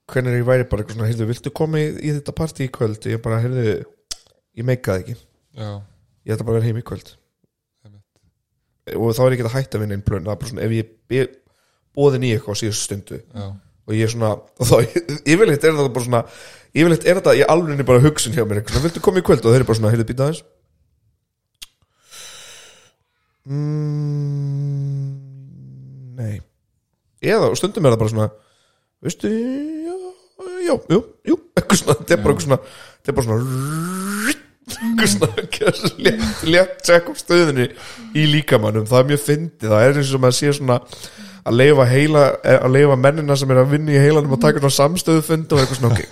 hvernig 0.08 0.38
ég 0.40 0.48
væri 0.48 0.68
bara 0.72 0.86
heyrðu, 0.88 1.28
viltu 1.28 1.52
koma 1.52 1.82
í, 1.82 1.90
í 2.00 2.14
þetta 2.16 2.36
partí 2.38 2.68
í 2.68 2.72
kvöld? 2.72 3.10
Ég 3.12 3.20
bara, 3.24 3.42
heyrðu, 3.44 3.82
ég 4.56 4.68
meikaði 4.70 5.04
ekki 5.04 5.18
já, 5.58 5.72
ég 6.28 6.36
ætla 6.36 6.46
bara 6.48 6.56
að 6.56 6.62
vera 6.62 6.70
heim 6.70 6.82
í 6.82 6.86
kvöld. 6.88 7.14
Og 8.96 9.10
þá 9.12 9.22
er 9.26 9.34
ég 9.34 9.38
ekki 9.38 9.48
að 9.50 9.56
hætta 9.58 9.76
að 9.76 9.82
vinna 9.84 9.96
einn 9.98 10.06
plön 10.08 10.24
það 10.24 10.34
er 10.34 10.42
bara 10.42 10.52
svona, 10.52 10.68
ef 10.68 10.72
ég 11.18 11.32
bóðin 11.98 12.24
í 12.24 12.30
eitthvað 12.36 12.56
á 12.56 12.60
síðustu 12.62 12.86
stundu 12.86 13.18
já, 13.20 13.48
og 13.88 13.96
ég 13.96 14.06
er 14.06 14.12
svona, 14.14 14.30
og 14.38 14.66
þá 14.70 14.76
yfirleitt 15.28 15.66
er 15.66 15.74
þetta 15.76 15.96
bara 15.96 16.06
svona, 16.06 16.22
yfirleitt 16.72 17.08
er 17.08 17.20
þetta 17.20 17.34
í 17.36 17.44
alvegni 17.52 17.88
bara 17.88 18.04
hugsun 18.06 18.36
hjá 18.36 18.44
mér, 18.46 18.62
eitthvað 18.62 18.86
viltu 18.88 19.04
koma 19.04 19.20
í 19.20 19.26
kvöld? 19.28 19.44
Og 19.44 19.52
þeir 19.52 19.60
eru 19.60 19.68
bara 19.68 19.80
svona, 19.82 19.92
heyrðu, 19.92 20.08
býta 20.12 20.28
aðeins. 20.28 20.44
Mm, 23.48 25.08
nei. 26.20 26.36
Eða, 27.24 27.52
stundum 27.60 27.88
er 27.88 27.96
það 27.96 28.02
bara 28.04 28.14
svona 28.14 28.30
veistu, 29.04 29.32
já, 29.32 29.96
já, 30.68 30.76
jú, 30.92 31.00
jú. 31.28 31.40
Eitthvað 31.58 31.82
svona, 31.82 32.00
þetta 32.02 32.16
er 32.16 32.24
bara 32.24 32.36
eitthvað 32.36 32.48
svona 32.48 32.60
þetta 32.64 33.10
er 33.12 33.18
bara 33.18 33.28
svona 33.28 33.44
létt, 36.52 36.76
tjekk 36.84 37.12
á 37.12 37.14
stöðinni 37.18 37.70
í 38.18 38.26
líkamannum, 38.34 38.88
það 38.90 39.00
er 39.00 39.08
mjög 39.14 39.24
fyndið. 39.24 39.72
Það 39.72 39.86
er 39.86 40.02
eins 40.02 40.12
og 40.14 40.24
maður 40.24 40.38
sé 40.38 40.54
svona 40.58 40.80
að 41.48 41.56
leifa 41.62 41.86
heila, 41.88 42.24
að 42.58 42.74
leifa 42.76 42.98
mennina 43.00 43.38
sem 43.40 43.52
er 43.54 43.62
að 43.62 43.70
vinna 43.72 43.94
í 43.96 44.02
heilanum 44.04 44.36
og 44.36 44.42
taka 44.44 44.60
svona 44.60 44.76
samstöðu 44.76 45.24
fund 45.24 45.56
og 45.56 45.62
eitthvað 45.62 45.80
svona, 45.80 45.92
ok, 45.94 46.02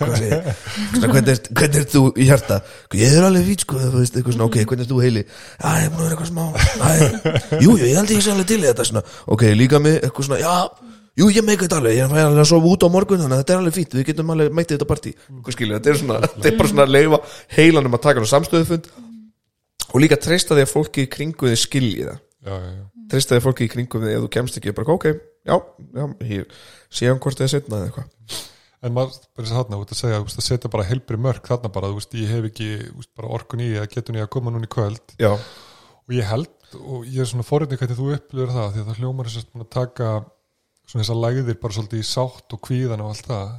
hvernig, 1.02 1.28
er, 1.34 1.40
hvernig 1.60 1.80
er 1.82 1.88
þú 1.92 2.02
í 2.16 2.28
hjarta? 2.30 2.60
Ég 2.96 3.16
er 3.18 3.26
alveg 3.28 3.50
fít, 3.50 3.66
sko, 3.66 3.82
eitthvað 3.84 4.32
svona, 4.32 4.48
ok, 4.48 4.58
hvernig 4.62 4.86
er 4.86 4.90
þú 4.94 5.02
heili? 5.04 5.26
Já, 5.60 5.68
ég 5.76 5.84
er 5.84 5.92
búin 5.92 6.00
að 6.00 6.06
vera 6.06 6.16
eitthvað 6.16 6.32
smá 6.32 6.44
Æ, 6.56 7.60
jú, 7.66 7.76
ég 7.82 8.00
held 8.00 8.14
ég 8.16 8.24
sé 8.24 8.32
alveg 8.32 8.48
til 8.48 8.62
í 8.62 8.68
þetta 8.70 8.88
svona, 8.88 9.04
ok, 9.36 9.46
líka 9.60 9.82
mig, 9.84 10.00
eitthvað 10.00 10.30
svona, 10.30 10.40
já 10.40 10.56
Jú, 11.16 11.30
ég 11.32 11.44
meika 11.46 11.64
þetta 11.64 11.78
alveg, 11.80 11.94
ég 11.96 12.10
fæ 12.12 12.18
alveg 12.20 12.42
að 12.42 12.48
sofa 12.50 12.68
út 12.68 12.84
á 12.84 12.88
morgun 12.92 13.20
þannig 13.22 13.38
að 13.38 13.38
þetta 13.40 13.52
er 13.54 13.60
alveg 13.62 13.74
fínt, 13.76 13.94
við 13.96 14.04
getum 14.10 14.32
alveg 14.34 14.50
mætið 14.52 14.74
þetta 14.74 14.88
partí. 14.90 15.12
Hvað 15.32 15.54
skilur, 15.54 15.78
þetta 15.78 15.88
er 15.92 16.00
svona, 16.02 16.18
þetta 16.26 16.50
er 16.50 16.58
bara 16.58 16.70
svona 16.72 16.84
að 16.84 16.92
leifa 16.92 17.20
heilanum 17.56 17.96
að 17.96 18.02
taka 18.04 18.20
á 18.20 18.32
samstöðufund 18.32 18.90
og 19.86 20.02
líka 20.02 20.18
treysta 20.20 20.58
því 20.58 20.66
að 20.66 20.74
fólki 20.74 21.06
í 21.06 21.10
kringu 21.14 21.48
þið 21.48 21.62
skilji 21.62 22.04
það. 22.10 22.20
Treysta 23.08 23.32
því 23.32 23.40
að 23.40 23.46
fólki 23.46 23.64
í 23.64 23.72
kringum 23.72 24.04
þig 24.04 24.12
ef 24.18 24.26
þú 24.26 24.30
kemst 24.36 24.60
ekki 24.60 24.76
bara 24.76 24.92
ok, 24.98 25.08
já, 25.48 25.56
já, 25.56 26.04
hér 26.28 26.44
síðan 27.00 27.24
hvort 27.24 27.40
þið 27.40 27.48
er 27.48 27.52
setna 27.54 27.80
eða 27.80 27.88
eitthvað. 27.88 28.38
En 28.84 28.92
maður 28.92 29.16
að 29.40 29.52
þarna, 29.56 29.80
út 29.80 29.96
að 29.96 30.02
segja, 30.02 30.20
að 30.20 30.44
setja 30.44 30.70
bara 30.76 30.84
helbri 30.86 31.16
mörk 31.16 31.48
þarna 31.48 31.72
bara, 31.72 31.88
þú 31.88 31.96
veist, 32.02 32.16
ég 32.20 32.28
hef 32.34 32.50
ekki 32.50 32.68
veist, 32.92 33.12
bara 33.16 33.32
orkun 33.32 33.64
í 33.64 33.72
að 33.80 33.88
getur 33.94 34.14
nýja 34.14 34.28
að 34.28 34.34
koma 34.36 34.52
núna 34.52 34.68
í 34.68 34.72
kvöld. 34.74 35.16
Já, 35.16 35.32
og 35.32 36.14
ég 36.14 36.28
held, 36.28 36.52
og 36.76 37.06
ég 37.08 37.24
er 37.24 37.30
svona 37.30 37.46
forrið 37.46 37.80
hvernig 37.80 37.98
þú 37.98 38.10
upplifir 38.18 38.52
það, 38.52 38.68
því 38.74 38.82
að 38.82 38.90
það 38.90 39.00
hljómar 39.00 39.30
þess 39.32 39.48
að 39.56 39.70
taka 39.72 40.10
svona 40.86 41.02
þessar 41.02 41.20
lægðir 41.22 41.58
bara 41.62 41.76
svolítið 41.76 42.02
í 42.02 42.06
sátt 42.06 42.54
og 42.56 42.62
kvíðan 42.66 43.02
og 43.04 43.12
allt 43.12 43.30
það. 43.30 43.50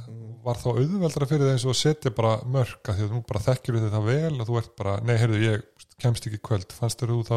Var 0.48 0.60
þá 0.62 0.68
auðveldra 0.70 1.28
fyrir 1.28 1.44
það 1.44 1.54
eins 1.54 1.66
og 1.66 1.74
að 1.74 1.80
setja 1.82 2.14
bara 2.16 2.32
mörk 2.48 2.88
að 2.88 2.98
því 2.98 3.04
að 3.04 3.14
þú 3.14 3.22
bara 3.28 3.44
þekkir 3.44 3.78
þetta 3.82 4.02
vel 4.06 4.32
og 4.32 4.48
þú 4.48 4.58
ert 4.62 4.74
bara, 4.78 4.94
nei, 5.04 5.14
heyrðu, 5.20 5.40
ég 5.44 5.88
kemst 6.00 6.28
ekki 6.30 6.40
kvöld, 6.48 6.72
fannst 6.72 7.02
þú 7.04 7.20
þá 7.26 7.36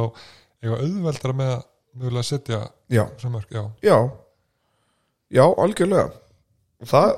eitthvað 0.62 0.84
auðveldra 0.86 1.36
með 1.36 1.54
að 1.58 1.64
mögulega 1.98 2.28
setja 2.30 2.60
þessar 2.88 3.34
mörk, 3.34 3.52
já, 3.52 3.64
já. 3.84 3.98
Já, 5.32 5.46
algjörlega. 5.64 6.12
Það, 6.88 7.12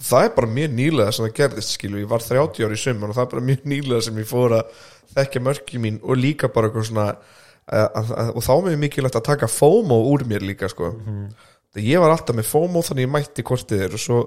það 0.00 0.24
er 0.26 0.32
bara 0.36 0.54
mjög 0.54 0.72
nýlega 0.78 1.12
sem 1.12 1.26
það 1.26 1.36
gerðist 1.36 1.74
skilu, 1.76 2.00
ég 2.00 2.08
var 2.10 2.24
30 2.24 2.66
ári 2.66 2.78
í 2.78 2.80
summan 2.80 3.12
og 3.12 3.18
það 3.18 3.26
er 3.26 3.32
bara 3.34 3.46
mjög 3.50 3.66
nýlega 3.68 4.06
sem 4.06 4.20
ég 4.20 4.28
fór 4.30 4.54
að 4.56 4.80
þekkja 5.16 5.42
mörki 5.44 5.82
mín 5.82 6.00
og 6.00 6.18
líka 6.18 6.50
bara 6.54 6.70
eitthvað 6.70 6.88
svona 6.88 7.06
að, 7.10 7.84
að, 7.84 8.12
að, 8.16 8.32
og 8.32 8.46
þá 8.46 8.52
er 8.54 8.64
mér 8.66 8.80
mikilvægt 8.86 9.18
að 9.20 9.26
taka 9.28 9.50
FOMO 9.50 10.00
úr 10.10 10.24
mér 10.30 10.46
líka 10.46 10.70
sko. 10.72 10.94
Þegar 10.94 11.59
ég 11.78 12.02
var 12.02 12.14
alltaf 12.14 12.36
með 12.36 12.48
FOMO 12.50 12.82
þannig 12.86 13.06
ég 13.06 13.12
mætti 13.14 13.46
kortið 13.46 13.84
þér 13.84 13.98
og 13.98 14.02
svo 14.02 14.18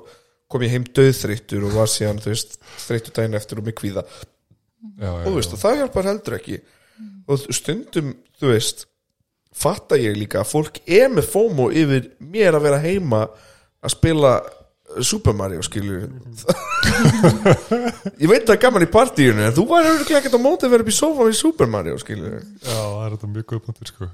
kom 0.52 0.64
ég 0.64 0.76
heim 0.76 0.86
döðþreyttur 0.86 1.68
og 1.68 1.76
var 1.80 1.92
síðan 1.92 2.22
þreyttur 2.24 3.16
daginn 3.16 3.40
eftir 3.40 3.60
og 3.60 3.68
með 3.68 3.78
kvíða. 3.82 4.06
Já, 5.00 5.10
já, 5.10 5.26
og 5.26 5.38
veist, 5.38 5.56
það 5.60 5.80
hjálpar 5.82 6.10
heldur 6.12 6.38
ekki. 6.38 6.58
Og 7.28 7.46
stundum, 7.56 8.12
þú 8.40 8.52
veist 8.52 8.86
fatta 9.54 9.98
ég 10.00 10.18
líka 10.18 10.42
að 10.42 10.50
fólk 10.50 10.80
er 10.90 11.12
með 11.14 11.30
FOMO 11.30 11.70
yfir 11.74 12.12
mér 12.24 12.58
að 12.58 12.68
vera 12.68 12.84
heima 12.84 13.24
að 13.84 13.94
spila 13.94 14.34
Super 15.02 15.34
Mario 15.34 15.62
skilur 15.66 16.04
ég 18.22 18.30
veit 18.30 18.44
það 18.44 18.56
er 18.56 18.62
gaman 18.62 18.86
í 18.86 18.90
partíinu 18.94 19.46
en 19.48 19.56
þú 19.56 19.66
var 19.70 19.88
örugglega 19.90 20.20
ekkert 20.20 20.38
á 20.38 20.42
móti 20.44 20.68
að 20.68 20.76
vera 20.76 20.86
upp 20.86 20.92
í 20.92 20.98
sofa 20.98 21.30
í 21.32 21.38
Super 21.38 21.72
Mario 21.72 21.96
skilur 22.02 22.36
já, 22.36 22.76
það 22.76 23.06
er 23.06 23.16
þetta 23.16 23.32
mjög 23.32 23.48
góð 23.50 23.64
punktur, 23.68 23.90
sko 23.90 24.10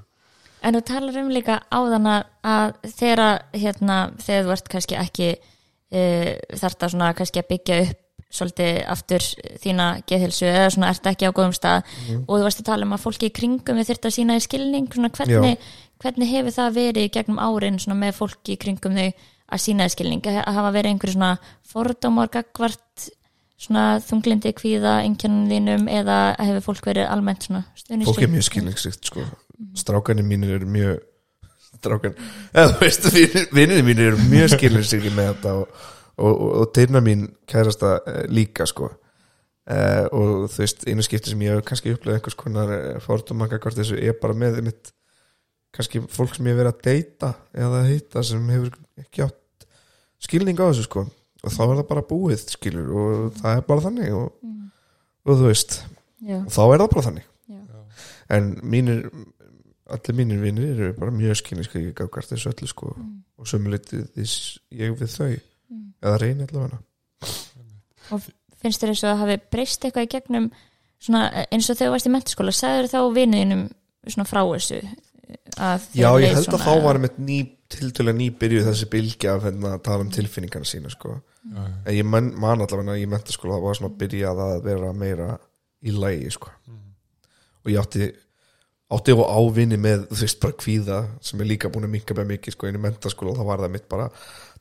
En 0.62 0.74
þú 0.76 0.80
talar 0.84 1.16
um 1.22 1.28
líka 1.32 1.60
áðan 1.72 2.06
að- 2.06 2.26
að 2.44 2.74
þegar, 2.98 3.42
hérna, 3.54 3.98
þegar 4.20 4.44
þú 4.44 4.52
ert 4.56 4.68
kannski 4.68 4.96
ekki 5.00 5.30
e, 5.92 6.38
þarft 6.54 6.84
að 6.86 6.90
svona 6.92 7.14
kannski 7.18 7.40
að 7.42 7.48
byggja 7.50 7.78
upp 7.88 7.96
svolítið 8.30 8.76
aftur 8.86 9.24
þína 9.58 9.86
geðhilsu 10.06 10.46
eða 10.46 10.68
svona 10.70 10.90
ert 10.92 11.06
ekki 11.10 11.26
á 11.26 11.34
góðum 11.34 11.54
stað 11.56 11.82
Mhm. 11.82 12.24
og 12.28 12.38
þú 12.38 12.42
varst 12.46 12.60
að 12.60 12.64
tala 12.68 12.86
um 12.86 12.92
að 12.94 13.02
fólki 13.02 13.26
í 13.26 13.32
kringum 13.34 13.74
við 13.80 13.88
þurft 13.90 14.06
að 14.06 14.14
sína 14.14 14.36
í 14.38 14.44
skilning 14.46 14.86
svona 14.92 15.10
hvernig, 15.10 15.58
hvernig 15.98 16.28
hefur 16.30 16.54
það 16.54 16.74
verið 16.78 17.10
gegnum 17.10 17.38
árin 17.42 17.80
svona 17.82 17.98
með 17.98 18.12
fólki 18.20 18.52
í 18.54 18.58
kringum 18.62 18.94
þau 18.94 19.12
að 19.50 19.58
sína 19.66 19.84
í 19.84 19.90
skilning 19.90 20.22
að 20.22 20.44
hafa 20.54 20.70
verið 20.70 20.90
einhverju 20.94 21.16
svona 21.16 21.38
fordómar 21.66 22.28
gagvart 22.30 23.10
svona 23.58 23.98
þunglindi 23.98 24.52
kvíða 24.54 25.02
einkennum 25.02 25.48
þínum 25.50 25.88
eða 25.90 26.36
hefur 26.38 26.62
fólk 26.70 26.86
verið 26.86 27.10
almennt 27.10 27.42
svona 27.48 27.64
stuðningsríkt? 27.74 28.06
fólk 28.14 28.22
er 28.22 28.28
mjög 28.28 28.46
skilningsrikt 28.46 29.04
sko 29.10 29.20
strákanir 29.78 30.26
mínir 30.26 30.56
eru 30.58 30.68
mjög 30.70 31.00
strákan, 31.80 32.16
eða 32.52 32.72
þú 32.72 32.80
veist 32.84 33.08
vinnir 33.56 33.84
mínir 33.86 34.12
eru 34.12 34.28
mjög 34.30 34.54
skilningsrikt 34.56 35.14
með 35.16 35.30
þetta 35.34 35.54
og, 35.60 35.84
og, 36.16 36.32
og, 36.32 36.48
og 36.62 36.72
teirna 36.76 37.02
mín 37.04 37.28
kærasta 37.48 37.98
eh, 38.04 38.24
líka 38.30 38.66
sko. 38.68 38.90
Eh, 39.70 40.06
og 40.16 40.48
þú 40.50 40.64
veist, 40.64 40.86
einu 40.88 41.04
skipti 41.06 41.32
sem 41.32 41.44
ég 41.46 41.54
hef 41.58 41.66
kannski 41.68 41.94
upplegað 41.94 42.18
einhvers 42.18 42.38
konar 42.38 42.72
fordómanga 43.04 43.60
hvort 43.62 43.78
þessu 43.78 44.00
er 44.00 44.16
bara 44.20 44.36
með 44.36 44.62
mitt 44.66 44.92
kannski 45.76 46.02
fólk 46.10 46.34
sem 46.34 46.48
ég 46.48 46.56
hef 46.56 46.62
verið 46.64 46.72
að 46.74 46.84
deyta 46.88 47.32
eða 47.54 47.84
hitta 47.86 48.24
sem 48.26 48.48
hefur 48.50 48.74
ekki 48.98 49.24
átt 49.28 49.68
skilning 50.20 50.58
á 50.58 50.66
þessu 50.70 50.86
sko. 50.88 51.06
Og 51.40 51.54
þá 51.54 51.60
er 51.64 51.76
það 51.78 51.86
bara 51.88 52.08
búið 52.10 52.42
skilur 52.52 52.88
og 53.00 53.36
það 53.38 53.56
er 53.56 53.66
bara 53.68 53.84
þannig 53.86 54.16
og, 54.16 54.32
og 55.24 55.38
þú 55.38 55.46
veist 55.46 55.78
Já, 56.20 56.40
og 56.42 56.50
þá 56.52 56.62
er 56.64 56.82
það 56.82 56.90
bara 56.94 57.04
þannig. 57.06 57.28
Já, 57.48 57.60
en 58.36 58.50
mínir 58.74 58.98
allir 59.94 60.16
mínir 60.18 60.42
vinnir 60.42 60.72
eru 60.74 60.90
bara 60.98 61.14
mjög 61.14 61.40
skilningskri 61.40 61.84
gafkvært 61.96 62.32
þessu 62.34 62.52
öllu 62.52 62.70
sko. 62.70 62.94
Og 63.40 63.48
sömuleyti 63.48 64.04
þess 64.16 64.58
ég 64.76 64.96
við 64.98 65.14
þau. 65.14 65.30
Eða 66.00 66.20
reyni 66.22 66.46
allavega. 66.46 66.80
Finnst 68.60 68.82
þér 68.82 68.92
eins 68.92 69.04
og 69.04 69.12
að 69.12 69.22
hafi 69.22 69.38
breyst 69.52 69.84
eitthvað 69.84 70.06
í 70.06 70.12
gegnum 70.14 70.50
svona, 71.00 71.28
eins 71.48 71.68
og 71.68 71.78
þegar 71.78 71.90
þú 71.90 71.94
varst 71.94 72.08
í 72.08 72.12
mentaskóla 72.14 72.54
sagður 72.56 72.90
þá 72.92 73.00
vinuðinum 73.16 73.64
svona 74.06 74.28
frá 74.28 74.40
þessu 74.42 74.80
að 75.60 75.86
Já, 75.94 76.08
ég 76.20 76.34
held 76.34 76.54
að 76.56 76.64
þá 76.64 76.72
var 76.84 77.00
með 77.02 77.18
ný 77.22 77.38
tiltölu 77.70 78.14
ný 78.16 78.30
byrjuð 78.34 78.66
þessi 78.66 78.88
bylgja 78.90 79.36
af 79.36 79.44
hérna, 79.46 79.76
að 79.76 79.84
tala 79.86 80.04
um 80.04 80.10
tilfinningarna 80.14 80.66
sína 80.66 80.90
sko. 80.90 81.20
já, 81.44 81.60
já. 81.60 81.76
en 81.86 81.94
ég 81.94 82.08
man, 82.08 82.32
man 82.40 82.64
allavega 82.64 82.96
í 82.98 83.06
mentaskóla 83.10 83.58
það 83.58 83.66
var 83.68 83.78
svona 83.78 83.98
byrjað 84.00 84.42
að 84.46 84.56
vera 84.66 84.90
meira 84.92 85.28
í 85.80 85.94
lægi 85.94 86.32
sko. 86.34 86.50
og 87.62 87.70
ég 87.70 87.80
átti 87.80 88.10
átti 88.90 89.14
og 89.14 89.26
ávinni 89.30 89.78
með 89.80 90.06
þú 90.10 90.20
veist 90.24 90.40
bara 90.42 90.56
kvíða 90.58 91.00
sem 91.24 91.40
er 91.42 91.50
líka 91.50 91.70
búin 91.72 91.86
að 91.86 91.94
minka 91.94 92.16
með 92.18 92.32
mikið 92.34 92.56
sko 92.56 92.68
inn 92.68 92.78
í 92.78 92.82
mentaskóla 92.82 93.34
og 93.34 93.38
þá 93.38 93.44
var 93.46 93.64
það 93.64 93.74
mitt 93.76 93.88
bara 93.90 94.08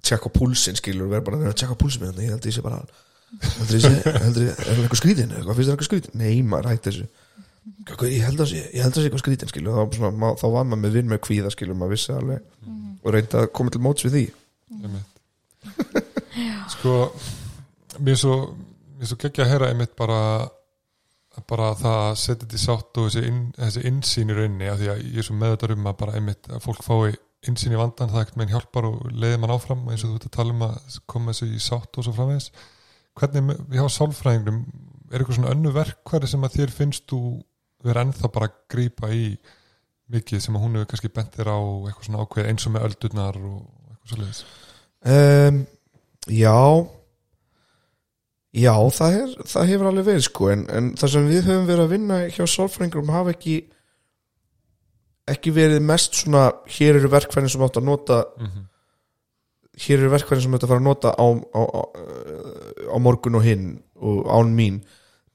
tjekka 0.06 0.32
púlsinn 0.34 0.78
skilur 0.80 1.08
og 1.08 1.14
vera 1.16 1.26
bara 1.26 1.40
að 1.50 1.56
tjekka 1.58 1.78
púlsinn 1.80 2.04
með 2.04 2.12
þetta 2.14 2.26
ég 2.26 2.36
held 2.36 2.50
ég 2.50 2.58
sé 2.58 2.66
bara 2.66 2.84
heldur 3.30 3.78
ég 3.78 3.84
sé, 3.84 4.14
heldur 4.24 4.46
ég, 4.46 4.54
er 4.54 4.70
það 4.70 4.84
eitthvað 4.84 5.02
skrýtin 5.02 5.34
eitthvað 5.34 5.58
finnst 5.58 5.70
það 5.70 5.74
eitthvað 5.74 5.90
skrýtin, 5.90 6.16
nei 6.22 6.40
maður 6.46 6.70
hætti 6.72 6.90
þessu. 6.90 7.10
Hvað, 7.90 8.06
ég 8.10 8.24
held 8.26 8.42
að 8.42 8.50
sé, 8.50 8.62
ég 8.74 8.86
held 8.86 8.94
að 8.94 9.02
sé 9.04 9.10
eitthvað 9.10 9.24
skrýtin 9.24 9.52
skilur 9.52 9.76
þá, 9.76 9.98
svona, 9.98 10.32
þá 10.40 10.46
var 10.56 10.66
maður 10.66 10.82
með 10.86 10.96
vinn 10.98 11.12
með 11.12 11.22
kvíða 11.28 11.52
skilur 11.54 11.78
maður 11.78 11.94
vissi 11.94 12.16
alveg 12.16 12.40
og 13.04 13.14
reyndi 13.14 13.40
að 13.40 13.50
koma 13.60 13.74
til 13.74 13.84
móts 13.86 14.06
við 14.08 14.16
því. 14.16 14.24
Einmitt. 14.80 15.20
sko 16.74 16.96
mér 18.00 18.16
er 18.16 18.22
svo, 18.24 18.38
mér 18.96 19.06
er 19.06 19.12
svo 19.12 19.20
geggja 19.22 19.46
að 19.46 19.54
heyra 19.54 19.70
einmitt 19.74 19.94
bara 21.50 21.72
það 21.80 21.98
að 22.04 22.20
setja 22.24 22.42
þetta 22.44 22.58
í 22.58 22.62
sátt 22.64 23.00
og 23.00 23.08
þessi, 23.08 23.24
inn, 23.30 23.42
þessi 23.58 23.84
innsýn 23.90 24.34
í 24.34 24.38
rauninni 24.38 24.70
af 24.72 24.80
því 24.80 24.92
að 24.94 25.02
ég 25.06 25.20
er 25.22 25.28
svo 25.28 25.38
meðvitað 25.40 25.76
um 25.76 25.90
að 25.92 26.00
bara 26.02 26.16
einmitt 26.20 26.50
að 26.50 26.64
fólk 26.66 26.84
fái 26.86 27.18
innsýn 27.50 27.76
í 27.76 27.80
vandan 27.80 28.12
það 28.12 28.26
ekkert 28.26 28.40
með 28.42 28.54
hjálpar 28.56 28.88
og 28.90 28.98
leiði 29.14 29.40
mann 29.40 29.54
áfram 29.56 29.86
eins 29.88 30.04
og 30.04 30.12
þú 30.12 30.20
ert 30.20 30.28
að 30.28 30.36
tala 30.36 30.56
um 30.56 30.66
að 30.68 30.98
koma 31.14 31.32
þessu 31.32 31.48
í 31.56 31.62
sátt 31.64 32.00
og 32.00 32.06
svo 32.06 32.16
framvegis. 32.18 32.50
Hvernig 33.20 33.62
hjá 33.76 33.86
sálfræðingum 33.96 34.60
er 35.10 35.22
eitthvað 35.22 35.40
svona 35.40 35.54
önnu 35.56 35.72
verkværi 35.76 36.30
sem 36.30 36.44
að 36.46 36.58
þér 36.58 36.76
finnst 36.76 37.08
þú 37.10 37.22
vera 37.86 38.04
ennþá 38.04 38.32
bara 38.34 38.50
að 38.50 38.60
grípa 38.74 39.10
í 39.16 39.26
mikið 40.12 40.44
sem 40.44 40.58
að 40.58 40.66
hún 40.66 40.78
hefur 40.78 40.90
kannski 40.92 41.12
bent 41.16 41.36
þér 41.38 41.52
á 41.54 41.60
eitthvað 41.60 42.08
svona 42.08 42.24
ákveð 42.26 42.50
eins 42.52 42.68
og 42.68 42.76
með 42.76 42.88
öldurnar 42.90 43.40
og 43.40 43.60
eitthvað 43.90 44.12
svo 44.12 44.22
leiðis 44.22 44.42
um, 45.16 45.60
Já 46.30 46.58
Já, 48.50 48.74
það, 48.74 49.16
er, 49.20 49.34
það 49.46 49.68
hefur 49.70 49.88
alveg 49.92 50.06
verið 50.08 50.24
sko 50.26 50.48
en, 50.50 50.64
en 50.74 50.94
það 50.98 51.12
sem 51.14 51.28
við 51.30 51.44
höfum 51.46 51.68
verið 51.70 51.84
að 51.84 51.92
vinna 51.94 52.16
hjá 52.34 52.46
sálfræðingurum 52.50 53.12
hafa 53.14 53.36
ekki 53.36 53.58
ekki 55.30 55.54
verið 55.54 55.86
mest 55.86 56.18
svona 56.18 56.48
hér 56.78 56.98
eru 56.98 57.12
verkfærin 57.14 57.52
sem 57.54 57.62
átt 57.62 57.78
að 57.78 57.86
nota 57.92 58.24
mm 58.26 58.48
-hmm. 58.48 58.64
hér 59.86 60.00
eru 60.00 60.10
verkfærin 60.16 60.42
sem 60.42 60.56
átt 60.58 60.66
að 60.66 60.72
fara 60.74 60.82
að 60.82 60.90
nota 60.90 61.14
á, 61.14 61.28
á, 61.30 61.62
á, 61.62 61.82
á 62.90 62.98
morgun 62.98 63.38
og 63.38 63.46
hinn 63.46 63.84
og 64.02 64.26
án 64.26 64.50
mín 64.58 64.82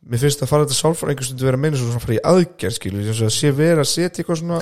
mér 0.02 0.18
finnst 0.18 0.42
að 0.42 0.50
fara 0.50 0.66
þetta 0.66 0.82
sálfræðingur 0.82 1.24
stundu 1.24 1.44
vera 1.46 1.56
að 1.56 1.60
meina 1.62 1.76
svona 1.76 2.02
fara 2.02 2.18
í 2.18 2.24
aðgerð 2.24 2.74
skilur, 2.74 3.06
þess 3.06 3.22
að 3.22 3.36
sé 3.38 3.50
vera 3.54 3.80
að 3.80 3.92
setja 3.94 4.20
eitthvað 4.20 4.40
svona 4.42 4.60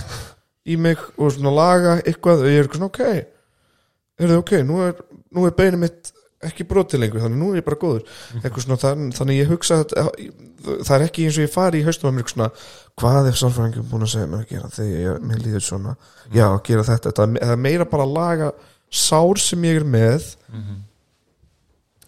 í 0.66 0.76
mig 0.76 0.98
og 1.16 1.32
svona 1.32 1.50
laga 1.57 2.00
eitthvað 2.05 2.44
og 2.44 2.53
ég 2.53 2.59
er 2.61 2.68
svona 2.68 2.90
ok 2.92 3.00
er 4.20 4.28
það 4.28 4.42
ok, 4.42 4.53
nú 4.62 4.82
er, 4.86 4.94
nú 5.32 5.46
er 5.46 5.57
beinið 5.57 5.78
mitt 5.78 6.12
ekki 6.49 6.66
brotið 6.68 7.03
lengur, 7.03 7.22
þannig 7.22 7.40
nú 7.40 7.51
er 7.53 7.61
ég 7.61 7.66
bara 7.66 7.78
góður. 7.80 8.05
Svona, 8.57 8.78
þann, 8.82 9.11
þannig 9.16 9.40
ég 9.40 9.53
hugsa 9.53 9.80
að, 9.82 10.11
það 10.82 10.95
er 10.97 11.05
ekki 11.07 11.26
eins 11.28 11.38
og 11.38 11.47
ég 11.47 11.55
fari 11.55 11.82
í 11.82 11.86
haustum 11.86 12.11
að 12.11 12.16
mér 12.18 12.32
svona, 12.32 12.49
hvað 13.03 13.30
er 13.30 13.38
sálfræðingum 13.40 13.88
búin 13.90 14.07
að 14.07 14.12
segja 14.14 14.30
mér 14.30 14.45
að 14.45 14.53
gera 14.55 14.72
þegar 14.76 15.03
ég, 15.05 15.22
mér 15.30 15.43
líður 15.47 15.66
svona? 15.68 15.95
Já, 16.34 16.47
gera 16.66 16.86
þetta, 16.88 17.14
það 17.18 17.38
er 17.47 17.62
meira 17.66 17.88
bara 17.88 18.09
að 18.09 18.16
laga 18.18 18.51
sár 18.93 19.40
sem 19.43 19.68
ég 19.68 19.82
er 19.82 19.88
með. 19.88 20.28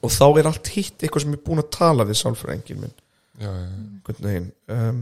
Og 0.05 0.13
þá 0.13 0.27
er 0.29 0.51
allt 0.51 0.69
hitt 0.75 1.01
eitthvað 1.01 1.25
sem 1.25 1.33
ég 1.33 1.41
er 1.41 1.47
búin 1.47 1.63
að 1.63 1.73
tala 1.79 2.05
við 2.09 2.21
sálfræðingin 2.21 2.83
minn. 2.83 2.97
Já, 3.41 3.51
já, 3.51 4.15
veginn 4.23 4.53
um, 4.71 4.99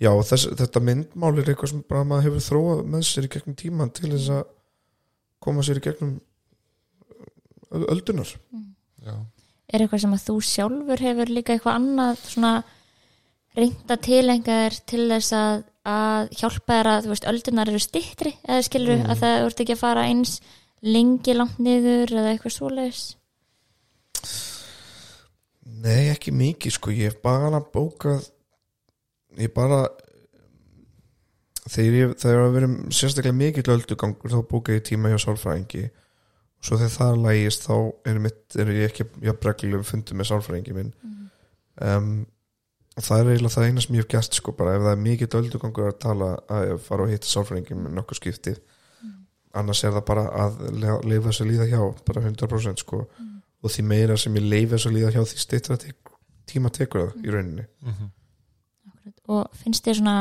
já, 0.00 0.10
þess, 0.24 0.46
þetta 0.56 0.80
myndmál 0.80 1.34
er 1.36 1.50
eitthvað 1.52 1.74
sem 1.74 1.82
bara 1.88 2.06
maður 2.08 2.30
hefur 2.30 2.44
þróað 2.46 2.84
með 2.94 3.02
sér 3.08 3.26
í 3.26 3.30
gegnum 3.34 3.56
tíman 3.60 3.92
til 3.92 4.08
þess 4.14 4.30
að 4.38 4.46
koma 5.44 5.64
sér 5.66 5.80
í 5.80 5.84
gegnum 5.84 6.14
öldunar 7.74 8.30
já. 9.04 9.14
er 9.68 9.84
eitthvað 9.84 10.02
sem 10.04 10.16
að 10.16 10.26
þú 10.28 10.36
sjálfur 10.48 11.04
hefur 11.04 11.32
líka 11.32 11.54
eitthvað 11.54 11.78
annað 11.80 12.24
svona 12.28 12.52
reynda 13.54 13.96
tilenga 14.02 14.58
þér 14.64 14.76
til 14.90 15.04
þess 15.12 15.32
að, 15.38 15.64
að 15.86 16.28
hjálpa 16.40 16.78
þér 16.78 16.90
að 16.92 17.08
veist, 17.12 17.26
öldunar 17.30 17.70
eru 17.70 17.82
stittri 17.82 18.34
eða 18.42 18.62
skilur 18.66 18.98
Mm. 18.98 19.10
að 19.10 19.20
það 19.22 19.36
þú 19.40 19.50
ert 19.50 19.60
ekki 19.64 19.76
að 19.76 19.84
fara 19.84 20.06
eins 20.10 20.40
lengi 20.84 21.34
langt 21.34 21.58
niður 21.58 22.12
eða 22.12 22.32
eitthvað 22.34 22.56
svoleiðis? 22.58 23.04
Nei, 25.84 26.10
ekki 26.12 26.32
mikið 26.32 26.74
sko, 26.76 26.92
ég 26.92 27.12
hef 27.12 27.20
bara 27.24 27.60
bókað 27.60 28.26
ég 29.40 29.52
bara 29.54 29.88
þegar 31.68 31.96
ég, 31.98 32.14
þegar 32.20 32.42
að 32.44 32.56
verið 32.58 32.74
sérstaklega 32.92 33.36
mikill 33.38 33.72
öldugangur 33.74 34.34
þá 34.34 34.40
bóka 34.50 34.76
ég 34.76 34.84
tíma 34.84 35.12
hjá 35.12 35.18
sálfræðingi 35.24 35.86
svo 36.64 36.78
þegar 36.80 36.94
það 36.94 37.18
lægist 37.26 37.66
þá 37.68 37.74
er, 38.10 38.20
mitt, 38.24 38.38
er 38.60 38.70
ég 38.72 38.86
ekki 38.90 39.06
jafn 39.26 39.48
reglulegum 39.48 39.84
fundum 39.88 40.20
með 40.20 40.30
sálfræðingi 40.30 40.76
minn. 40.76 40.92
Um, 41.84 42.12
og 42.94 43.02
það 43.02 43.20
er 43.20 43.30
eiginlega 43.34 43.54
það 43.56 43.66
eina 43.68 43.82
sem 43.84 43.96
ég 43.98 44.04
hef 44.04 44.10
gert 44.14 44.38
sko 44.38 44.54
bara 44.54 44.76
ef 44.78 44.84
það 44.86 44.92
er 44.94 45.02
mikill 45.02 45.30
öldugangur 45.40 45.88
að 45.90 45.98
tala 46.04 46.28
að 46.54 46.66
ég 46.70 46.82
fara 46.86 47.04
og 47.06 47.10
hitta 47.12 47.30
sálfræðingi 47.30 47.76
með 47.80 47.96
nokkuð 47.98 48.20
skiptið 48.20 48.60
annars 49.54 49.84
er 49.86 49.92
það 49.94 50.04
bara 50.08 50.24
að 50.44 50.60
le- 50.74 51.00
leifa 51.10 51.30
þess 51.30 51.42
að 51.44 51.50
líða 51.52 51.66
hjá 51.70 51.80
bara 52.08 52.22
100% 52.26 52.82
sko. 52.82 53.04
Og 53.64 53.70
því 53.72 53.84
meira 53.86 54.16
sem 54.20 54.34
ég 54.38 54.46
leifa 54.50 54.76
þess 54.76 54.88
að 54.90 54.96
líða 54.98 55.12
hjá 55.14 55.22
því 55.30 55.42
stýttra 55.44 55.76
tíma 56.50 56.72
tekur 56.74 57.08
það 57.12 57.24
í 57.26 57.34
rauninni. 57.34 57.66
Mm 57.84 58.12
og 59.28 59.48
finnst 59.56 59.84
þér 59.86 59.98
svona 60.00 60.14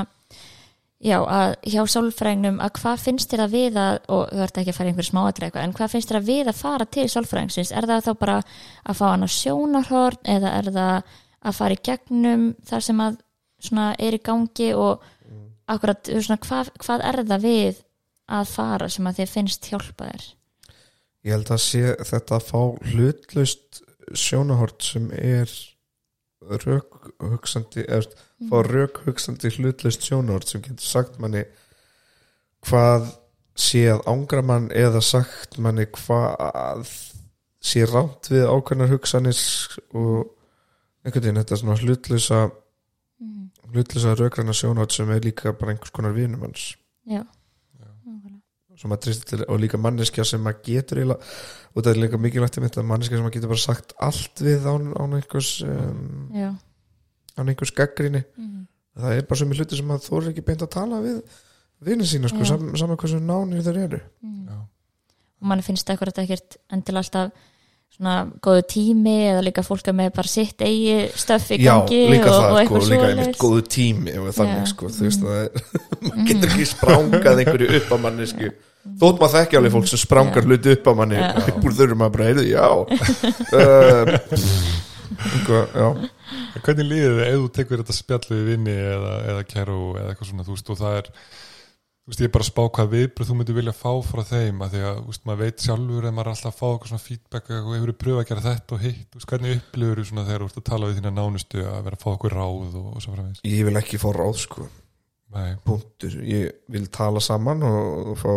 já, 1.03 1.17
að 1.19 1.53
hjá 1.67 1.81
sálfræðingnum 1.93 2.59
að 2.63 2.73
hvað 2.79 3.01
finnst 3.03 3.31
þér 3.33 3.43
að 3.45 3.55
við 3.57 3.79
að 3.81 3.97
og 4.15 4.23
þú 4.31 4.43
ert 4.45 4.59
ekki 4.61 4.73
að 4.73 4.77
fara 4.77 4.87
í 4.87 4.93
einhver 4.93 5.07
smáatri 5.09 5.47
eitthvað 5.47 5.67
en 5.67 5.75
hvað 5.77 5.93
finnst 5.93 6.11
þér 6.11 6.19
að 6.19 6.29
við 6.29 6.51
að 6.51 6.59
fara 6.59 6.87
til 6.97 7.07
sálfræðingsins? 7.11 7.73
Er 7.75 7.87
það 7.89 8.05
þá 8.07 8.13
bara 8.21 8.37
að 8.83 8.99
fá 8.99 9.05
hann 9.09 9.27
á 9.27 9.29
sjónarhorn 9.35 10.31
eða 10.35 10.53
er 10.59 10.69
það 10.77 11.17
að 11.43 11.57
fara 11.59 11.77
í 11.77 11.81
gegnum 11.89 12.45
þar 12.67 12.85
sem 12.87 13.03
að 13.03 13.19
svona 13.63 13.89
er 13.99 14.17
í 14.17 14.21
gangi 14.23 14.69
og 14.75 15.03
akkurat 15.71 16.11
svona, 16.11 16.39
hvað, 16.43 16.71
hvað 16.83 17.05
er 17.09 17.19
það 17.23 17.45
við 17.47 17.83
að 18.33 18.53
fara 18.53 18.89
sem 18.91 19.07
að 19.07 19.19
þið 19.19 19.35
finnst 19.35 19.69
hjálpa 19.71 20.09
þér? 20.09 20.25
Ég 21.23 21.37
held 21.37 21.53
að 21.55 21.61
sé 21.63 21.83
þetta 22.03 22.39
að 22.39 22.49
fá 22.49 22.61
hlutlaust 22.91 23.83
sjónahort 24.19 24.83
sem 24.83 25.07
er 25.15 25.51
rökhugsandi 26.43 27.85
eða 27.87 28.11
fá 28.49 28.61
rökhugsandi 28.67 29.51
hlutlaust 29.57 30.05
sjónahort 30.05 30.49
sem 30.49 30.63
getur 30.63 30.85
sagt 30.85 31.19
manni 31.21 31.43
hvað 32.67 33.11
sé 33.59 33.85
að 33.93 34.05
ángra 34.09 34.41
mann 34.45 34.69
eða 34.73 35.01
sagt 35.05 35.59
manni 35.61 35.85
hvað 35.93 36.89
sé 37.63 37.85
rámt 37.87 38.31
við 38.31 38.47
ákveðnar 38.49 38.91
hugsanir 38.91 39.37
og 39.93 40.33
einhvern 41.03 41.23
veginn 41.23 41.39
þetta 41.41 41.59
svona 41.61 41.77
hlutlausa 41.79 42.41
mm. 42.47 43.45
hlutlausa 43.71 44.17
rökræna 44.19 44.55
sjónahort 44.57 44.95
sem 44.95 45.11
er 45.13 45.23
líka 45.23 45.53
bara 45.53 45.75
einhvers 45.75 45.93
konar 45.95 46.15
vinum 46.17 46.43
hans 46.47 46.73
já, 47.07 47.23
sem 48.79 48.95
að 48.95 49.03
treysta 49.05 49.29
til 49.29 49.45
og 49.45 49.61
líka 49.61 49.79
manneskja 49.79 50.25
sem 50.27 50.49
að 50.49 50.61
getur 50.67 51.03
og 51.13 51.79
það 51.79 51.93
er 51.93 52.03
líka 52.03 52.19
mikilvægt 52.19 52.59
að 52.59 52.89
manneskja 52.89 53.19
sem 53.19 53.29
að 53.29 53.35
getur 53.37 53.53
bara 53.53 53.65
sagt 53.67 53.95
allt 54.01 54.43
við 54.43 54.67
án, 54.67 54.93
án 54.97 55.19
einhvers 55.19 55.55
um, 55.67 56.29
já 56.33 56.51
án 57.37 57.49
einhvers 57.49 57.73
gaggrinni 57.75 58.23
mm. 58.23 58.67
það 58.99 59.17
er 59.17 59.25
bara 59.29 59.41
sem 59.41 59.53
í 59.53 59.57
hluti 59.57 59.79
sem 59.79 59.95
að 59.95 60.05
þú 60.07 60.19
er 60.19 60.29
ekki 60.33 60.45
beint 60.49 60.65
að 60.65 60.73
tala 60.75 61.01
við 61.03 61.23
vinni 61.83 62.07
sína 62.07 62.31
sko, 62.31 62.45
sam, 62.47 62.69
saman 62.79 62.99
hversu 62.99 63.19
nánir 63.19 63.63
þeir 63.65 63.81
eru. 63.87 64.03
Mm. 64.23 64.61
og 65.41 65.49
mann 65.49 65.63
finnst 65.65 65.89
akkurat 65.91 66.23
ekkert 66.23 66.59
endilega 66.71 67.03
alltaf 67.03 67.49
svona 67.93 68.13
góðu 68.41 68.63
tími 68.71 69.15
eða 69.27 69.41
líka 69.45 69.61
fólk 69.65 69.85
er 69.91 69.93
með 69.93 70.13
bara 70.15 70.29
sitt 70.29 70.61
eigi 70.65 70.95
Já, 71.61 71.75
gangi 71.83 71.99
líka 72.09 72.31
og, 72.31 72.37
það 72.37 72.45
og 72.45 72.53
sko, 72.53 72.61
eitthvað 72.61 72.87
líka 72.89 73.09
einmitt 73.11 73.41
góðu 73.41 73.65
tími 73.75 74.15
ef 74.15 74.37
þannig 74.39 74.63
Já. 74.63 74.69
sko, 74.71 74.89
þú 74.95 75.05
veist 75.05 75.25
að 75.25 75.33
það 75.33 75.43
maður 76.07 76.29
getur 76.31 76.53
ekki 76.53 76.69
sprángað 76.71 77.43
einhverju 77.43 77.67
upp 77.79 77.91
á 77.93 77.97
mannesku 78.07 78.49
þótt 79.03 79.21
maður 79.21 79.35
þekki 79.35 79.59
alveg 79.59 79.75
fólk 79.75 79.91
sem 79.91 80.01
sprángar 80.01 80.41
Já. 80.41 80.49
hluti 80.49 80.73
upp 80.73 80.89
á 80.89 80.93
manni 81.03 81.21
úr 81.53 81.77
þurrum 81.77 82.01
maður 82.01 82.17
bara, 82.17 82.31
heyrðu, 82.31 82.47
já. 82.49 82.65
Uh, 83.53 84.89
hvernig 86.63 86.87
líður 86.87 87.17
þið 87.17 87.25
ef 87.27 87.39
þú 87.39 87.49
tekur 87.57 87.81
þetta 87.81 87.95
spjallu 87.97 88.37
við 88.37 88.51
vinni 88.51 88.75
eða, 88.75 89.15
eða 89.31 89.47
kæru 89.49 89.79
eða 89.99 90.13
eitthvað 90.13 90.29
svona, 90.29 90.45
þú 90.47 90.55
veist, 90.57 90.71
og 90.73 90.79
það 90.79 90.99
er 90.99 91.09
þú 92.03 92.11
veist, 92.11 92.19
ég 92.19 92.27
er 92.27 92.33
bara 92.35 92.43
að 92.43 92.49
spá 92.49 92.63
hvað 92.75 92.89
viðbröð 92.91 93.29
þú 93.29 93.35
myndir 93.39 93.57
vilja 93.57 93.73
fá 93.77 93.91
frá 94.03 94.21
þeim, 94.27 94.61
að 94.65 94.73
því 94.73 94.81
að, 94.83 94.97
þú 94.99 95.13
veist, 95.13 95.25
maður 95.29 95.41
veit 95.43 95.63
sjálfur 95.63 96.07
en 96.09 96.15
maður 96.17 96.29
er 96.29 96.33
alltaf 96.33 96.49
að 96.49 96.57
fá 96.57 96.65
eitthvað 96.69 96.91
svona 96.91 97.05
feedback 97.05 97.51
og 97.55 97.69
hefur 97.77 97.93
pröfað 98.03 98.23
að 98.23 98.29
gera 98.31 98.45
þetta 98.49 98.75
og 98.75 98.83
hitt, 98.83 99.05
þú 99.07 99.19
veist, 99.19 99.29
hvernig 99.31 99.55
upplifur 99.61 100.01
þú 100.01 100.07
svona 100.09 100.25
þegar 100.27 100.43
þú 100.43 100.49
ert 100.49 100.59
að 100.59 100.67
tala 100.67 100.89
við 100.89 100.99
þína 100.99 101.13
nánustu 101.15 101.63
að 101.63 101.79
vera 101.87 101.99
að 101.99 102.03
fá 102.03 102.09
okkur 102.11 102.35
ráð 102.35 102.65
og, 102.65 102.89
og 102.91 103.05
svo 103.05 103.15
framvegis? 103.15 103.43
Ég 103.47 103.69
vil 103.69 103.79
ekki 103.79 104.01
fá 104.01 104.07
ráð 104.17 104.35
sko. 104.43 104.67
Punktur, 105.65 106.19
ég 106.27 106.59
vil 106.75 106.85
tala 106.93 107.23
saman 107.23 107.63
og, 107.65 108.11
og 108.11 108.19
fá 108.19 108.33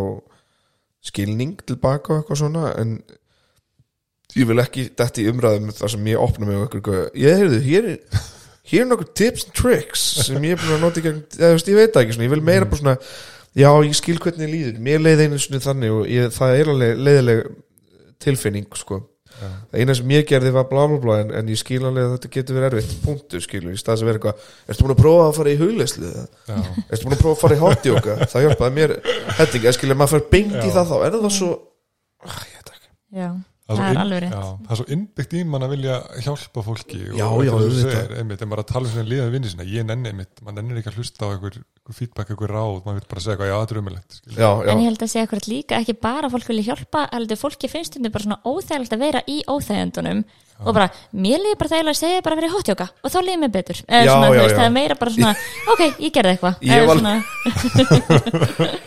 skilning 1.07 1.59
tilbaka 1.67 2.15
og 2.15 2.23
eitthvað 2.23 2.41
svona 2.41 2.71
en 2.81 3.01
ég 4.37 4.49
vil 4.51 4.63
ekki 4.63 4.89
þetta 4.93 5.23
í 5.23 5.29
umræðum 5.33 5.75
þar 5.77 5.95
sem 5.95 6.09
ég 6.13 6.23
opna 6.23 6.49
mig 6.49 6.59
og 6.61 6.67
eitthvað, 6.69 7.05
ég 7.23 7.41
heyrðu, 7.41 7.61
hér 7.67 7.91
er 7.95 8.25
hér 8.67 8.83
er 8.83 8.91
nokkuð 8.91 9.13
tips 9.19 9.47
and 9.47 9.57
tricks 9.57 10.05
sem 10.27 10.47
ég 10.47 10.57
er 10.57 10.63
búin 10.63 10.77
að 10.77 10.87
nota 10.87 11.01
í 11.03 11.05
gegn, 11.07 11.21
veist, 11.39 11.69
ég 11.71 11.79
veit 11.79 11.99
ekki 12.01 12.17
svona, 12.17 12.27
ég 12.27 12.35
vil 12.35 12.47
meira 12.47 12.69
bara 12.69 12.81
svona, 12.81 12.97
já, 13.57 13.69
ég 13.87 13.99
skil 13.99 14.17
hvernig 14.23 14.51
líður. 14.53 14.81
Mér 14.83 15.05
leiði 15.05 15.29
einu 15.29 15.39
svona 15.43 15.63
þannig 15.69 15.95
og 15.95 16.09
ég, 16.11 16.33
það 16.35 16.57
er 16.61 16.73
alveg 16.73 17.05
leiðileg 17.07 17.45
tilfinning 18.27 18.81
sko, 18.81 18.99
það 19.37 19.79
eina 19.83 19.97
sem 19.99 20.13
ég 20.17 20.27
gerði 20.27 20.53
var 20.57 20.69
bla 20.71 20.87
bla 20.91 20.99
bla 21.03 21.17
en, 21.23 21.33
en 21.39 21.51
ég 21.53 21.61
skil 21.61 21.83
alveg 21.85 22.07
að 22.07 22.15
þetta 22.17 22.31
getur 22.39 22.57
verið 22.59 22.79
erfitt 22.81 23.03
punktur 23.05 23.45
skilur, 23.45 23.75
í 23.77 23.81
stað 23.81 24.01
sem 24.01 24.09
verið 24.09 24.23
eitthvað 24.23 24.73
ertu 24.73 24.87
búin 24.87 24.95
að 24.97 25.03
prófa 25.03 25.27
að 25.27 25.35
fara 25.39 25.53
í 25.53 25.59
hugleyslu 25.61 26.07
eða? 26.09 26.25
Já, 26.49 26.63
Ertu 26.87 27.03
búin 27.05 27.17
að 27.19 27.21
prófa 27.21 27.35
að 27.37 27.43
fara 27.43 27.59
í 27.59 27.61
hot 27.61 27.91
yoga 27.91 28.17
Það 28.25 28.47
hjálpaði 28.47 28.77
mér 28.79 28.95
helling 29.37 29.67
Eða 29.67 29.75
skilja 29.77 29.99
maður 30.01 30.15
fyrir 30.15 30.31
beint 30.33 30.57
í 30.57 30.73
það 30.73 30.89
þá 30.89 30.97
Er 30.97 31.19
það 31.19 31.29
svo 31.37 31.51
ah, 32.25 32.41
ég 32.49 32.57
veit 32.57 32.73
ekki. 32.73 32.91
já, 33.21 33.29
Það 33.67 33.81
er 33.83 33.89
inn- 33.91 33.99
alveg 33.99 34.21
rétt. 34.23 34.31
já, 34.37 34.43
það 34.63 34.71
er 34.71 34.79
svo 34.79 34.85
innbyggt 34.95 35.33
í 35.35 35.41
mann 35.51 35.65
að 35.67 35.73
vilja 35.75 35.95
hjálpa 36.23 36.63
fólki 36.63 36.99
og, 37.11 37.17
Já, 37.19 37.25
og 37.27 37.41
já, 37.43 37.51
þú 37.51 37.71
segir, 37.75 38.13
einmitt, 38.21 38.43
en 38.47 38.53
bara 38.53 38.63
að 38.63 38.69
tala 38.71 38.87
um 38.87 38.93
svona 38.93 39.09
liðan 39.11 39.33
vinni 39.35 39.49
sinna, 39.51 39.67
ég 39.67 39.83
nenni 39.89 40.13
einmitt, 40.13 40.35
maður 40.47 40.57
nennir 40.61 40.79
ekki 40.79 40.91
að 40.93 40.99
hlusta 41.01 41.27
á 41.27 41.29
einhver, 41.35 41.57
einhver 41.59 41.97
feedback, 41.99 42.31
einhver 42.31 42.51
ráð, 42.55 42.79
maður 42.87 43.01
vil 43.01 43.11
bara 43.11 43.21
segja 43.25 43.35
eitthvað, 43.35 43.51
já, 43.51 43.57
þetta 43.65 43.75
er 43.75 43.81
umilegt 43.83 44.13
Já, 44.23 44.39
já, 44.39 44.71
en 44.71 44.79
ég 44.79 44.87
held 44.87 45.03
að 45.03 45.11
segja 45.17 45.27
akkurat 45.27 45.49
líka 45.51 45.81
ekki 45.83 45.95
bara 46.07 46.31
fólk 46.31 46.47
vilja 46.53 46.69
hjálpa, 46.71 47.01
heldur 47.11 47.43
fólki 47.43 47.67
finnst 47.75 47.99
þetta 47.99 48.15
bara 48.15 48.27
svona 48.29 48.39
óþægilegt 48.47 48.95
að 48.95 49.03
vera 49.03 49.21
í 49.27 49.37
óþægjandunum 49.51 50.23
og 50.63 50.73
bara, 50.73 50.87
mér 51.13 51.43
líður 51.43 51.59
bara 51.61 51.73
þægilega 51.75 51.91
að 51.93 52.01
segja 52.01 52.23
bara 52.25 52.33
að 52.33 52.41
vera 52.41 52.49
í 52.49 52.55
hotjóka 52.55 52.87
og 53.03 53.11
þá 53.13 53.19
líður 53.27 53.41
mér 53.43 53.53
betur. 53.59 53.77
Svona, 53.83 54.31
veist, 54.31 54.47
já. 54.47 54.57
það 54.57 54.65
er 54.71 54.73
meira 54.79 54.95
bara 54.97 55.11
svona, 55.13 55.35
ok, 55.75 55.83
ég 56.01 56.15
gerði 56.15 56.33
eitthvað 56.39 56.55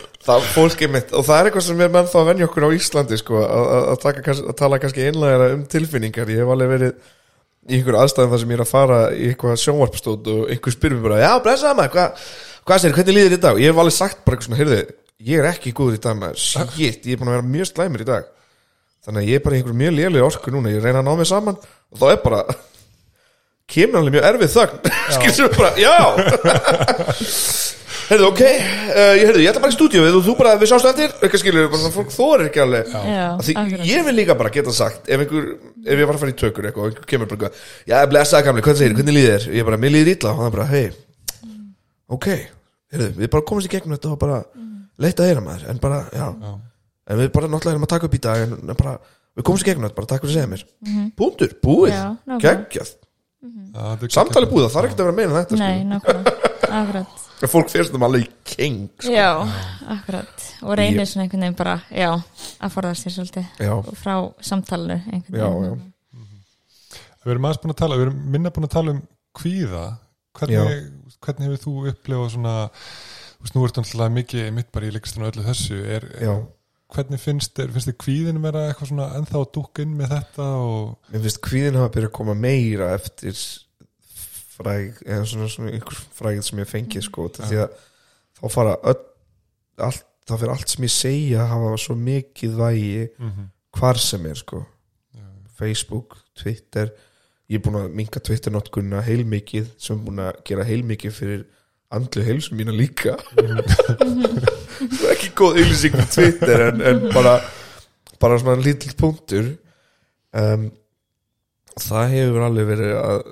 Það 0.20 0.50
fólk 0.52 0.82
er 0.84 0.90
mitt 0.92 1.14
Og 1.16 1.24
það 1.24 1.38
er 1.38 1.48
eitthvað 1.48 1.64
sem 1.64 1.80
er 1.80 1.92
menn 1.94 2.10
þá 2.10 2.18
að 2.20 2.28
venja 2.28 2.48
okkur 2.50 2.66
á 2.68 2.76
Íslandi 2.76 3.18
sko, 3.20 3.40
að, 3.40 3.70
að, 3.76 4.04
að, 4.20 4.52
tala 4.58 4.80
kannski 4.82 5.06
einlega 5.08 5.48
um 5.54 5.64
tilfinningar. 5.70 6.28
Ég 6.28 6.42
hef 6.42 6.52
alveg 6.54 6.72
verið 6.74 6.94
í 7.70 7.78
einhverju 7.78 8.00
aðstæðum 8.02 8.34
þar 8.34 8.42
sem 8.42 8.52
ég 8.52 8.58
er 8.58 8.64
að 8.64 8.70
fara 8.70 9.00
í 9.12 9.30
eitthvað 9.30 9.60
sjónvarpstótt 9.62 10.30
og 10.32 10.52
einhver 10.52 10.74
spyrir 10.74 10.96
mér 10.96 11.06
bara, 11.06 11.20
já, 11.22 11.32
blessa 11.44 11.72
maður, 11.76 11.92
hvað 11.94 12.24
hvað 12.66 12.82
sér, 12.82 12.94
hvernig 12.96 13.16
líður 13.16 13.36
í 13.36 13.40
dag? 13.40 13.56
Og 13.56 13.62
ég 13.62 13.72
hef 13.72 13.80
alveg 13.82 13.96
sagt 13.96 14.20
bara 14.24 14.36
eitthvað 14.36 14.48
svona, 14.48 14.60
heyrðu, 14.60 14.78
ég 15.28 15.42
er 15.42 15.48
ekki 15.50 15.74
góður 15.76 15.96
í 15.98 16.02
dag 16.04 16.18
maður, 16.20 16.40
shit, 16.40 17.04
ég 17.04 17.12
er 17.14 17.20
búin 17.20 17.30
að 17.30 17.36
vera 17.36 17.50
mjög 17.54 17.70
slæmur 17.70 18.04
í 18.04 18.08
dag. 18.08 18.30
Þannig 19.06 19.20
að 19.22 19.30
ég 19.30 19.40
er 19.40 19.44
bara 19.44 19.56
í 19.56 19.60
einhverju 19.60 19.80
mjög 19.80 19.96
lélega 19.96 20.28
orku 20.28 20.54
núna, 20.54 20.72
ég 20.74 20.84
reyna 20.84 21.02
að 21.02 21.08
ná 21.08 21.12
mig 21.20 21.28
saman. 21.30 21.60
Og 21.90 22.00
þá 22.00 22.06
er 22.10 22.20
bara 22.24 22.40
kemur 23.70 24.00
alveg 24.00 24.16
mjög 24.16 24.28
erfið 24.30 24.56
þögn. 24.56 24.76
Skilur 25.16 25.52
bara, 25.56 25.72
já 25.80 25.94
heyrðu, 28.10 28.26
ok, 28.30 28.40
uh, 28.42 29.12
ég, 29.16 29.24
heyrðu, 29.28 29.42
ég 29.44 29.50
ætla 29.52 29.62
bara 29.64 29.72
í 29.72 29.76
stúdíu 29.76 30.02
og 30.04 30.20
þú 30.26 30.34
bara, 30.38 30.52
við 30.60 30.70
sjástu 30.72 30.90
eftir, 30.90 31.12
eitthvað 31.20 31.42
skilur 31.44 31.68
bara, 31.70 31.80
svona, 31.82 31.94
fólk 31.94 32.14
þorir 32.14 32.48
ekki 32.50 32.62
alveg. 32.64 32.90
Já, 32.90 33.26
Af 33.30 33.44
Því 33.46 33.54
akkurat. 33.62 33.84
ég 33.90 34.06
vil 34.08 34.14
líka 34.18 34.36
bara 34.40 34.52
geta 34.54 34.74
sagt 34.74 35.08
ef 35.10 35.22
einhver, 35.24 35.46
ef 35.86 35.94
ég 36.02 36.08
var 36.10 36.18
að 36.18 36.24
fara 36.24 36.34
í 36.34 36.38
tökur 36.42 36.66
eitthvað 36.70 36.82
og 36.86 36.90
einhver 36.90 37.06
kemur 37.12 37.30
bara, 37.30 37.50
eitthvað, 37.50 37.68
já, 37.92 37.96
blessaði 38.10 38.46
gamli, 38.48 38.64
hvað 38.66 38.80
segir, 38.82 38.96
hvernig 38.98 39.16
líður 39.18 39.36
þér? 39.46 39.46
Ég 39.60 39.68
bara, 39.70 39.80
mér 39.84 39.94
líður 39.94 40.12
illa. 40.16 40.32
Og 40.34 40.42
það 40.44 40.56
bara, 40.56 40.66
hei, 40.74 40.86
ok 42.10 42.26
heyrðu, 42.90 43.10
við 43.20 43.30
bara 43.30 43.46
komumst 43.46 43.70
í 43.70 43.72
gegnum 43.76 43.94
þetta 43.94 44.10
og 44.10 44.18
bara 44.24 44.40
leita 45.00 45.22
að 45.22 45.30
heyra 45.30 45.44
maður, 45.46 45.68
en 45.70 45.78
bara, 45.82 46.00
já, 46.10 46.26
Já. 46.26 46.54
en 47.14 47.20
við 47.22 47.30
bara 47.36 47.46
náttúrulega 47.52 47.76
erum 47.76 47.86
að 47.86 47.92
taka 47.94 48.08
upp 48.10 48.16
í 48.18 48.22
dag 48.26 48.42
en, 48.48 48.56
en 48.66 48.74
bara, 48.80 48.96
við 49.38 49.46
komumst 49.46 49.62
í 49.64 49.70
gegnum 49.70 49.86
þetta, 49.86 49.98
bara 50.00 50.10
takk 50.10 50.24
fyrir 50.26 50.32
að 50.32 50.40
segja 50.40 50.50
mér. 50.50 50.64
Búndur, 51.20 51.54
búið, 51.62 51.94
Já, 51.94 52.02
nákvæmlega. 52.26 52.58
geggjað. 52.66 52.90
Samtali 54.10 54.50
búið, 54.50 54.66
það 54.66 54.74
þarf 54.74 54.90
ekki 54.90 54.98
að 54.98 55.06
vera 55.06 55.16
meina 55.20 55.38
þetta 55.38 55.60
Nei, 55.62 55.84
nákvæmlega, 55.94 56.49
akkurat. 56.70 57.20
Sko. 57.40 57.48
fólk 57.54 57.70
fyrst 57.72 57.94
um 57.96 58.02
alveg 58.04 58.26
keng 58.44 58.88
sko. 59.00 59.12
Já, 59.14 59.30
akkurat. 59.96 60.46
Og 60.62 60.74
reynir 60.76 61.00
Ég- 61.04 61.08
svona 61.08 61.24
einhvern 61.24 61.40
veginn 61.46 61.56
bara, 61.56 61.78
já, 61.90 62.10
að 62.60 62.74
forðast 62.74 63.06
þér 63.06 63.14
svolítið 63.16 63.46
já, 63.64 63.72
frá 64.02 64.14
samtalenu 64.44 64.98
einhvern 65.12 65.40
já, 65.40 65.48
já. 65.70 65.72
Við 67.24 67.32
erum 67.34 67.44
aðeins 67.48 67.62
búin 67.62 67.74
að 67.74 67.80
tala, 67.82 67.96
við 68.00 68.06
erum 68.06 68.20
minna 68.32 68.50
búin 68.54 68.64
að 68.68 68.74
tala 68.76 68.92
um 68.96 69.00
kvíða. 69.36 69.84
Hvernig, 70.38 70.86
hvernig 71.20 71.48
hefur 71.50 71.60
þú 71.64 71.72
upplifað 71.90 72.30
svona 72.36 72.54
þú 72.70 73.44
veist, 73.44 73.54
nú 73.56 73.64
ertu 73.66 73.82
alltaf 73.82 74.12
mikið 74.14 74.46
mitt 74.56 74.70
bara 74.72 74.86
í 74.88 74.92
leikstinu 74.94 75.26
og 75.26 75.32
öllu 75.34 75.44
þessu. 75.48 75.80
Er, 75.96 76.06
já, 76.20 76.34
hvernig 76.94 77.20
finnst 77.22 77.52
þér, 77.58 77.72
finnst 77.74 77.90
þér 77.90 77.98
kvíðin 78.04 78.40
vera 78.44 78.62
eitthvað 78.70 78.92
svona 78.92 79.08
ennþá 79.18 79.36
að 79.40 79.50
dúkka 79.56 79.84
inn 79.84 79.96
með 79.98 80.14
þetta 80.14 80.46
og 80.60 81.10
mér 81.10 81.24
finnst 81.26 81.42
kvíðin 81.44 81.78
hafa 81.80 81.92
byrjað 81.96 82.10
að 82.10 82.16
koma 82.20 82.34
meira 82.40 82.88
eftir 82.96 83.36
fræg 84.60 85.02
eða 85.06 85.26
svona, 85.28 85.48
svona 85.50 85.74
einhver 85.74 86.00
frægð 86.16 86.42
sem 86.46 86.62
ég 86.62 86.70
fengið 86.70 87.06
sko, 87.06 87.28
ja. 87.38 87.48
því 87.50 87.60
að 87.64 87.78
þá 88.40 88.44
fara 88.54 88.74
öll, 88.92 89.04
allt, 89.88 90.06
þá 90.28 90.34
fyrir 90.36 90.54
allt 90.54 90.72
sem 90.72 90.86
ég 90.86 90.94
segja 90.94 91.46
hafa 91.50 91.76
svo 91.80 91.96
mikið 91.98 92.58
vægi 92.60 93.06
mm 93.06 93.30
-hmm. 93.30 93.46
hvar 93.78 93.98
sem 93.98 94.26
er 94.26 94.34
sko 94.34 94.64
Já. 95.14 95.24
Facebook, 95.58 96.18
Twitter 96.34 96.90
ég 97.50 97.58
er 97.58 97.64
búin 97.64 97.80
að 97.80 97.94
minka 97.94 98.20
Twitter 98.20 98.52
notkunna 98.52 99.00
heilmikið 99.02 99.72
sem 99.78 99.96
er 99.96 100.04
búin 100.04 100.22
að 100.22 100.42
gera 100.44 100.64
heilmikið 100.64 101.12
fyrir 101.12 101.46
andlu 101.90 102.22
heilsum 102.22 102.56
mína 102.56 102.72
líka 102.72 103.16
það 104.96 105.06
er 105.06 105.14
ekki 105.16 105.32
góð 105.34 105.58
auðlýsing 105.58 105.96
með 105.96 106.12
Twitter 106.14 106.68
en, 106.68 106.80
en 106.80 107.08
bara 107.14 107.40
bara 108.20 108.38
svona 108.38 108.62
lítill 108.62 108.94
punktur 108.98 109.56
um, 110.36 110.70
það 111.80 112.12
hefur 112.14 112.46
alveg 112.46 112.68
verið 112.70 112.96
að 113.00 113.22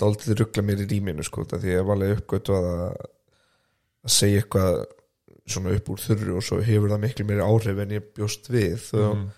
dálítið 0.00 0.40
ruggla 0.40 0.64
mér 0.66 0.84
í 0.84 0.88
rýminu 0.90 1.24
sko 1.26 1.44
því 1.48 1.74
ég 1.74 1.82
hef 1.82 1.92
alveg 1.94 2.16
uppgötu 2.18 2.56
að 2.56 2.70
að 4.00 4.14
segja 4.14 4.40
eitthvað 4.40 4.80
svona 5.50 5.74
upp 5.74 5.90
úr 5.92 6.00
þurru 6.04 6.38
og 6.38 6.46
svo 6.46 6.60
hefur 6.64 6.92
það 6.92 7.04
miklu 7.04 7.26
meiri 7.28 7.44
áhrif 7.44 7.82
en 7.82 7.94
ég 7.96 8.08
bjóst 8.16 8.48
við 8.52 8.86
og 8.96 9.12
mm. 9.16 9.28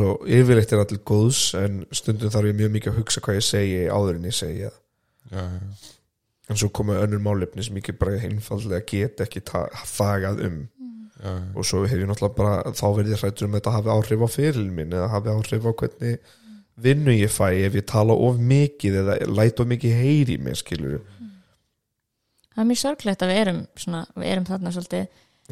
og 0.00 0.26
yfirleitt 0.30 0.72
er 0.74 0.82
allir 0.84 1.02
góðs 1.06 1.40
en 1.58 1.80
stundum 1.94 2.32
þarf 2.32 2.50
ég 2.50 2.58
mjög 2.60 2.74
mikið 2.76 2.92
að 2.92 3.00
hugsa 3.00 3.22
hvað 3.24 3.40
ég 3.40 3.46
segi 3.46 3.80
áður 3.90 4.18
en 4.18 4.28
ég 4.28 4.36
segi 4.36 4.60
það 4.66 4.76
já, 5.30 5.42
já, 5.42 5.88
en 6.50 6.60
svo 6.62 6.70
koma 6.74 6.98
önnur 7.04 7.22
málefni 7.24 7.66
sem 7.66 7.78
ég 7.78 7.84
ekki 7.84 7.96
bara 7.98 8.20
einfallega 8.28 8.86
get 8.86 9.24
ekki 9.26 9.42
þagað 9.46 10.44
um 10.46 10.60
já, 10.62 11.30
já. 11.30 11.34
og 11.54 11.66
svo 11.66 11.82
hef 11.84 11.98
ég 11.98 12.10
náttúrulega 12.10 12.38
bara 12.38 12.74
þá 12.74 12.86
verði 12.98 13.16
ég 13.16 13.24
hrættur 13.24 13.48
um 13.48 13.56
að 13.56 13.60
þetta 13.60 13.74
hafi 13.78 13.94
áhrif 13.96 14.24
á 14.26 14.28
fyrirlin 14.36 14.76
minn 14.78 14.94
eða 14.96 15.10
hafi 15.16 15.34
áhrif 15.34 15.66
á 15.66 15.72
hvernig 15.82 16.36
vinnu 16.84 17.14
ég 17.16 17.32
fæ 17.32 17.48
ef 17.66 17.76
ég 17.78 17.86
tala 17.88 18.14
of 18.28 18.38
mikið 18.40 18.98
eða 19.02 19.16
læt 19.38 19.60
of 19.62 19.68
mikið 19.70 19.96
heyri 20.02 20.36
í 20.38 20.42
mér 20.44 20.58
skilur 20.60 21.00
Það 22.50 22.62
er 22.64 22.68
mjög 22.72 22.80
sorglegt 22.82 23.22
að 23.24 23.30
við 23.30 23.38
erum 23.44 23.58
svona, 23.78 24.00
við 24.18 24.30
erum 24.34 24.46
þarna 24.48 24.70
svolítið 24.74 25.04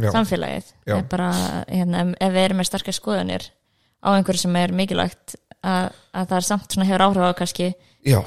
já, 0.02 0.08
samfélagið. 0.12 0.70
Bara, 1.08 1.28
hérna, 1.70 2.00
ef- 2.18 2.32
við 2.34 2.40
erum 2.42 2.58
með 2.60 2.66
starka 2.68 2.94
skoðanir 2.96 3.44
á 4.02 4.08
einhverju 4.18 4.42
sem 4.42 4.56
er 4.58 4.74
mikilvægt 4.76 5.36
að, 5.62 5.92
að 6.12 6.26
það 6.32 6.36
er 6.40 6.46
samt 6.48 6.74
svona 6.74 6.88
hefur 6.90 7.04
áhrif 7.06 7.28
á 7.30 7.38
kannski 7.38 7.68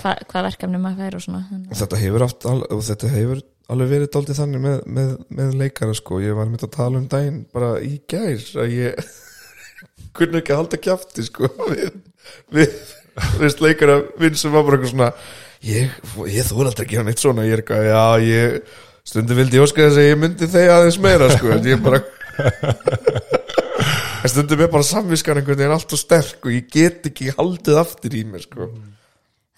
hva, 0.01 0.13
hvað 0.31 0.47
verkefni 0.47 0.79
maður 0.81 1.03
fær 1.03 1.17
og 1.19 1.25
svona. 1.25 1.41
Og 1.67 1.77
þetta 1.81 1.99
hefur, 2.01 2.25
haft, 2.25 2.47
al- 2.49 2.65
og 2.71 2.81
þetta 2.87 3.11
hefur 3.11 3.43
alveg 3.75 3.91
verið 3.93 4.09
dálítið 4.15 4.39
þannig 4.41 4.63
með, 4.65 4.79
með, 4.97 5.11
með 5.41 5.53
leikara 5.61 5.97
sko, 5.99 6.21
ég 6.23 6.35
var 6.39 6.49
með 6.51 6.65
að 6.67 6.73
tala 6.79 6.99
um 7.03 7.05
daginn 7.11 7.43
bara 7.53 7.73
í 7.85 7.93
gær 8.11 8.47
að 8.65 8.73
ég 8.77 9.11
kunni 10.17 10.41
ekki 10.41 10.55
að 10.55 10.61
halda 10.63 10.81
kjafti 10.87 11.27
sko 11.27 11.51
við, 11.75 11.91
við, 12.55 12.77
við 13.41 13.65
leikara 13.65 13.99
vinn 14.21 14.39
sem 14.39 14.53
var 14.53 14.65
bara 14.67 14.79
eitthvað 14.79 14.93
svona 14.95 15.11
ég, 15.67 15.99
ég 16.31 16.47
þú 16.47 16.61
er 16.61 16.71
aldrei 16.71 16.85
að 16.85 16.93
gera 16.93 17.07
neitt 17.07 17.23
svona 17.23 17.47
ég 17.47 17.57
er 17.57 17.63
eitthvað, 17.63 17.89
já 17.89 18.05
ég 18.27 18.79
stundum 19.11 19.41
vildi 19.41 19.59
ég 19.59 19.65
óska 19.65 19.87
þess 19.87 20.01
að 20.01 20.09
ég 20.09 20.21
myndi 20.21 20.49
þegar 20.51 20.79
aðeins 20.79 21.01
meira 21.01 21.29
sko, 21.33 21.51
en 21.55 21.69
ég 21.71 21.83
bara 21.83 22.01
en 24.21 24.31
stundum 24.31 24.63
er 24.63 24.71
bara 24.71 24.87
samviskan 24.87 25.41
einhvern 25.41 25.59
veginn 25.59 25.75
allt 25.75 25.95
og 25.95 26.01
sterk 26.01 26.45
og 26.45 26.53
ég 26.53 26.69
get 26.71 27.09
ekki 27.09 27.33
haldið 27.37 27.81
aftur 27.81 28.17
í 28.17 28.23
mér 28.29 28.45
sko 28.45 28.69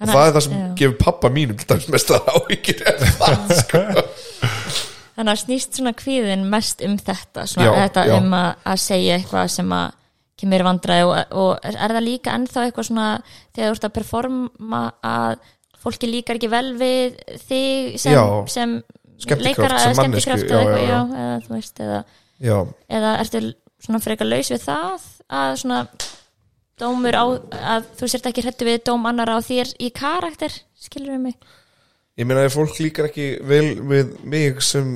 og 0.03 0.09
það 0.09 0.27
er 0.27 0.35
það 0.35 0.45
sem 0.45 0.55
já. 0.57 0.67
gefur 0.79 0.95
pappa 0.99 1.31
mínum 1.31 1.59
til 1.59 1.69
dæmis 1.69 1.89
mest 1.93 2.11
að 2.11 2.31
áhyggjur 2.33 2.85
er 2.91 3.03
það 3.03 3.53
sko. 3.61 3.81
þannig 5.15 5.33
að 5.33 5.41
snýst 5.43 5.79
svona 5.79 5.93
kvíðin 5.97 6.47
mest 6.51 6.83
um 6.85 6.95
þetta 6.99 7.45
svona 7.49 7.67
Já, 7.69 7.75
þetta 7.83 8.05
já. 8.09 8.15
um 8.17 8.37
að, 8.39 8.49
að 8.73 8.81
segja 8.83 9.19
eitthvað 9.19 9.51
sem 9.53 9.75
að 9.77 9.99
kemur 10.43 10.65
vandræði 10.67 11.09
og, 11.09 11.35
og 11.41 11.51
er, 11.65 11.79
það 11.81 12.05
líka 12.05 12.37
ennþá 12.37 12.67
eitthvað 12.67 12.89
svona 12.89 13.09
þegar 13.55 13.69
þú 13.69 13.75
ert 13.77 13.87
að 13.89 13.95
performa 13.97 14.83
að 15.09 15.37
fólki 15.83 16.09
líkar 16.09 16.39
ekki 16.39 16.51
vel 16.51 16.69
við 16.79 17.17
þig 17.47 17.97
sem, 18.01 18.43
sem 18.51 18.77
leikara 19.39 19.81
eða 19.81 19.97
skemmtikraft 19.99 20.47
eða 20.47 20.61
eitthvað, 20.61 20.83
já, 20.87 20.99
eða 21.23 21.37
þú 21.43 21.55
veist 21.57 21.83
eða, 21.83 22.01
eða 22.99 23.13
ertu 23.23 23.43
svona 23.83 24.03
frekar 24.03 24.29
laus 24.29 24.51
við 24.53 24.63
það 24.63 25.07
að 25.33 25.55
svona 25.63 25.81
dómur 26.79 27.17
á 27.17 27.25
að 27.77 27.89
þú 27.99 28.09
sért 28.11 28.29
ekki 28.29 28.45
hrættu 28.45 28.67
við 28.67 28.85
dóm 28.89 29.05
annara 29.09 29.37
á 29.37 29.39
þér 29.43 29.73
í 29.83 29.91
karakter 29.95 30.55
skilur 30.79 31.15
við 31.15 31.21
mig? 31.27 31.35
Ég 32.19 32.29
meina 32.29 32.45
ef 32.45 32.55
fólk 32.57 32.77
líkar 32.81 33.09
ekki 33.09 33.27
vel 33.47 33.75
við 33.89 34.15
mig 34.29 34.61
sem 34.65 34.95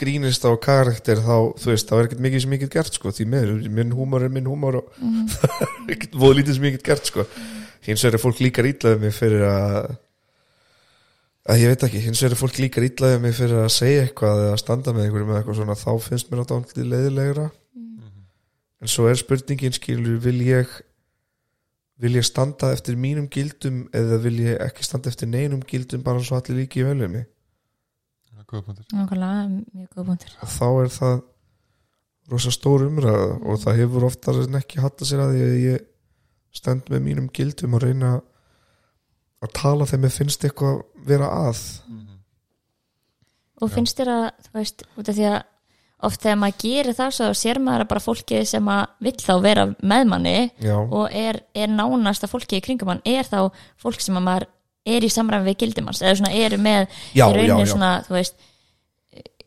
grínist 0.00 0.44
á 0.44 0.50
karakter 0.60 1.22
þá, 1.22 1.36
þú 1.60 1.72
veist, 1.72 1.88
þá 1.88 1.96
er 1.98 2.08
ekkert 2.08 2.22
mikið 2.26 2.44
sem 2.44 2.54
ég 2.56 2.62
get 2.64 2.76
gert 2.76 2.98
sko, 2.98 3.12
því 3.14 3.26
með, 3.32 3.52
minn 3.78 3.94
húmor 3.96 4.26
er 4.26 4.32
minn 4.34 4.48
húmor 4.50 4.80
og 4.80 5.00
það 5.36 5.56
er 5.64 5.94
ekkert 5.96 6.20
voða 6.20 6.40
lítið 6.40 6.58
sem 6.58 6.68
ég 6.68 6.76
get 6.78 6.86
gert 6.90 7.10
sko, 7.10 7.26
hins 7.86 8.04
vegar 8.04 8.18
er 8.18 8.24
fólk 8.24 8.42
líkar 8.44 8.70
ítlaðið 8.70 9.04
mig 9.06 9.16
fyrir 9.16 9.46
að 9.48 9.90
að 11.50 11.62
ég 11.62 11.72
veit 11.72 11.86
ekki, 11.88 12.04
hins 12.04 12.20
vegar 12.20 12.36
er 12.36 12.42
fólk 12.42 12.60
líkar 12.60 12.86
ítlaðið 12.90 13.24
mig 13.24 13.34
fyrir 13.38 13.64
að 13.64 13.72
segja 13.74 14.04
eitthvað 14.04 14.44
eða 14.44 14.60
standa 14.60 14.94
með 14.94 15.06
einhverjum 15.06 15.32
eða 15.32 15.40
eitthvað 15.40 15.58
svona, 15.62 15.80
þá 15.80 15.90
finnst 16.04 16.30
mér 16.30 16.42
þetta 16.44 16.60
alltaf 16.60 16.92
leiðilegra. 16.92 17.48
En 18.80 18.88
svo 18.88 19.08
er 19.10 19.18
spurningin 19.20 19.74
skilur, 19.76 20.20
vil 20.24 20.38
ég 20.46 20.70
vil 22.00 22.16
ég 22.16 22.24
standa 22.24 22.70
eftir 22.74 22.96
mínum 22.96 23.26
gildum 23.32 23.82
eða 23.96 24.20
vil 24.24 24.38
ég 24.46 24.60
ekki 24.64 24.86
standa 24.86 25.10
eftir 25.12 25.28
neinum 25.28 25.60
gildum 25.68 26.04
bara 26.04 26.22
svo 26.24 26.38
allir 26.38 26.62
líki 26.62 26.84
vel 26.86 26.96
við 27.02 27.12
mig 27.12 27.26
Já, 28.40 28.46
góða 28.48 28.62
punktur. 28.70 28.84
Nákvæmlega, 28.96 29.40
mjög 29.76 29.88
góð 29.92 30.06
punktur 30.08 30.30
þá 30.48 30.66
er 30.80 30.90
það 30.94 31.16
rosa 32.30 32.52
stór 32.54 32.84
umræða 32.86 33.24
og 33.44 33.58
það 33.60 33.80
hefur 33.82 34.06
oftar 34.08 34.38
en 34.40 34.58
ekki 34.60 34.80
hatta 34.80 35.08
sér 35.08 35.24
að 35.26 35.32
því 35.34 35.42
að 35.44 35.56
ég 35.66 35.86
stend 36.56 36.88
með 36.90 37.02
mínum 37.04 37.26
gildum 37.36 37.76
og 37.76 37.82
reyna 37.84 38.12
að 39.44 39.52
tala 39.56 39.88
þegar 39.88 40.02
mér 40.06 40.14
finnst 40.14 40.46
eitthvað 40.46 40.80
vera 41.06 41.28
að. 41.48 41.60
Og 43.60 43.72
finnst 43.74 44.00
þér 44.00 44.12
að, 44.14 44.26
þú 44.46 44.56
veist, 44.56 44.84
út 44.96 45.10
af 45.12 45.18
því 45.18 45.26
að 45.34 45.40
oft 46.08 46.22
þegar 46.24 46.38
maður 46.40 46.60
gerir 46.62 46.96
það 46.96 47.10
svo 47.12 47.28
sér 47.36 47.60
maður 47.60 47.84
að 47.84 47.90
bara 47.90 48.04
fólkið 48.06 48.46
sem 48.48 48.70
að 48.72 48.84
vill 49.04 49.18
þá 49.20 49.34
vera 49.44 49.66
með 49.92 50.06
manni 50.08 50.36
já, 50.64 50.76
og 50.80 51.12
er, 51.12 51.42
er 51.52 51.68
nánast 51.74 52.24
að 52.24 52.32
fólkið 52.32 52.56
í 52.56 52.64
kringum 52.64 52.94
hann 52.94 53.02
er 53.04 53.28
þá 53.28 53.50
fólk 53.80 54.00
sem 54.00 54.16
að 54.16 54.24
maður 54.30 54.48
er 54.86 55.04
í 55.04 55.10
samræmi 55.12 55.50
við 55.50 55.58
gildum 55.64 55.90
hans 55.90 56.00
eða 56.02 56.16
svona 56.20 56.32
eru 56.32 56.56
með 56.58 56.86
já, 56.86 56.94
í 57.12 57.18
já, 57.20 57.26
rauninni 57.36 57.66
já. 57.66 57.72
svona, 57.74 57.90
þú 58.06 58.14
veist 58.16 58.34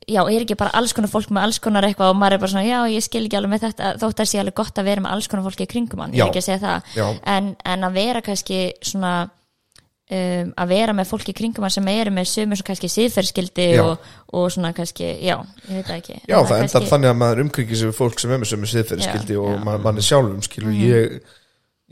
já, 0.04 0.20
er 0.28 0.42
ekki 0.44 0.58
bara 0.60 0.74
alls 0.78 0.92
konar 0.94 1.10
fólk 1.10 1.30
með 1.32 1.46
alls 1.48 1.60
konar 1.64 1.86
eitthvað 1.88 2.12
og 2.12 2.18
maður 2.20 2.34
er 2.36 2.42
bara 2.44 2.52
svona, 2.52 2.66
já, 2.68 2.80
ég 2.92 3.04
skil 3.06 3.24
ekki 3.26 3.38
alveg 3.40 3.54
með 3.54 3.62
þetta 3.68 3.92
þótt 4.02 4.20
að 4.20 4.28
sé 4.34 4.40
alveg 4.42 4.58
gott 4.60 4.82
að 4.82 4.90
vera 4.90 5.02
með 5.06 5.14
alls 5.16 5.30
konar 5.32 5.46
fólki 5.48 5.64
í 5.64 5.72
kringum 5.72 6.02
hann, 6.04 6.12
ég 6.14 6.20
Já. 6.20 6.26
er 6.26 6.30
ekki 6.34 6.42
að 6.44 6.48
segja 6.50 6.64
það 6.66 6.98
já, 7.00 7.06
en, 7.38 7.48
en 7.74 7.88
að 7.88 7.96
vera 8.02 8.22
kannski 8.26 8.60
svona 8.84 9.14
um, 9.24 10.52
að 10.60 10.74
vera 10.74 10.96
með 10.98 11.08
fólki 11.14 11.32
í 11.34 11.38
kringum 11.40 11.64
hann 11.66 11.74
sem 11.78 11.88
eru 11.94 12.12
með 12.14 12.28
sömu 12.34 12.58
svo 12.60 12.68
kannski 12.68 12.90
síðferðskildi 12.92 13.68
Já. 13.78 13.84
og, 13.88 14.10
og 14.36 14.50
svona 14.54 14.74
kannski, 14.76 15.08
já, 15.24 15.38
ég 15.70 15.80
veit 15.80 15.88
það 15.88 15.96
ekki 16.02 16.18
já, 16.20 16.36
En 16.36 16.50
það 16.52 16.58
endar 16.58 16.68
kannski- 16.68 16.92
þannig 16.92 17.14
að 17.14 17.22
maður 17.24 17.44
umkringir 17.48 17.80
sig 17.86 17.96
fólk 17.96 18.20
sem 18.20 18.36
er 18.36 18.44
með 18.44 18.52
sömu 18.52 18.70
siðferðiskildi 18.74 19.40
Já, 19.40 19.42
og 19.48 19.56
já. 19.56 19.64
ma 19.64 19.78
manni 19.88 20.04
sjálfum 20.04 20.44
skilur 20.46 20.74
Mhm. 20.76 20.84
ég 20.84 21.00
ég, 21.00 21.40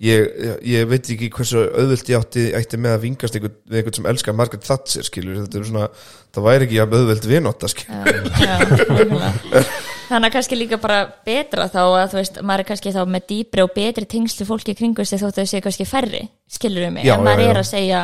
ég, 0.02 0.50
ég 0.66 0.90
veit 0.90 1.12
ekki 1.14 1.30
hversu 1.34 1.62
auðvöld 1.68 2.10
ég 2.10 2.18
átti, 2.18 2.48
ætti 2.58 2.80
með 2.82 2.96
að 2.96 3.06
vingast 3.06 3.38
einhvern, 3.38 3.56
við 3.70 3.82
einhvern 3.82 3.98
sem 4.00 4.10
elskar 4.12 4.38
Margaret 4.38 4.66
Thatcher 4.66 5.06
skilur, 5.06 5.42
þetta 5.44 5.60
er 5.60 5.68
svona, 5.70 5.88
það 6.34 6.48
væri 6.48 6.68
ekki 6.68 6.80
jafn 6.80 6.98
auðvöld 6.98 7.28
vinátta 7.30 7.70
skilur, 7.72 8.30
já, 8.42 8.56
já, 8.66 9.64
þannig 10.10 10.28
að 10.28 10.34
kannski 10.36 10.58
líka 10.58 10.80
bara 10.82 11.04
betra 11.28 11.68
þá 11.72 11.82
að 11.84 12.08
þú 12.14 12.20
veist, 12.20 12.42
maður 12.42 12.64
er 12.64 12.70
kannski 12.72 12.96
þá 12.96 13.02
með 13.14 13.28
dýpri 13.30 13.66
og 13.66 13.76
betri 13.76 14.08
tengslu 14.16 14.48
fólki 14.50 14.76
kringu 14.80 15.06
sig 15.06 15.22
þótt 15.22 15.38
að 15.38 15.46
þau 15.46 15.54
séu 15.54 15.66
kannski 15.68 15.88
færri, 15.90 16.24
skilur 16.52 16.88
við 16.88 16.96
mig 16.98 17.08
Já, 17.08 17.14
en 17.16 17.28
maður 17.28 17.46
er 17.46 17.62
að 17.62 17.70
segja 17.70 18.02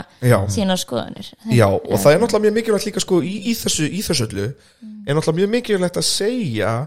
sína 0.54 0.78
skoðanir. 0.80 1.34
Já, 1.50 1.68
og 1.68 1.98
það 1.98 2.14
er 2.14 2.24
náttúrulega 2.24 2.45
mjög 2.45 2.56
mikilvægt 2.60 2.88
líka 2.91 3.04
sko 3.04 3.20
í, 3.26 3.34
í 3.50 3.58
þessu, 3.58 3.89
í 3.89 4.06
þessu 4.06 4.30
öllu 4.30 4.48
er 4.48 5.18
náttúrulega 5.18 5.41
mjög 5.41 5.52
mikilvægt 5.58 6.00
að 6.00 6.08
segja 6.08 6.78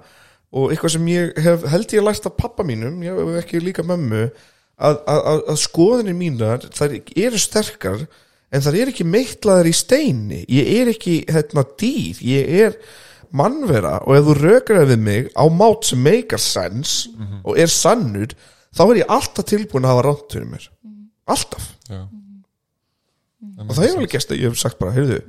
og 0.50 0.72
eitthvað 0.72 0.96
sem 0.96 1.10
ég 1.12 1.36
hef, 1.44 1.66
held 1.70 1.92
ég 1.94 2.02
að 2.02 2.08
lært 2.08 2.30
af 2.30 2.38
pappa 2.38 2.66
mínum, 2.66 2.96
ég 3.04 3.18
hef 3.20 3.42
ekki 3.44 3.60
líka 3.62 3.84
mömmu 3.86 4.24
að, 4.80 4.98
að, 5.04 5.20
að, 5.32 5.44
að 5.52 5.60
skoðinni 5.62 6.16
mínar 6.16 6.66
þær 6.74 6.96
eru 6.98 7.40
sterkar 7.40 8.04
en 8.50 8.64
þær 8.64 8.78
eru 8.80 8.94
ekki 8.94 9.06
meitlaðar 9.06 9.70
í 9.70 9.74
steini. 9.76 10.42
Ég 10.50 10.70
er 10.80 10.90
ekki 10.94 11.20
hérna 11.30 11.64
dýr. 11.80 12.22
Ég 12.26 12.54
er 12.64 12.78
mannvera 13.36 14.00
og 14.06 14.16
ef 14.18 14.26
þú 14.26 14.36
rökar 14.40 14.88
við 14.90 15.04
mig 15.04 15.28
á 15.38 15.44
mát 15.52 15.86
sem 15.86 16.00
meikar 16.02 16.42
sens 16.42 17.04
og 17.44 17.58
er 17.60 17.70
sannur 17.70 18.34
þá 18.74 18.82
er 18.88 19.02
ég 19.02 19.12
alltaf 19.18 19.46
tilbúin 19.46 19.86
að 19.86 19.94
hafa 19.94 20.06
rátt 20.08 20.34
fyrir 20.34 20.48
mér. 20.50 20.70
Alltaf. 21.30 21.68
Já. 21.90 22.08
og 23.66 23.70
það 23.74 23.84
er 23.84 23.94
alveg 23.94 24.14
gæst 24.14 24.32
að 24.32 24.42
ég 24.42 24.50
hef 24.50 24.58
sagt 24.60 24.78
bara, 24.80 24.92
heyrðu 24.94 25.20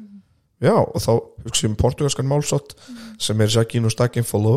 já, 0.62 0.76
og 0.78 1.00
þá 1.02 1.12
hugsa 1.46 1.66
ég 1.66 1.72
um 1.72 1.78
portugalskan 1.80 2.30
málsótt 2.30 2.76
sem 3.22 3.42
er 3.42 3.52
Jacquino 3.54 3.90
Stakinfolo 3.92 4.56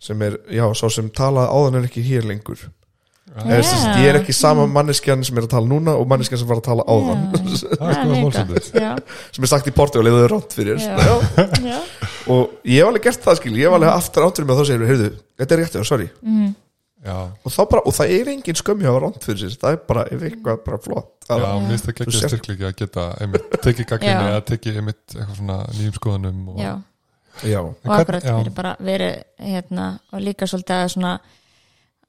sem 0.00 0.22
er, 0.24 0.38
já, 0.50 0.64
sá 0.74 0.86
sem 0.90 1.10
talaði 1.12 1.52
áðan 1.54 1.80
er 1.80 1.88
ekki 1.90 2.04
hér 2.06 2.26
lengur 2.30 2.64
Eða, 3.30 3.60
sem 3.62 3.78
sagt, 3.78 3.98
ég 4.02 4.08
er 4.10 4.16
ekki 4.18 4.34
sama 4.34 4.64
manneskjan 4.66 5.20
sem 5.26 5.36
er 5.38 5.44
að 5.46 5.52
tala 5.52 5.70
núna 5.70 5.92
og 6.00 6.08
manneskjan 6.10 6.40
sem 6.40 6.48
var 6.50 6.58
að 6.58 6.64
tala 6.66 6.82
áðan. 6.90 7.20
Er 7.30 7.52
sko 8.34 8.80
já, 8.80 8.88
sem 9.30 9.46
er 9.46 9.50
sagt 9.52 9.70
í 9.70 9.74
Portugal 9.76 10.10
eða 10.10 10.18
þau 10.18 10.24
er 10.26 10.34
rátt 10.34 10.56
fyrir 10.58 10.80
já. 10.82 10.96
já, 11.62 11.78
og 12.34 12.56
ég 12.66 12.80
hef 12.82 12.90
alveg 12.90 13.06
gert 13.06 13.22
það 13.28 13.38
skil, 13.38 13.54
ég 13.60 13.70
hef 13.70 13.76
alveg 13.78 13.92
aftur 13.94 14.26
áttur 14.26 14.48
með 14.50 14.58
þá 14.60 14.64
segir, 14.72 14.84
heyrðu, 14.90 15.08
þetta 15.38 15.56
er 15.56 15.62
rétt, 15.62 15.78
já, 15.78 15.86
sorry. 15.86 16.10
Já, 17.00 17.16
og, 17.16 17.48
þá 17.54 17.60
bara, 17.70 17.82
og 17.88 17.94
það 17.96 18.10
er 18.18 18.28
engin 18.34 18.58
skömmi 18.60 18.84
að 18.84 18.92
hafa 18.92 19.02
rátt 19.06 19.24
fyrir 19.24 19.40
sér. 19.40 19.54
Það 19.62 19.72
er 19.72 19.80
bara, 19.88 20.02
ef 20.12 20.24
eitthvað, 20.28 20.58
bara 20.66 20.78
flott 20.84 21.12
já, 21.24 21.30
Það- 21.30 21.46
mér 21.62 21.70
finnst 21.70 21.86
það 21.86 21.92
ekki 21.94 22.12
sért- 22.18 22.32
styrklegi 22.34 22.66
að 22.68 22.74
geta 22.82 23.04
einmitt, 23.24 23.46
tekið 23.64 23.86
gagginni 23.94 24.26
Já. 24.26 24.30
eða 24.34 24.42
tekið 24.50 24.80
einmitt 24.82 25.14
eitthvað 25.14 25.36
svona 25.38 25.56
nýjum 25.78 25.94
skoðunum 25.96 26.42
og, 26.50 26.58
já. 26.60 26.72
Já, 27.46 27.60
og 27.62 27.92
akkurat 27.94 28.26
verið 28.26 28.54
bara 28.58 28.74
verið 28.84 29.22
hérna 29.40 29.86
og 30.12 30.20
líka 30.26 30.48
svolítið 30.50 30.76
að 30.82 30.90
svona 30.98 31.12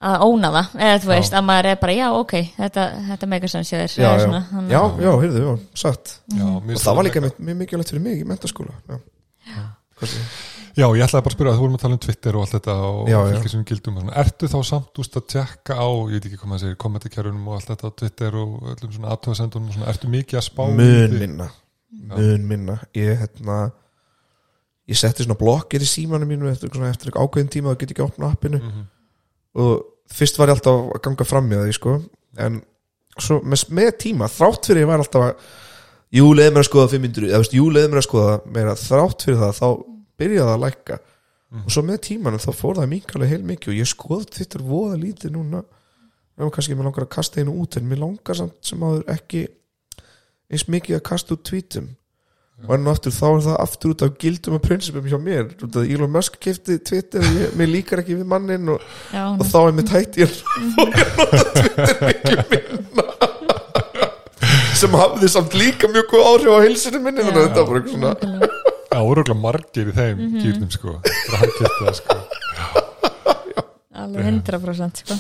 að 0.02 0.24
óna 0.26 0.52
það, 0.56 0.76
eða 0.88 1.02
þú 1.04 1.12
veist 1.12 1.36
að 1.38 1.44
maður 1.48 1.70
er 1.72 1.82
bara 1.82 1.98
já 1.98 2.06
ok, 2.18 2.34
þetta, 2.58 2.86
þetta 3.10 3.30
megasens 3.34 3.74
ég 3.74 3.84
er 3.86 3.92
já, 3.92 4.06
já, 4.08 4.24
svona, 4.24 4.42
já, 4.52 4.62
já, 4.72 4.82
já, 5.06 5.12
heyrðu, 5.24 5.44
já, 5.46 5.52
satt. 5.84 6.16
Já, 6.34 6.48
og 6.48 6.72
það 6.86 6.98
var 6.98 7.08
líka 7.08 7.24
mjög, 7.26 7.38
mjög 7.50 7.60
mikilvægt 7.62 7.94
fyrir 7.94 8.04
mig 8.08 8.24
í 8.24 8.26
mentaskóla 8.32 8.78
já, 8.90 9.02
Já, 10.72 10.86
ég 10.96 11.02
ætlaði 11.04 11.26
bara 11.26 11.34
að 11.34 11.36
spyrja 11.36 11.54
þú 11.58 11.62
vorum 11.66 11.74
að 11.76 11.82
tala 11.84 11.96
um 11.98 12.02
Twitter 12.02 12.36
og 12.38 12.46
allt 12.46 12.54
þetta 12.56 12.74
og 12.88 13.10
Já, 13.12 13.18
já. 13.20 13.32
fylgir 13.34 13.52
sem 13.52 13.64
gildum 13.68 13.98
svona. 14.00 14.14
Ertu 14.22 14.48
þá 14.48 14.56
samt 14.70 15.02
úst 15.04 15.18
að 15.20 15.26
tjekka 15.34 15.76
á, 15.76 15.88
ég 16.08 16.14
veit 16.16 16.28
ekki 16.30 16.40
hvað 16.40 16.52
maður 16.54 16.64
segir, 16.64 16.78
kommentarkerunum 16.80 17.50
og 17.50 17.58
allt 17.58 17.72
þetta 17.74 17.92
á 17.92 17.98
Twitter 18.00 18.38
og 18.40 18.54
öllum 18.72 18.94
svona 18.96 19.12
aðtöðasendunum 19.12 19.68
og 19.68 19.76
svona, 19.76 19.90
ertu 19.92 20.12
mikið 20.16 20.40
að 20.40 20.46
spá 20.48 20.64
því? 20.64 21.20
minna 21.20 21.50
mun 21.92 22.48
minna. 22.48 22.78
Ég, 22.96 23.20
hérna, 23.20 23.58
ég 24.90 25.00
setti 25.00 25.26
svona 25.26 25.40
blokkir 25.40 25.84
í 25.84 25.90
símanum 25.90 26.32
mínu 26.32 26.50
eftir, 26.52 26.72
svona, 26.74 26.92
eftir 26.96 27.14
ákveðin 27.20 27.52
tíma 27.52 27.76
og 29.56 29.86
fyrst 30.12 30.38
var 30.40 30.48
ég 30.52 30.58
alltaf 30.58 30.96
að 30.96 31.02
ganga 31.08 31.28
fram 31.28 31.48
með 31.50 31.66
því 31.68 31.74
sko. 31.78 31.98
en 32.38 32.62
svo 33.20 33.42
með, 33.44 33.66
með 33.70 33.92
tíma 34.06 34.28
þrátt 34.32 34.66
fyrir 34.70 34.82
ég 34.86 34.88
var 34.88 35.00
alltaf 35.04 35.24
að 35.30 35.36
jú, 36.12 36.34
leiði 36.36 36.52
mér 36.56 36.64
að 36.64 36.70
skoða 36.70 36.92
500 36.96 37.30
eða 37.30 37.42
veist, 37.44 37.54
jú, 37.56 37.70
leiði 37.72 37.90
mér 37.92 38.02
að 38.02 38.08
skoða 38.08 38.36
meira 38.46 38.76
þrátt 38.80 39.26
fyrir 39.26 39.40
það 39.42 39.58
þá 39.62 39.68
byrjaði 40.22 40.54
að 40.56 40.64
lækka 40.66 41.00
Mhm. 41.52 41.66
og 41.68 41.72
svo 41.76 41.82
með 41.84 41.98
tímanum 42.08 42.40
þá 42.40 42.52
fór 42.56 42.78
það 42.80 42.88
minkalega 42.88 43.28
heil 43.34 43.44
mikið 43.44 43.68
og 43.74 43.76
ég 43.76 43.88
skoði 43.92 44.28
þetta 44.38 44.60
voða 44.64 44.96
lítið 45.02 45.32
núna 45.36 45.60
og 46.40 46.52
kannski 46.56 46.76
mér 46.80 46.86
langar 46.88 47.04
að 47.04 47.10
kasta 47.12 47.42
einu 47.42 47.52
út 47.60 47.76
en 47.76 47.90
mér 47.90 48.00
langar 48.00 48.38
samt 48.40 48.56
sem 48.64 48.80
áður 48.80 49.04
ekki 49.12 49.42
eins 50.48 50.64
mikið 50.72 50.96
að 50.96 51.04
kasta 51.10 51.36
út 51.36 51.44
tweetum 51.44 51.90
og 52.68 52.72
enn 52.76 52.88
og 52.88 52.94
aftur 52.96 53.12
þá 53.16 53.26
er 53.32 53.42
það 53.48 53.58
aftur 53.66 53.94
út 53.96 54.02
af 54.06 54.12
gildum 54.22 54.56
og 54.58 54.62
prinsipum 54.66 55.08
hjá 55.10 55.18
mér 55.22 55.46
út 55.66 55.76
af 55.82 55.84
Elon 55.96 56.12
Musk 56.14 56.38
kefti 56.44 56.78
Twitter 56.86 57.20
og 57.26 57.40
ég, 57.40 57.56
mér 57.58 57.72
líkar 57.74 58.02
ekki 58.04 58.18
við 58.20 58.28
mannin 58.32 58.70
og, 58.76 58.80
já, 59.14 59.24
og 59.34 59.46
þá 59.50 59.58
er 59.68 59.74
mitt 59.80 59.90
hætti 59.96 60.22
ég 60.26 60.30
fór 60.36 60.52
að 60.52 60.62
nota 60.78 61.44
Twitter 61.56 61.98
miklu 62.10 62.38
minna 62.52 63.06
sem 64.82 64.96
hafði 64.98 65.28
samt 65.30 65.54
líka 65.58 65.86
mjög 65.92 66.08
góð 66.14 66.28
áhrif 66.32 66.52
á 66.54 66.60
heilsinu 66.66 67.00
minni 67.06 67.22
þannig 67.26 67.42
að 67.42 67.48
þetta 67.48 67.62
var 67.62 67.68
bara 67.70 67.80
eitthvað 67.82 67.96
svona. 67.96 68.14
Já, 68.92 69.00
úruglega 69.08 69.38
margir 69.40 69.88
í 69.92 69.94
þeim 69.96 70.18
Mhm. 70.22 70.40
gildum 70.44 70.72
sko, 70.74 70.96
það 71.06 71.34
er 71.34 71.38
hann 71.42 71.54
getað 71.60 71.94
sko 72.02 72.16
alveg 74.02 74.24
100% 74.26 75.04
sko. 75.04 75.14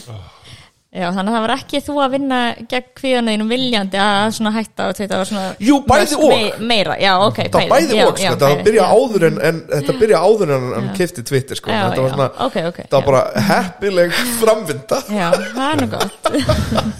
Já, 0.91 1.05
þannig 1.15 1.31
að 1.31 1.35
það 1.37 1.43
var 1.45 1.53
ekki 1.55 1.79
þú 1.85 1.93
að 2.03 2.13
vinna 2.15 2.37
gegn 2.71 2.87
kvíðanæðinum 2.99 3.51
viljandi 3.53 3.99
að 4.03 4.23
svona 4.37 4.51
hætta 4.57 4.87
og 4.91 4.97
þetta 4.97 5.19
var 5.21 5.29
svona 5.29 5.45
Jú, 5.63 5.77
bæði 5.87 6.17
og. 6.17 6.25
mei- 6.33 6.67
meira, 6.71 6.97
já, 6.99 7.11
ok, 7.27 7.39
það 7.53 7.67
bæði 7.71 7.97
já, 7.99 8.03
og 8.05 8.11
sko, 8.17 8.25
já, 8.25 8.31
þetta 8.33 8.49
bæði, 8.51 8.65
byrja 8.67 8.81
já. 8.81 8.97
áður 8.97 9.27
en, 9.29 9.37
en 9.49 9.61
þetta 9.71 9.95
byrja 10.01 10.21
áður 10.27 10.53
en 10.57 10.65
hann 10.75 10.89
Já. 10.89 10.95
kefti 10.99 11.23
Twitter 11.31 11.61
sko, 11.61 11.71
já, 11.71 11.81
þetta 11.87 12.01
var 12.01 12.09
já, 12.09 12.15
svona 12.15 12.29
ok, 12.47 12.57
ok 12.71 12.79
það 12.81 12.97
var 12.97 13.01
já. 13.01 13.09
bara 13.11 13.45
heppileg 13.51 14.17
framvinda 14.41 15.01
já, 15.07 15.27
það 15.55 15.67
er 15.69 15.81
nú 15.81 15.89
gott 15.95 16.31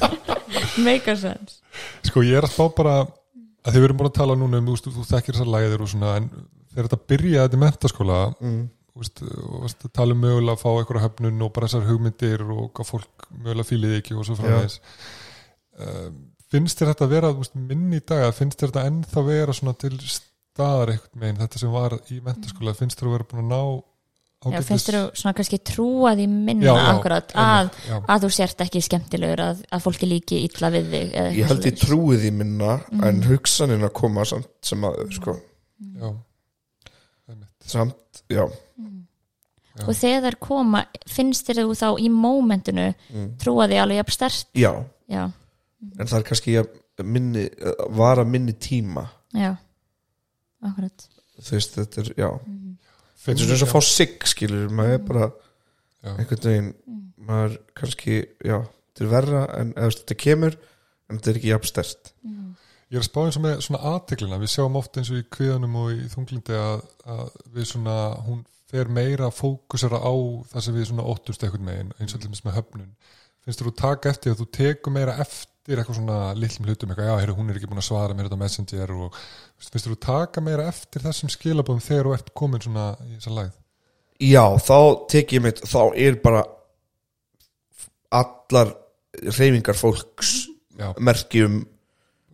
make 0.87 1.11
a 1.11 1.17
sense 1.19 1.59
Sko, 2.07 2.23
ég 2.25 2.37
er 2.39 2.47
að 2.47 2.53
spá 2.55 2.65
bara 2.75 2.95
að 3.61 3.75
þið 3.75 3.83
verum 3.85 3.99
búin 3.99 4.09
að 4.09 4.17
tala 4.17 4.35
núna 4.39 4.59
um, 4.59 4.67
þú, 4.71 4.75
veist, 4.77 4.87
þú 4.95 5.03
þekkir 5.11 5.35
þessar 5.37 5.51
læðir 5.53 5.83
og 5.85 5.89
svona, 5.91 6.15
en 6.19 6.29
þegar 6.71 6.87
þetta 6.89 6.99
byrjaði 7.11 7.43
þetta 7.45 7.59
í 7.59 7.61
mentaskóla 7.65 8.19
mm. 8.39 8.61
Þú 8.91 9.01
veist, 9.03 9.21
og 9.23 9.61
veist, 9.65 9.85
að 9.87 9.93
tala 9.97 10.15
um 10.17 10.21
mögulega 10.25 10.55
að 10.57 10.63
fá 10.63 10.69
einhverja 10.73 11.05
höfnun 11.07 11.45
og 11.45 11.53
bara 11.55 11.67
þessar 11.69 11.85
hugmyndir 11.89 12.41
og 12.51 12.65
hvað 12.75 12.89
fólk 12.91 13.27
mögulega 13.37 13.69
fílið 13.69 13.97
ekki 14.01 14.17
og 14.19 14.25
svo 14.27 14.35
framvegis. 14.39 14.79
Um, 15.81 16.17
finnst 16.51 16.81
þér 16.81 16.91
þetta 16.91 17.05
að 17.07 17.13
vera 17.15 17.29
veist, 17.37 17.55
minni 17.55 18.01
í 18.01 18.03
dag, 18.11 18.27
finnst 18.35 18.59
þér 18.59 18.73
þetta 18.73 18.87
ennþá 18.91 19.23
vera 19.29 19.53
svona 19.55 19.73
til 19.79 19.93
staðar 20.03 20.91
eitthvað 20.97 21.21
megin 21.23 21.39
þetta 21.45 21.61
sem 21.63 21.71
var 21.71 21.95
í 22.11 22.19
mentaskóla, 22.25 22.73
finnst 22.75 22.99
þér 22.99 23.07
að 23.07 23.15
vera 23.15 23.27
búin 23.31 23.45
að 23.45 23.53
ná 23.53 23.61
já, 23.61 24.49
ágætis- 24.49 24.67
finnst 24.67 24.89
þér 24.89 24.97
svona 25.21 25.33
kannski 25.37 25.59
trúa 25.71 26.11
því 26.17 26.25
minna 26.33 26.65
Já, 26.65 26.73
já, 26.75 26.89
akkurat 26.91 27.31
að, 27.45 27.69
já, 27.87 27.95
að 28.11 28.25
þú 28.25 28.29
sért 28.35 28.63
ekki 28.65 28.81
skemmtilegur 28.83 29.43
að, 29.45 29.61
að 29.71 29.83
fólki 29.85 30.09
líki 30.11 30.41
illa 30.49 30.71
við 30.75 30.89
þig 30.91 31.13
eða 31.13 31.29
ég 31.31 31.37
eitthvað 31.37 31.53
held 31.53 31.69
ég 31.71 31.79
trúi 31.85 32.17
því 32.25 32.31
minna 32.41 32.71
Mhm. 32.91 33.03
en 33.07 33.23
hugsanin 33.29 33.87
að 33.87 33.93
koma 34.01 34.25
samt 34.27 34.49
sem 34.65 34.81
að 34.83 34.99
sko, 35.15 35.37
já, 35.95 36.11
samt, 37.65 38.23
já 38.29 38.43
já. 39.82 39.88
og 39.89 39.97
þegar 39.99 40.25
þær 40.27 40.38
koma, 40.47 40.84
finnst 41.09 41.49
þér 41.49 41.63
þú 41.63 41.77
þá 41.82 41.88
í 41.99 42.09
mómentinu 42.13 42.88
mm. 42.93 43.29
trúa 43.41 43.67
því 43.71 43.82
alveg 43.82 44.01
jafn 44.01 44.15
stert 44.17 44.61
já, 44.61 44.71
já, 45.11 45.23
en 45.97 46.05
það 46.05 46.17
er 46.19 46.27
kannski 46.29 46.57
að 46.61 46.71
minni, 47.03 47.47
vara 47.97 48.25
minni 48.27 48.53
tíma. 48.53 49.05
Já, 49.34 49.55
akkurat. 50.61 51.07
Þú 51.41 51.55
veist, 51.55 51.77
þetta 51.77 52.01
er, 52.03 52.11
já. 52.19 52.29
Finn- 53.21 53.38
þetta 53.38 53.47
er 53.47 53.53
eins 53.55 53.63
og 53.63 53.67
að 53.67 53.73
fá 53.73 53.82
sig, 53.86 54.15
skilur 54.29 54.73
maður 54.73 54.97
er 54.97 55.03
bara 55.07 55.27
já, 55.32 56.11
einhvern 56.11 56.45
veginn 56.47 56.71
maður 57.21 57.57
kannski, 57.77 58.21
já, 58.41 58.57
þetta 58.91 59.05
er 59.05 59.11
verra 59.11 59.43
en 59.59 59.73
eða, 59.77 59.97
þetta 59.99 60.17
kemur, 60.25 60.57
en 61.07 61.19
þetta 61.19 61.32
er 61.32 61.41
ekki 61.41 61.53
jafn 61.53 61.69
stert 61.69 62.13
Ég 62.91 62.99
er 62.99 63.05
að 63.05 63.07
spá 63.07 63.21
eins 63.23 63.38
og 63.39 63.43
með 63.45 63.61
svona 63.63 63.79
aðteglina, 63.88 64.38
við 64.41 64.49
sjáum 64.51 64.73
oft 64.75 64.97
eins 64.99 65.09
og 65.13 65.21
í 65.21 65.27
kviðanum 65.32 65.75
og 65.79 65.91
í 65.93 66.07
þunglindi 66.11 66.57
að, 66.59 66.82
að 67.07 67.29
við 67.55 67.67
svona, 67.69 67.93
hún 68.25 68.41
fer 68.72 68.91
meira 68.91 69.28
að 69.28 69.38
fókusera 69.38 70.01
á 70.01 70.13
það 70.51 70.65
sem 70.65 70.78
við 70.78 70.89
svona 70.89 71.07
óttumst 71.11 71.43
eitthvað 71.43 71.67
megin, 71.67 71.95
eins 71.99 72.15
og 72.15 72.22
til 72.22 72.30
dæmis 72.30 72.43
með 72.45 72.57
höfnun. 72.59 72.91
Finnst 73.41 73.63
þú 73.63 73.74
taka 73.78 74.11
eftir 74.13 74.34
að 74.34 74.43
þú 74.43 74.49
tekur 74.57 74.95
meira 74.95 75.17
eftir 75.22 75.80
eitthvað 75.82 75.97
svona 75.99 76.19
lillum 76.38 76.67
hlutum, 76.69 76.91
eitthvað, 76.91 77.09
já, 77.09 77.15
heyrðu, 77.22 77.38
hún 77.38 77.51
er 77.51 77.57
ekki 77.59 77.69
búin 77.72 77.82
að 77.82 77.88
svara 77.89 78.17
mér 78.17 78.30
þetta 78.30 78.41
messenger 78.41 78.93
og 78.97 79.17
finnst 79.61 79.89
þú 79.89 79.97
taka 80.05 80.43
meira 80.45 80.67
eftir 80.69 81.03
þessum 81.05 81.32
skilabóðum 81.34 81.84
þegar 81.86 82.09
þú 82.09 82.15
ert 82.17 82.32
komin 82.38 82.63
svona 82.63 82.86
í 83.05 83.17
þessa 83.17 83.36
læð? 83.38 83.57
já, 84.22 84.43
þá 84.61 84.78
tek 85.09 85.34
ég 85.36 85.43
mitt, 85.43 85.61
þá 85.65 85.82
er 85.97 86.17
bara 86.22 86.43
allar 88.11 88.76
reyfingar 89.22 89.78
fólks 89.78 90.47
Já, 90.80 90.91
merki 91.03 91.43
um 91.45 91.61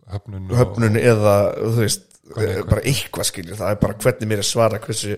höfnun 0.08 0.48
og... 0.48 0.56
höfnun 0.58 0.98
eða 1.00 1.34
þú 1.58 1.74
veist? 1.82 2.07
Bara 2.36 2.82
eitthvað 2.84 3.28
skilur 3.30 3.58
það 3.58 3.70
er 3.74 3.80
bara 3.82 3.96
hvernig 4.04 4.28
mér 4.30 4.42
er 4.42 4.48
svara 4.48 4.80
hversu, 4.82 5.16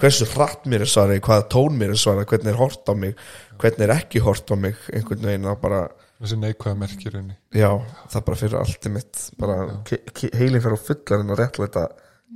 hversu 0.00 0.28
hratt 0.34 0.68
mér 0.70 0.84
er 0.86 0.90
svara 0.92 1.18
hvaða 1.18 1.48
tón 1.52 1.78
mér 1.80 1.94
er 1.94 2.00
svara, 2.00 2.24
hvernig 2.28 2.52
er 2.52 2.60
hort 2.60 2.88
á 2.88 2.94
mig 2.94 3.16
hvernig 3.62 3.86
er 3.88 3.94
ekki 3.96 4.22
hort 4.24 4.50
á 4.50 4.56
mig 4.58 4.76
einhvern 4.92 5.26
veginn 5.28 5.50
að 5.50 5.58
bara, 5.64 5.82
Þessi 6.22 6.38
neikvæða 6.38 6.78
merkir 6.78 7.16
unni. 7.18 7.34
já, 7.54 7.70
það 8.12 8.24
bara 8.28 8.40
fyrir 8.42 8.60
allt 8.60 8.86
í 8.86 8.92
mitt 8.94 9.24
bara, 9.42 9.56
heilin 10.38 10.62
fyrir 10.62 10.78
á 10.78 10.86
fullan 10.86 11.24
en 11.26 11.34
að 11.34 11.42
réttlæta 11.42 11.88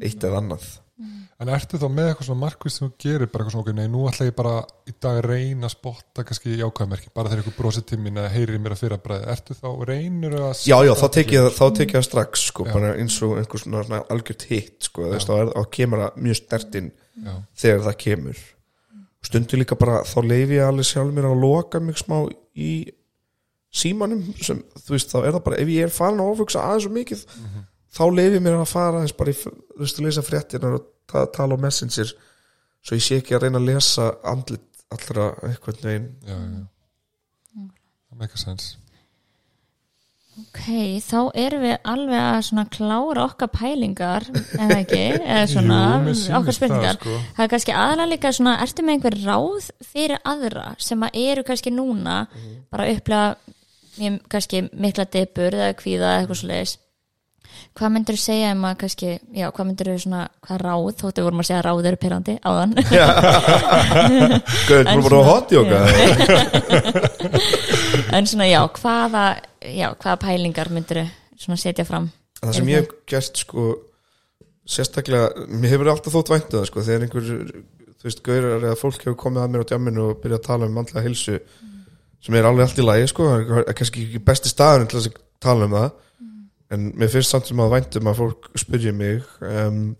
eitt 0.02 0.26
eða 0.26 0.42
annað 0.42 0.66
en 0.96 1.48
ertu 1.52 1.76
þá 1.76 1.86
með 1.92 2.06
eitthvað 2.08 2.26
svona 2.30 2.40
markvist 2.40 2.78
sem 2.80 2.88
þú 2.88 2.94
gerir 3.04 3.28
bara 3.28 3.44
eitthvað 3.44 3.52
svona, 3.56 3.64
ok, 3.66 3.74
nei, 3.76 3.88
nú 3.92 4.04
ætla 4.08 4.26
ég 4.30 4.36
bara 4.38 4.52
í 4.88 4.94
dag 5.04 5.18
að 5.20 5.26
reyna 5.28 5.68
að 5.68 5.74
spotta 5.74 6.24
kannski 6.24 6.54
jákvæðmerki 6.56 7.10
bara 7.12 7.28
þegar 7.32 7.42
eitthvað 7.42 7.58
brosið 7.60 7.84
til 7.90 7.98
mín 8.00 8.16
eða 8.22 8.30
heyrir 8.32 8.62
mér 8.64 8.72
að 8.76 8.80
fyrra 8.84 8.98
bræði 9.04 9.28
ertu 9.34 9.56
þá, 9.58 9.68
reynir 9.90 10.36
að 10.40 10.62
Já, 10.70 10.76
já, 10.88 10.92
þá 10.96 11.06
tek 11.18 11.34
ég, 11.36 11.48
það- 11.60 11.76
það 11.92 12.06
strax 12.08 12.46
sko, 12.48 12.64
bara 12.72 12.94
eins 12.96 13.18
og 13.22 13.36
einhver 13.42 13.60
svona, 13.66 14.02
algjört 14.16 14.46
hitt 14.48 14.88
sko, 14.88 15.10
þá 15.12 15.32
er- 15.42 15.52
þá 15.52 15.70
kemur 15.76 15.98
það 16.06 16.16
mjög 16.24 16.40
stertinn 16.40 16.92
þegar 17.56 17.84
það 17.90 17.98
kemur. 18.06 18.38
Stundu 19.26 19.56
líka 19.60 19.76
bara, 19.78 20.00
þá 20.04 20.18
leifi 20.24 20.54
ég 20.56 20.68
alveg 20.68 20.84
sjálf 20.86 21.12
mér 21.12 21.24
að 21.28 21.40
loka 21.42 21.80
mig 21.80 21.96
smá 22.00 22.24
í 22.56 22.86
símanum 23.76 24.22
sem, 24.40 24.62
þú 24.86 24.94
veist, 24.94 25.10
þá 25.12 25.18
er 25.26 25.32
það 25.36 25.42
bara 25.44 25.56
ef 25.60 25.68
ég 25.68 25.84
er 25.84 25.92
farin 25.92 26.20
að 26.22 26.30
ofugsa 26.32 26.62
aðeins 26.64 26.86
og 26.88 26.92
mikið 26.96 27.24
þá 27.96 28.04
leifi 28.12 28.38
ég 28.38 28.44
mér 28.44 28.60
að 28.60 28.70
fara 28.70 29.00
aðeins 29.00 29.16
bara 29.16 29.32
í, 29.32 29.36
þú 29.40 29.82
veist, 29.82 30.00
að 30.00 30.08
lesa 30.08 30.24
fréttina 30.26 30.72
og 30.76 30.88
ta 31.10 31.26
tala 31.32 31.56
á 31.56 31.64
messenger 31.64 32.12
svo 32.86 32.98
ég 32.98 33.04
sé 33.04 33.20
ekki 33.20 33.36
að 33.36 33.46
reyna 33.46 33.62
að 33.62 33.70
lesa 33.72 34.08
andlit 34.26 34.66
allra 34.94 35.30
eitthvað 35.48 35.84
neginn 35.86 36.10
já, 36.26 36.34
já. 36.36 37.62
það 38.10 38.20
make 38.20 38.36
a 38.36 38.42
sense. 38.42 38.76
Ok, 40.36 40.66
þá 41.00 41.20
erum 41.40 41.62
við 41.64 41.76
alveg 41.88 42.20
að 42.20 42.42
svona 42.44 42.64
klára 42.68 43.22
okkar 43.24 43.48
pælingar 43.54 44.26
en 44.60 44.74
ekki, 44.74 45.00
eða 45.16 45.46
svona 45.48 45.78
Jú, 46.04 46.16
okkar 46.36 46.56
spurningar 46.58 46.98
það, 46.98 46.98
sko. 47.00 47.14
það 47.38 47.46
er 47.46 47.52
kannski 47.54 47.74
aðalega 47.80 48.10
líka 48.10 48.32
svona, 48.36 48.56
ertu 48.66 48.84
með 48.84 48.98
einhver 48.98 49.16
ráð 49.22 49.70
fyrir 49.94 50.20
aðra 50.28 50.66
sem 50.84 51.06
að 51.08 51.16
eru 51.22 51.46
kannski 51.48 51.72
núna 51.72 52.18
bara 52.68 52.84
að 52.84 52.98
upplega 52.98 53.54
mjög, 53.96 54.18
kannski 54.34 54.62
mikla 54.76 55.08
debur 55.16 55.56
eða 55.56 55.78
kvíða 55.80 56.10
eða 56.10 56.18
eitthvað 56.20 56.40
svo 56.42 56.50
leiðis 56.52 56.76
hvað 57.76 57.92
myndir 57.96 58.16
þú 58.16 58.22
segja 58.22 58.52
um 58.56 58.64
að 58.68 58.74
kannski, 58.82 59.08
já, 59.36 59.46
hvað 59.52 59.66
myndir 59.70 59.90
þú 59.92 59.96
svona, 60.04 60.22
hvað 60.46 60.60
ráð, 60.64 60.86
þóttu 61.02 61.24
vorum 61.26 61.42
að 61.42 61.48
segja 61.50 61.62
ráð 61.66 61.88
eru 61.90 62.00
pyrrandi 62.02 62.34
áðan? 62.46 62.72
Gauður, 64.66 64.86
þú 64.90 65.00
bara 65.00 65.02
svona- 65.08 65.26
hot 65.30 65.54
yoga. 65.56 65.78
En 68.16 68.26
svona, 68.28 68.46
já, 68.48 68.60
hvaða 68.80 69.24
já, 69.66 69.88
hvaða 69.94 70.16
pælingar 70.24 70.70
myndir 70.72 71.02
þú 71.04 71.46
svona 71.46 71.60
setja 71.60 71.84
fram? 71.88 72.08
Það 72.42 72.54
sem 72.60 72.70
ég 72.72 72.82
hef 72.84 72.88
gert 73.10 73.40
sko 73.42 73.66
sérstaklega, 74.66 75.46
mér 75.46 75.72
hefur 75.76 75.90
alltaf 75.92 76.14
þótt 76.16 76.32
væntu 76.32 76.58
það 76.58 76.68
sko, 76.70 76.82
þegar 76.86 77.04
einhver 77.06 77.26
þú 77.26 78.08
veist, 78.08 78.22
gaurar 78.26 78.64
eða 78.66 78.78
fólk 78.80 79.00
hefur 79.04 79.18
komið 79.20 79.44
að 79.44 79.52
mér 79.54 79.62
á 79.62 79.68
djamminu 79.70 80.02
og 80.10 80.18
byrjað 80.22 80.40
að 80.40 80.46
tala 80.48 80.66
um 80.68 80.74
mandlega 80.76 81.04
hilsu 81.06 81.36
sem 82.26 82.34
er 82.38 82.48
alveg 82.48 82.64
allt 82.66 82.80
í 82.82 82.86
lagi 82.86 83.06
sko, 83.12 83.28
kannski 83.78 84.04
ekki 84.08 84.20
besti 84.26 84.50
staðurinn 84.50 84.90
til 84.90 84.98
að 85.00 85.08
tala 85.46 85.68
um 85.68 85.76
það 85.76 85.88
en 86.74 86.90
mér 86.98 87.12
finnst 87.12 87.34
samt 87.34 87.50
sem 87.50 87.62
að 87.62 87.76
væntum 87.76 88.10
að 88.10 88.18
fólk 88.22 88.50
spyrja 88.58 88.94
mig 88.96 89.22
um, 89.44 89.94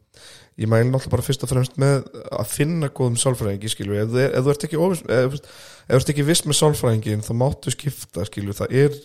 ég 0.57 0.69
mæli 0.71 0.89
náttúrulega 0.89 1.12
bara 1.12 1.25
fyrst 1.27 1.45
og 1.45 1.51
fremst 1.51 1.77
með 1.81 2.07
að 2.33 2.49
finna 2.49 2.89
góðum 2.89 3.19
sálfræðingi 3.21 3.71
skilju, 3.71 4.01
ef, 4.01 4.11
þú 4.12 4.23
ef 4.25 4.45
þú 4.47 4.53
ert 4.55 4.67
ekki 4.69 4.81
ofis, 4.81 5.03
ef, 5.05 5.37
ef 5.37 5.91
þú 5.93 6.01
ert 6.01 6.12
ekki 6.14 6.27
viss 6.31 6.45
með 6.47 6.61
sálfræðingin 6.62 7.25
þá 7.27 7.33
máttu 7.43 7.73
skipta 7.75 8.25
skilju, 8.29 8.57
það 8.57 8.77
er 8.85 9.01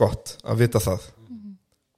gott 0.00 0.36
að 0.42 0.64
vita 0.64 0.82
það. 0.82 1.10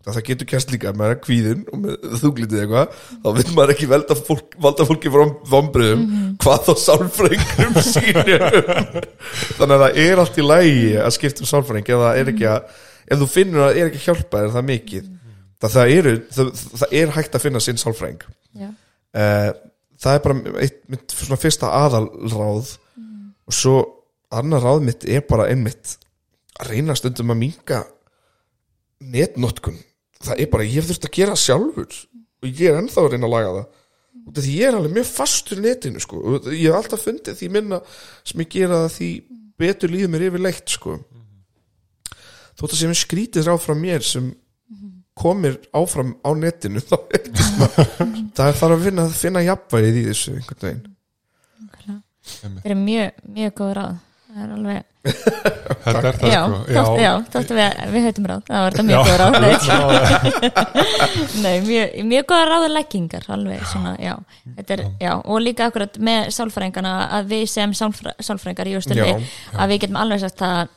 Það, 0.05 0.17
það 0.19 0.25
getur 0.29 0.49
kæst 0.51 0.73
líka, 0.75 0.91
ef 0.91 0.97
maður 1.01 1.15
er 1.15 1.21
kvíðin 1.25 1.61
og 1.73 1.81
með 1.81 1.95
þúglitið 2.21 2.59
eitthvað, 2.61 2.99
þá 3.25 3.29
vil 3.39 3.45
maður 3.57 3.71
ekki 3.73 3.87
velda 3.89 4.17
fólk, 4.21 4.57
valda 4.67 4.87
fólki 4.91 5.13
frá 5.15 5.23
vombriðum 5.49 6.03
hvað 6.45 6.67
þá 6.67 6.73
sálfræðingum 6.83 7.79
sínum 7.89 8.27
þannig 9.57 9.79
að 9.79 9.85
það 9.87 10.03
er 10.05 10.21
allt 10.21 10.37
í 10.37 10.45
lægi 10.45 10.91
að 11.01 11.15
skipta 11.17 11.41
um 11.47 11.49
sálfræðing 11.49 11.89
ef 11.89 12.05
það 12.05 12.21
er 12.21 12.33
ekki 12.35 12.51
að, 12.53 12.77
ef 13.05 13.21
þú 13.21 13.29
finnur 13.31 13.65
að 13.65 13.69
það 13.71 13.81
er 13.81 13.91
ekki 13.91 14.01
að 14.01 14.09
hjálpa 14.09 14.43
þér 14.43 14.55
það 14.55 14.67
mikið. 14.71 15.11
Það, 15.61 15.75
það, 15.75 15.93
eru, 15.99 16.15
það, 16.37 16.51
það 16.83 16.97
er 17.01 17.13
hægt 17.15 17.37
að 17.37 17.45
finna 17.45 17.63
sinn 17.65 17.81
sálfræðing. 17.81 18.25
Já, 18.61 18.69
uh, 19.21 19.51
það 20.05 20.17
er 20.19 20.25
bara 20.25 20.57
eitt, 20.65 20.81
mitt 20.93 21.15
svona 21.17 21.41
fyrsta 21.41 21.73
aðalráð. 21.83 22.73
Og 23.45 23.53
svo 23.55 23.77
annar 24.35 24.65
ráð 24.65 24.87
mitt 24.87 25.05
er 25.05 25.25
bara 25.29 25.51
einmitt 25.53 25.99
að 26.61 26.71
reyna 26.73 26.97
stundum 26.97 27.33
að 27.35 27.41
minka 27.43 27.83
netnotkun. 29.05 29.79
Það 30.25 30.41
er 30.41 30.51
bara, 30.53 30.67
ég 30.67 30.79
hef 30.81 30.91
þurft 30.91 31.09
að 31.09 31.17
gera 31.19 31.39
sjálfur. 31.39 31.97
Og 32.45 32.51
ég 32.51 32.71
er 32.71 32.79
ennþá 32.81 33.03
að 33.03 33.11
reyna 33.15 33.29
að 33.29 33.35
laga 33.35 33.57
það. 33.59 33.81
Og 34.25 34.39
því 34.39 34.55
ég 34.57 34.69
er 34.69 34.79
alveg 34.79 34.95
mjög 34.95 35.09
fastur 35.11 35.61
í 35.61 35.65
netinu 35.65 36.01
sko. 36.01 36.21
og 36.21 36.47
ég 36.53 36.71
hef 36.71 36.79
alltaf 36.79 37.03
fundið 37.05 37.37
því 37.39 37.49
minna 37.53 37.81
sem 38.25 38.41
ég 38.41 38.53
gera 38.55 38.85
það 38.85 38.95
því 38.95 39.09
betur 39.61 39.93
líður 39.93 40.13
mér 40.15 40.27
yfirleitt 40.31 40.73
sko. 40.73 40.97
Þótt 42.55 42.73
að 42.73 42.81
sem 42.81 42.97
skrítið 42.99 43.49
ráð 43.49 43.63
frá 43.67 43.77
mér 43.79 44.07
sem 44.07 44.33
komir 45.15 45.61
áfram 45.75 46.17
á 46.27 46.31
netinu 46.35 46.83
þá 46.89 46.97
það. 48.35 48.49
Er 48.49 48.59
þarf 48.59 48.65
að 48.71 48.89
finna, 48.89 49.07
finna 49.15 49.45
jafnvægið 49.45 50.01
í 50.01 50.09
þessu 50.09 50.35
einhvern 50.39 50.67
veginn. 50.67 50.91
Það 52.25 52.67
er 52.73 52.81
mjög, 52.81 53.23
mjög 53.37 53.55
góð 53.61 53.73
ráð. 53.79 54.03
Það 54.35 54.45
er 54.45 54.53
alveg, 54.55 54.87
þetta 55.05 56.01
er 56.01 56.17
það 56.19 56.33
já, 56.33 56.39
sko. 56.43 56.61
þótt, 56.67 56.97
já, 56.99 57.11
þóttu 57.31 57.57
við, 57.59 57.77
við 57.93 58.07
höfum 58.09 58.25
ráð. 58.31 58.41
Það 58.49 58.65
var 58.65 58.77
þetta 58.77 58.87
mjög 58.89 59.05
góð 59.07 59.19
ráð. 59.21 59.37
Nei, 61.45 61.53
mjög, 61.69 61.93
mjög 62.11 62.27
góða 62.33 62.49
ráðleggingar 62.51 63.29
alveg 63.37 63.69
svona, 63.71 63.93
já, 64.03 64.15
þetta 64.57 64.75
er, 64.75 64.83
já. 65.05 65.13
og 65.21 65.45
líka 65.45 65.69
akkurat 65.71 66.01
með 66.11 66.33
sálfræðingana 66.35 66.95
að 67.21 67.31
við 67.31 67.45
sem 67.53 67.77
sálfræ, 67.79 68.17
sálfræðingar 68.27 68.73
í 68.73 68.75
Já, 68.75 69.07
að 69.55 69.71
við 69.71 69.85
getum 69.85 70.01
alveg 70.03 70.25
sagt 70.25 70.43
að 70.49 70.75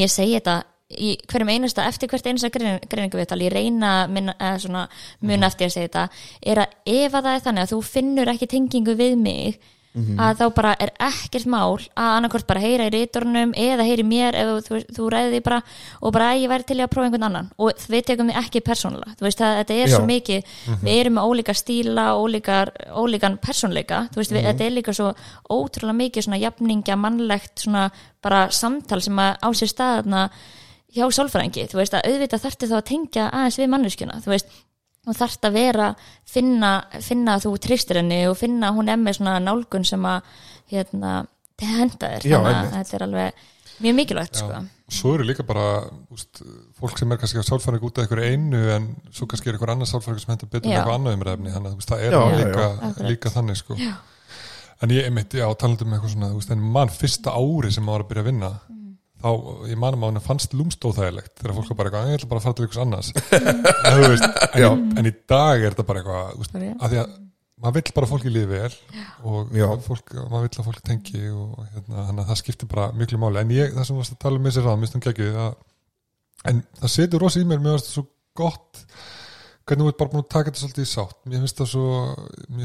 ég 0.00 0.14
segi 0.14 0.38
þetta 0.38 0.62
í 0.98 1.14
hverjum 1.30 1.52
einasta, 1.54 1.86
eftir 1.88 2.10
hvert 2.12 2.26
einasta 2.26 2.50
greiningaviðtal, 2.54 3.40
ég 3.44 3.54
reyna 3.54 3.92
minna, 4.10 4.36
eða 4.38 4.64
svona 4.64 4.88
mun 5.20 5.46
eftir 5.46 5.68
að 5.68 5.76
segja 5.76 5.88
þetta 5.88 6.08
er 6.52 6.64
að 6.64 6.96
ef 6.96 7.14
að 7.14 7.28
það 7.28 7.32
er 7.34 7.46
þannig 7.48 7.64
að 7.64 7.72
þú 7.74 7.80
finnur 7.90 8.34
ekki 8.34 8.50
tengingu 8.54 8.98
við 8.98 9.16
mig 9.20 9.62
að 9.94 10.40
þá 10.40 10.44
bara 10.56 10.70
er 10.82 10.90
ekkert 11.06 11.46
mál 11.46 11.76
að 11.94 12.08
annarkort 12.16 12.46
bara 12.48 12.62
heyra 12.64 12.88
í 12.88 12.90
rítornum 12.90 13.52
eða 13.54 13.84
heyri 13.86 14.02
mér 14.02 14.34
ef 14.34 14.48
þú, 14.66 14.80
þú 14.90 15.10
ræði 15.12 15.36
því 15.36 15.40
bara 15.46 15.60
og 16.00 16.14
bara 16.16 16.30
að 16.32 16.40
ég 16.42 16.50
væri 16.50 16.66
til 16.66 16.78
að 16.80 16.90
prófa 16.90 17.06
einhvern 17.06 17.26
annan. 17.28 17.50
Og 17.62 17.84
við 17.92 18.08
tekum 18.08 18.30
því 18.30 18.36
ekki 18.40 18.62
persónulega. 18.66 19.14
Þú 19.20 19.28
veist 19.28 19.44
að 19.46 19.58
þetta 19.60 19.76
er 19.76 19.86
Já. 19.86 19.94
svo 19.94 20.08
mikið 20.08 20.50
við 20.82 20.96
erum 20.96 21.16
með 21.18 21.28
ólíka 21.30 21.54
stíla, 21.54 22.08
ólíkar, 22.18 22.74
ólíkan 22.90 23.38
persónleika, 23.44 24.00
þú 24.10 24.22
veist 24.22 24.34
við, 24.34 24.48
þetta 24.48 24.66
er 24.66 24.74
líka 24.74 24.96
svo 24.98 25.12
ótrúlega 25.46 25.98
mikið 26.00 26.26
svona 26.26 26.42
jafningja 26.42 26.98
mannlegt 26.98 27.62
svona 27.62 27.86
bara 28.24 28.48
samtal 28.50 28.98
sem 29.04 29.22
að 29.22 29.38
á 29.46 29.48
sér 29.54 29.70
staðna 29.70 30.26
hjá 30.94 31.04
sálfræðingi, 31.16 31.66
þú 31.70 31.80
veist 31.80 31.96
að 31.98 32.06
auðvitað 32.10 32.44
þarfti 32.44 32.70
þá 32.70 32.76
að 32.78 32.86
tengja 32.90 33.26
aðeins 33.30 33.58
við 33.60 33.72
manneskjuna, 33.74 34.20
þú 34.24 34.34
veist 34.34 34.52
og 35.04 35.16
þarft 35.18 35.48
að 35.48 35.56
vera, 35.58 35.88
finna, 36.28 36.70
finna 37.04 37.36
að 37.36 37.46
þú 37.46 37.54
tristir 37.66 38.00
henni 38.00 38.22
og 38.30 38.38
finna 38.40 38.70
að 38.70 38.78
hún 38.78 38.92
er 38.92 39.00
með 39.00 39.18
svona 39.18 39.34
nálgun 39.42 39.84
sem 39.88 40.06
að 40.08 40.30
hérna, 40.72 41.16
henda 41.60 42.14
þér, 42.14 42.28
Já, 42.30 42.38
þannig 42.38 42.70
að 42.70 42.78
þetta 42.78 42.96
er 42.96 43.04
alveg 43.08 43.42
mjög 43.84 43.96
mikilvægt 43.98 44.38
sko. 44.38 44.62
svo 44.94 45.12
eru 45.16 45.26
líka 45.26 45.44
bara 45.46 45.66
úst, 46.14 46.40
fólk 46.78 46.98
sem 47.00 47.12
er 47.12 47.20
kannski 47.20 47.42
á 47.42 47.44
sálfæring 47.46 47.84
út 47.84 47.98
af 47.98 48.04
einhverju 48.04 48.30
einu 48.32 48.60
en 48.74 48.88
svo 49.10 49.26
kannski 49.30 49.50
er 49.50 49.56
einhver 49.56 49.72
annar 49.74 49.88
sálfæring 49.90 50.22
sem 50.22 50.30
hendur 50.30 50.50
betur 50.50 50.68
með 50.68 50.76
Já. 50.76 50.80
eitthvað 50.80 50.98
annað 50.98 51.16
umræfni 51.18 51.54
þannig 51.54 51.70
að 51.70 51.74
þú 51.74 51.80
veist, 51.80 51.92
það 51.92 52.04
er 52.04 52.14
Já, 52.14 52.20
já, 52.20 52.36
líka, 52.40 53.08
líka 53.08 53.32
þannig 53.34 53.60
sko. 53.60 53.78
en 54.84 54.94
ég 54.94 55.08
einmitt, 55.08 55.34
já, 55.40 55.46
talandi 55.58 55.86
um 55.86 55.96
eitthvað 55.96 56.14
svona 56.14 56.30
þú 56.30 56.40
veist, 56.40 56.54
en 56.54 56.64
mann 56.76 56.94
fyrsta 56.94 57.34
ári 57.34 57.72
sem 57.74 57.84
maður 57.84 57.98
var 57.98 58.06
að 58.06 58.12
byrja 58.12 58.24
að 58.24 58.30
vinna 58.30 58.52
þá, 59.24 59.30
ég 59.70 59.80
manum 59.80 60.04
að 60.04 60.12
hann 60.12 60.24
fannst 60.24 60.54
lúmst 60.56 60.84
óþægilegt 60.84 61.34
þegar 61.40 61.56
fólk 61.56 61.70
var 61.72 61.78
bara 61.78 61.90
eitthvað, 61.90 62.08
ég 62.10 62.18
ætla 62.18 62.30
bara 62.30 62.42
að 62.42 62.46
fara 62.46 62.56
til 62.58 62.66
ykkur 62.68 62.82
annars. 62.84 63.10
En, 63.84 63.98
þú 63.98 64.08
veist, 64.12 64.26
en, 64.54 64.82
en 65.00 65.08
í 65.08 65.12
dag 65.30 65.62
er 65.62 65.74
þetta 65.74 65.86
bara 65.88 66.02
eitthvað 66.02 66.74
að 66.74 66.94
því 66.94 67.00
að 67.02 67.14
maður 67.64 67.76
vill 67.78 67.94
bara 67.96 68.08
fólki 68.10 68.32
líði 68.32 68.48
vel 68.50 68.72
og 69.24 69.52
fólk, 69.86 70.14
maður 70.28 70.46
vill 70.46 70.60
að 70.60 70.68
fólki 70.68 70.86
tengi 70.88 71.22
og 71.32 71.58
hérna, 71.72 72.06
þannig 72.08 72.22
að 72.24 72.30
það 72.30 72.40
skiptir 72.42 72.70
bara 72.72 72.88
miklu 72.98 73.20
máli. 73.22 73.40
En 73.40 73.52
ég, 73.54 73.74
það 73.76 73.88
sem 73.88 74.00
varst 74.00 74.16
að 74.16 74.22
tala 74.24 74.40
um 74.40 74.48
þessi 74.48 74.64
ráð, 74.64 74.80
mér 74.82 75.04
geggið 75.08 75.38
að, 75.44 75.52
en 76.50 76.64
það 76.80 76.94
setur 76.96 77.24
rosa 77.24 77.40
í 77.40 77.46
mér 77.48 77.62
mér 77.62 77.78
finnst 77.78 77.90
það 77.90 77.98
svo 77.98 78.06
gott 78.34 78.82
hvernig 79.64 79.86
þú 79.86 79.92
ert 79.92 80.00
bara 80.02 80.12
búin 80.12 80.24
að 80.24 80.32
taka 80.34 80.50
þetta 80.50 80.64
svolítið 80.64 80.84
í 80.84 80.90
sátt. 80.90 81.20
Mér 81.30 81.44
finnst 81.44 81.62
það 81.62 81.70
svo, 81.70 81.86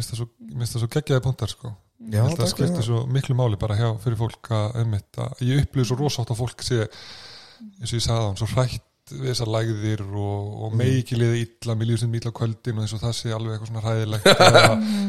svo, 0.10 0.72
svo 0.74 0.92
geggjaði 0.98 1.26
punktar 1.28 1.54
sko 1.54 1.76
Já, 2.00 2.14
ég 2.16 2.22
held 2.24 2.38
að 2.38 2.44
það 2.46 2.52
skiptir 2.54 2.86
svo 2.88 3.00
miklu 3.12 3.36
máli 3.36 3.58
bara 3.60 3.76
hjá 3.76 3.90
fyrir 4.00 4.20
fólk 4.22 4.52
að, 4.56 4.78
einmitt, 4.80 5.10
að 5.20 5.42
ég 5.44 5.66
upplýði 5.66 5.90
svo 5.90 5.98
rosátt 6.00 6.30
að 6.32 6.40
fólk 6.40 6.64
sé 6.64 6.86
eins 6.86 7.92
og 7.92 7.98
ég 7.98 8.06
sagði 8.06 8.22
á 8.24 8.28
hann, 8.30 8.40
svo 8.40 8.48
hrætt 8.54 8.86
við 9.10 9.32
þessar 9.32 9.50
lægðir 9.50 10.02
og, 10.06 10.50
og 10.66 10.76
megi 10.78 11.00
ekki 11.02 11.18
liða 11.18 11.38
illa 11.42 11.76
mér 11.78 11.90
líður 11.90 12.02
sem 12.04 12.14
á 12.14 12.32
kvöldin 12.40 12.78
og 12.78 12.86
eins 12.86 12.94
og 12.94 13.02
það 13.02 13.16
sé 13.18 13.32
alveg 13.34 13.56
eitthvað 13.56 13.72
svona 13.72 13.84
hræðilegt 13.86 14.30
eða, 14.48 14.62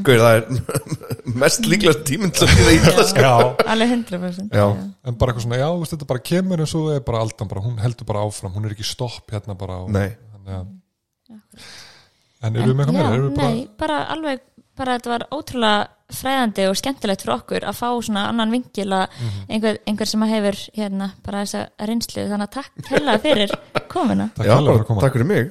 Gauður, 0.06 0.24
það 0.24 0.38
er 0.38 0.44
mest 1.44 1.68
líklega 1.68 2.04
tíminn 2.08 2.34
til 2.34 2.46
að 2.46 2.54
gera 2.56 2.74
illa 2.78 3.06
sko. 3.10 3.24
já, 3.26 3.34
alveg 3.74 3.94
100% 3.98 4.56
Já. 4.56 4.66
en 4.72 5.20
bara 5.20 5.34
eitthvað 5.34 5.46
svona, 5.46 5.60
já, 5.60 5.66
þú 5.68 5.84
veist, 5.84 5.94
þetta 5.96 6.10
bara 6.14 6.24
kemur 6.32 6.64
en 6.64 6.70
svo 6.72 6.82
er 6.94 7.04
bara 7.06 7.22
aldan 7.26 7.52
bara, 7.52 7.64
hún 7.66 7.80
heldur 7.84 8.08
bara 8.08 8.24
áfram 8.26 8.56
hún 8.56 8.68
er 8.68 8.76
ekki 8.76 8.88
stopp 8.88 9.36
hérna 9.36 9.56
bara 9.60 9.80
og, 9.84 9.92
Nei. 9.92 10.08
en 12.40 12.56
eru 12.56 12.72
við 12.72 12.76
með 12.80 12.86
eitthvað 12.88 12.98
meira? 12.98 13.32
Nei, 13.36 13.64
bara 13.78 14.02
alveg 14.16 14.46
bara 14.80 14.96
þetta 14.96 15.12
var 15.12 15.28
ótrúlega 15.36 15.88
fræðandi 16.14 16.68
og 16.70 16.76
skemmtilegt 16.80 17.22
fyrir 17.24 17.36
okkur 17.38 17.66
að 17.70 17.78
fá 17.80 17.88
svona 18.02 18.28
annan 18.28 18.50
vingil 18.54 18.88
að 18.92 19.06
Mhm. 19.20 19.40
einhver, 19.50 19.78
einhver 19.86 20.06
sem 20.06 20.22
að 20.22 20.32
hefur 20.34 20.56
hérna 20.76 21.10
bara 21.24 21.42
þessa 21.44 21.68
reynslu. 21.80 22.28
Þannig 22.28 22.48
að 22.48 22.54
takk 22.58 22.72
hella 22.90 23.18
fyrir 23.18 23.50
komuna. 23.94 24.30
Takk 24.36 24.46
Já, 24.46 24.56
fyrir 24.56 24.66
bara, 24.66 24.78
að 24.78 24.86
koma. 24.86 25.00
takk 25.00 25.12
fyrir 25.12 25.26
mig 25.26 25.50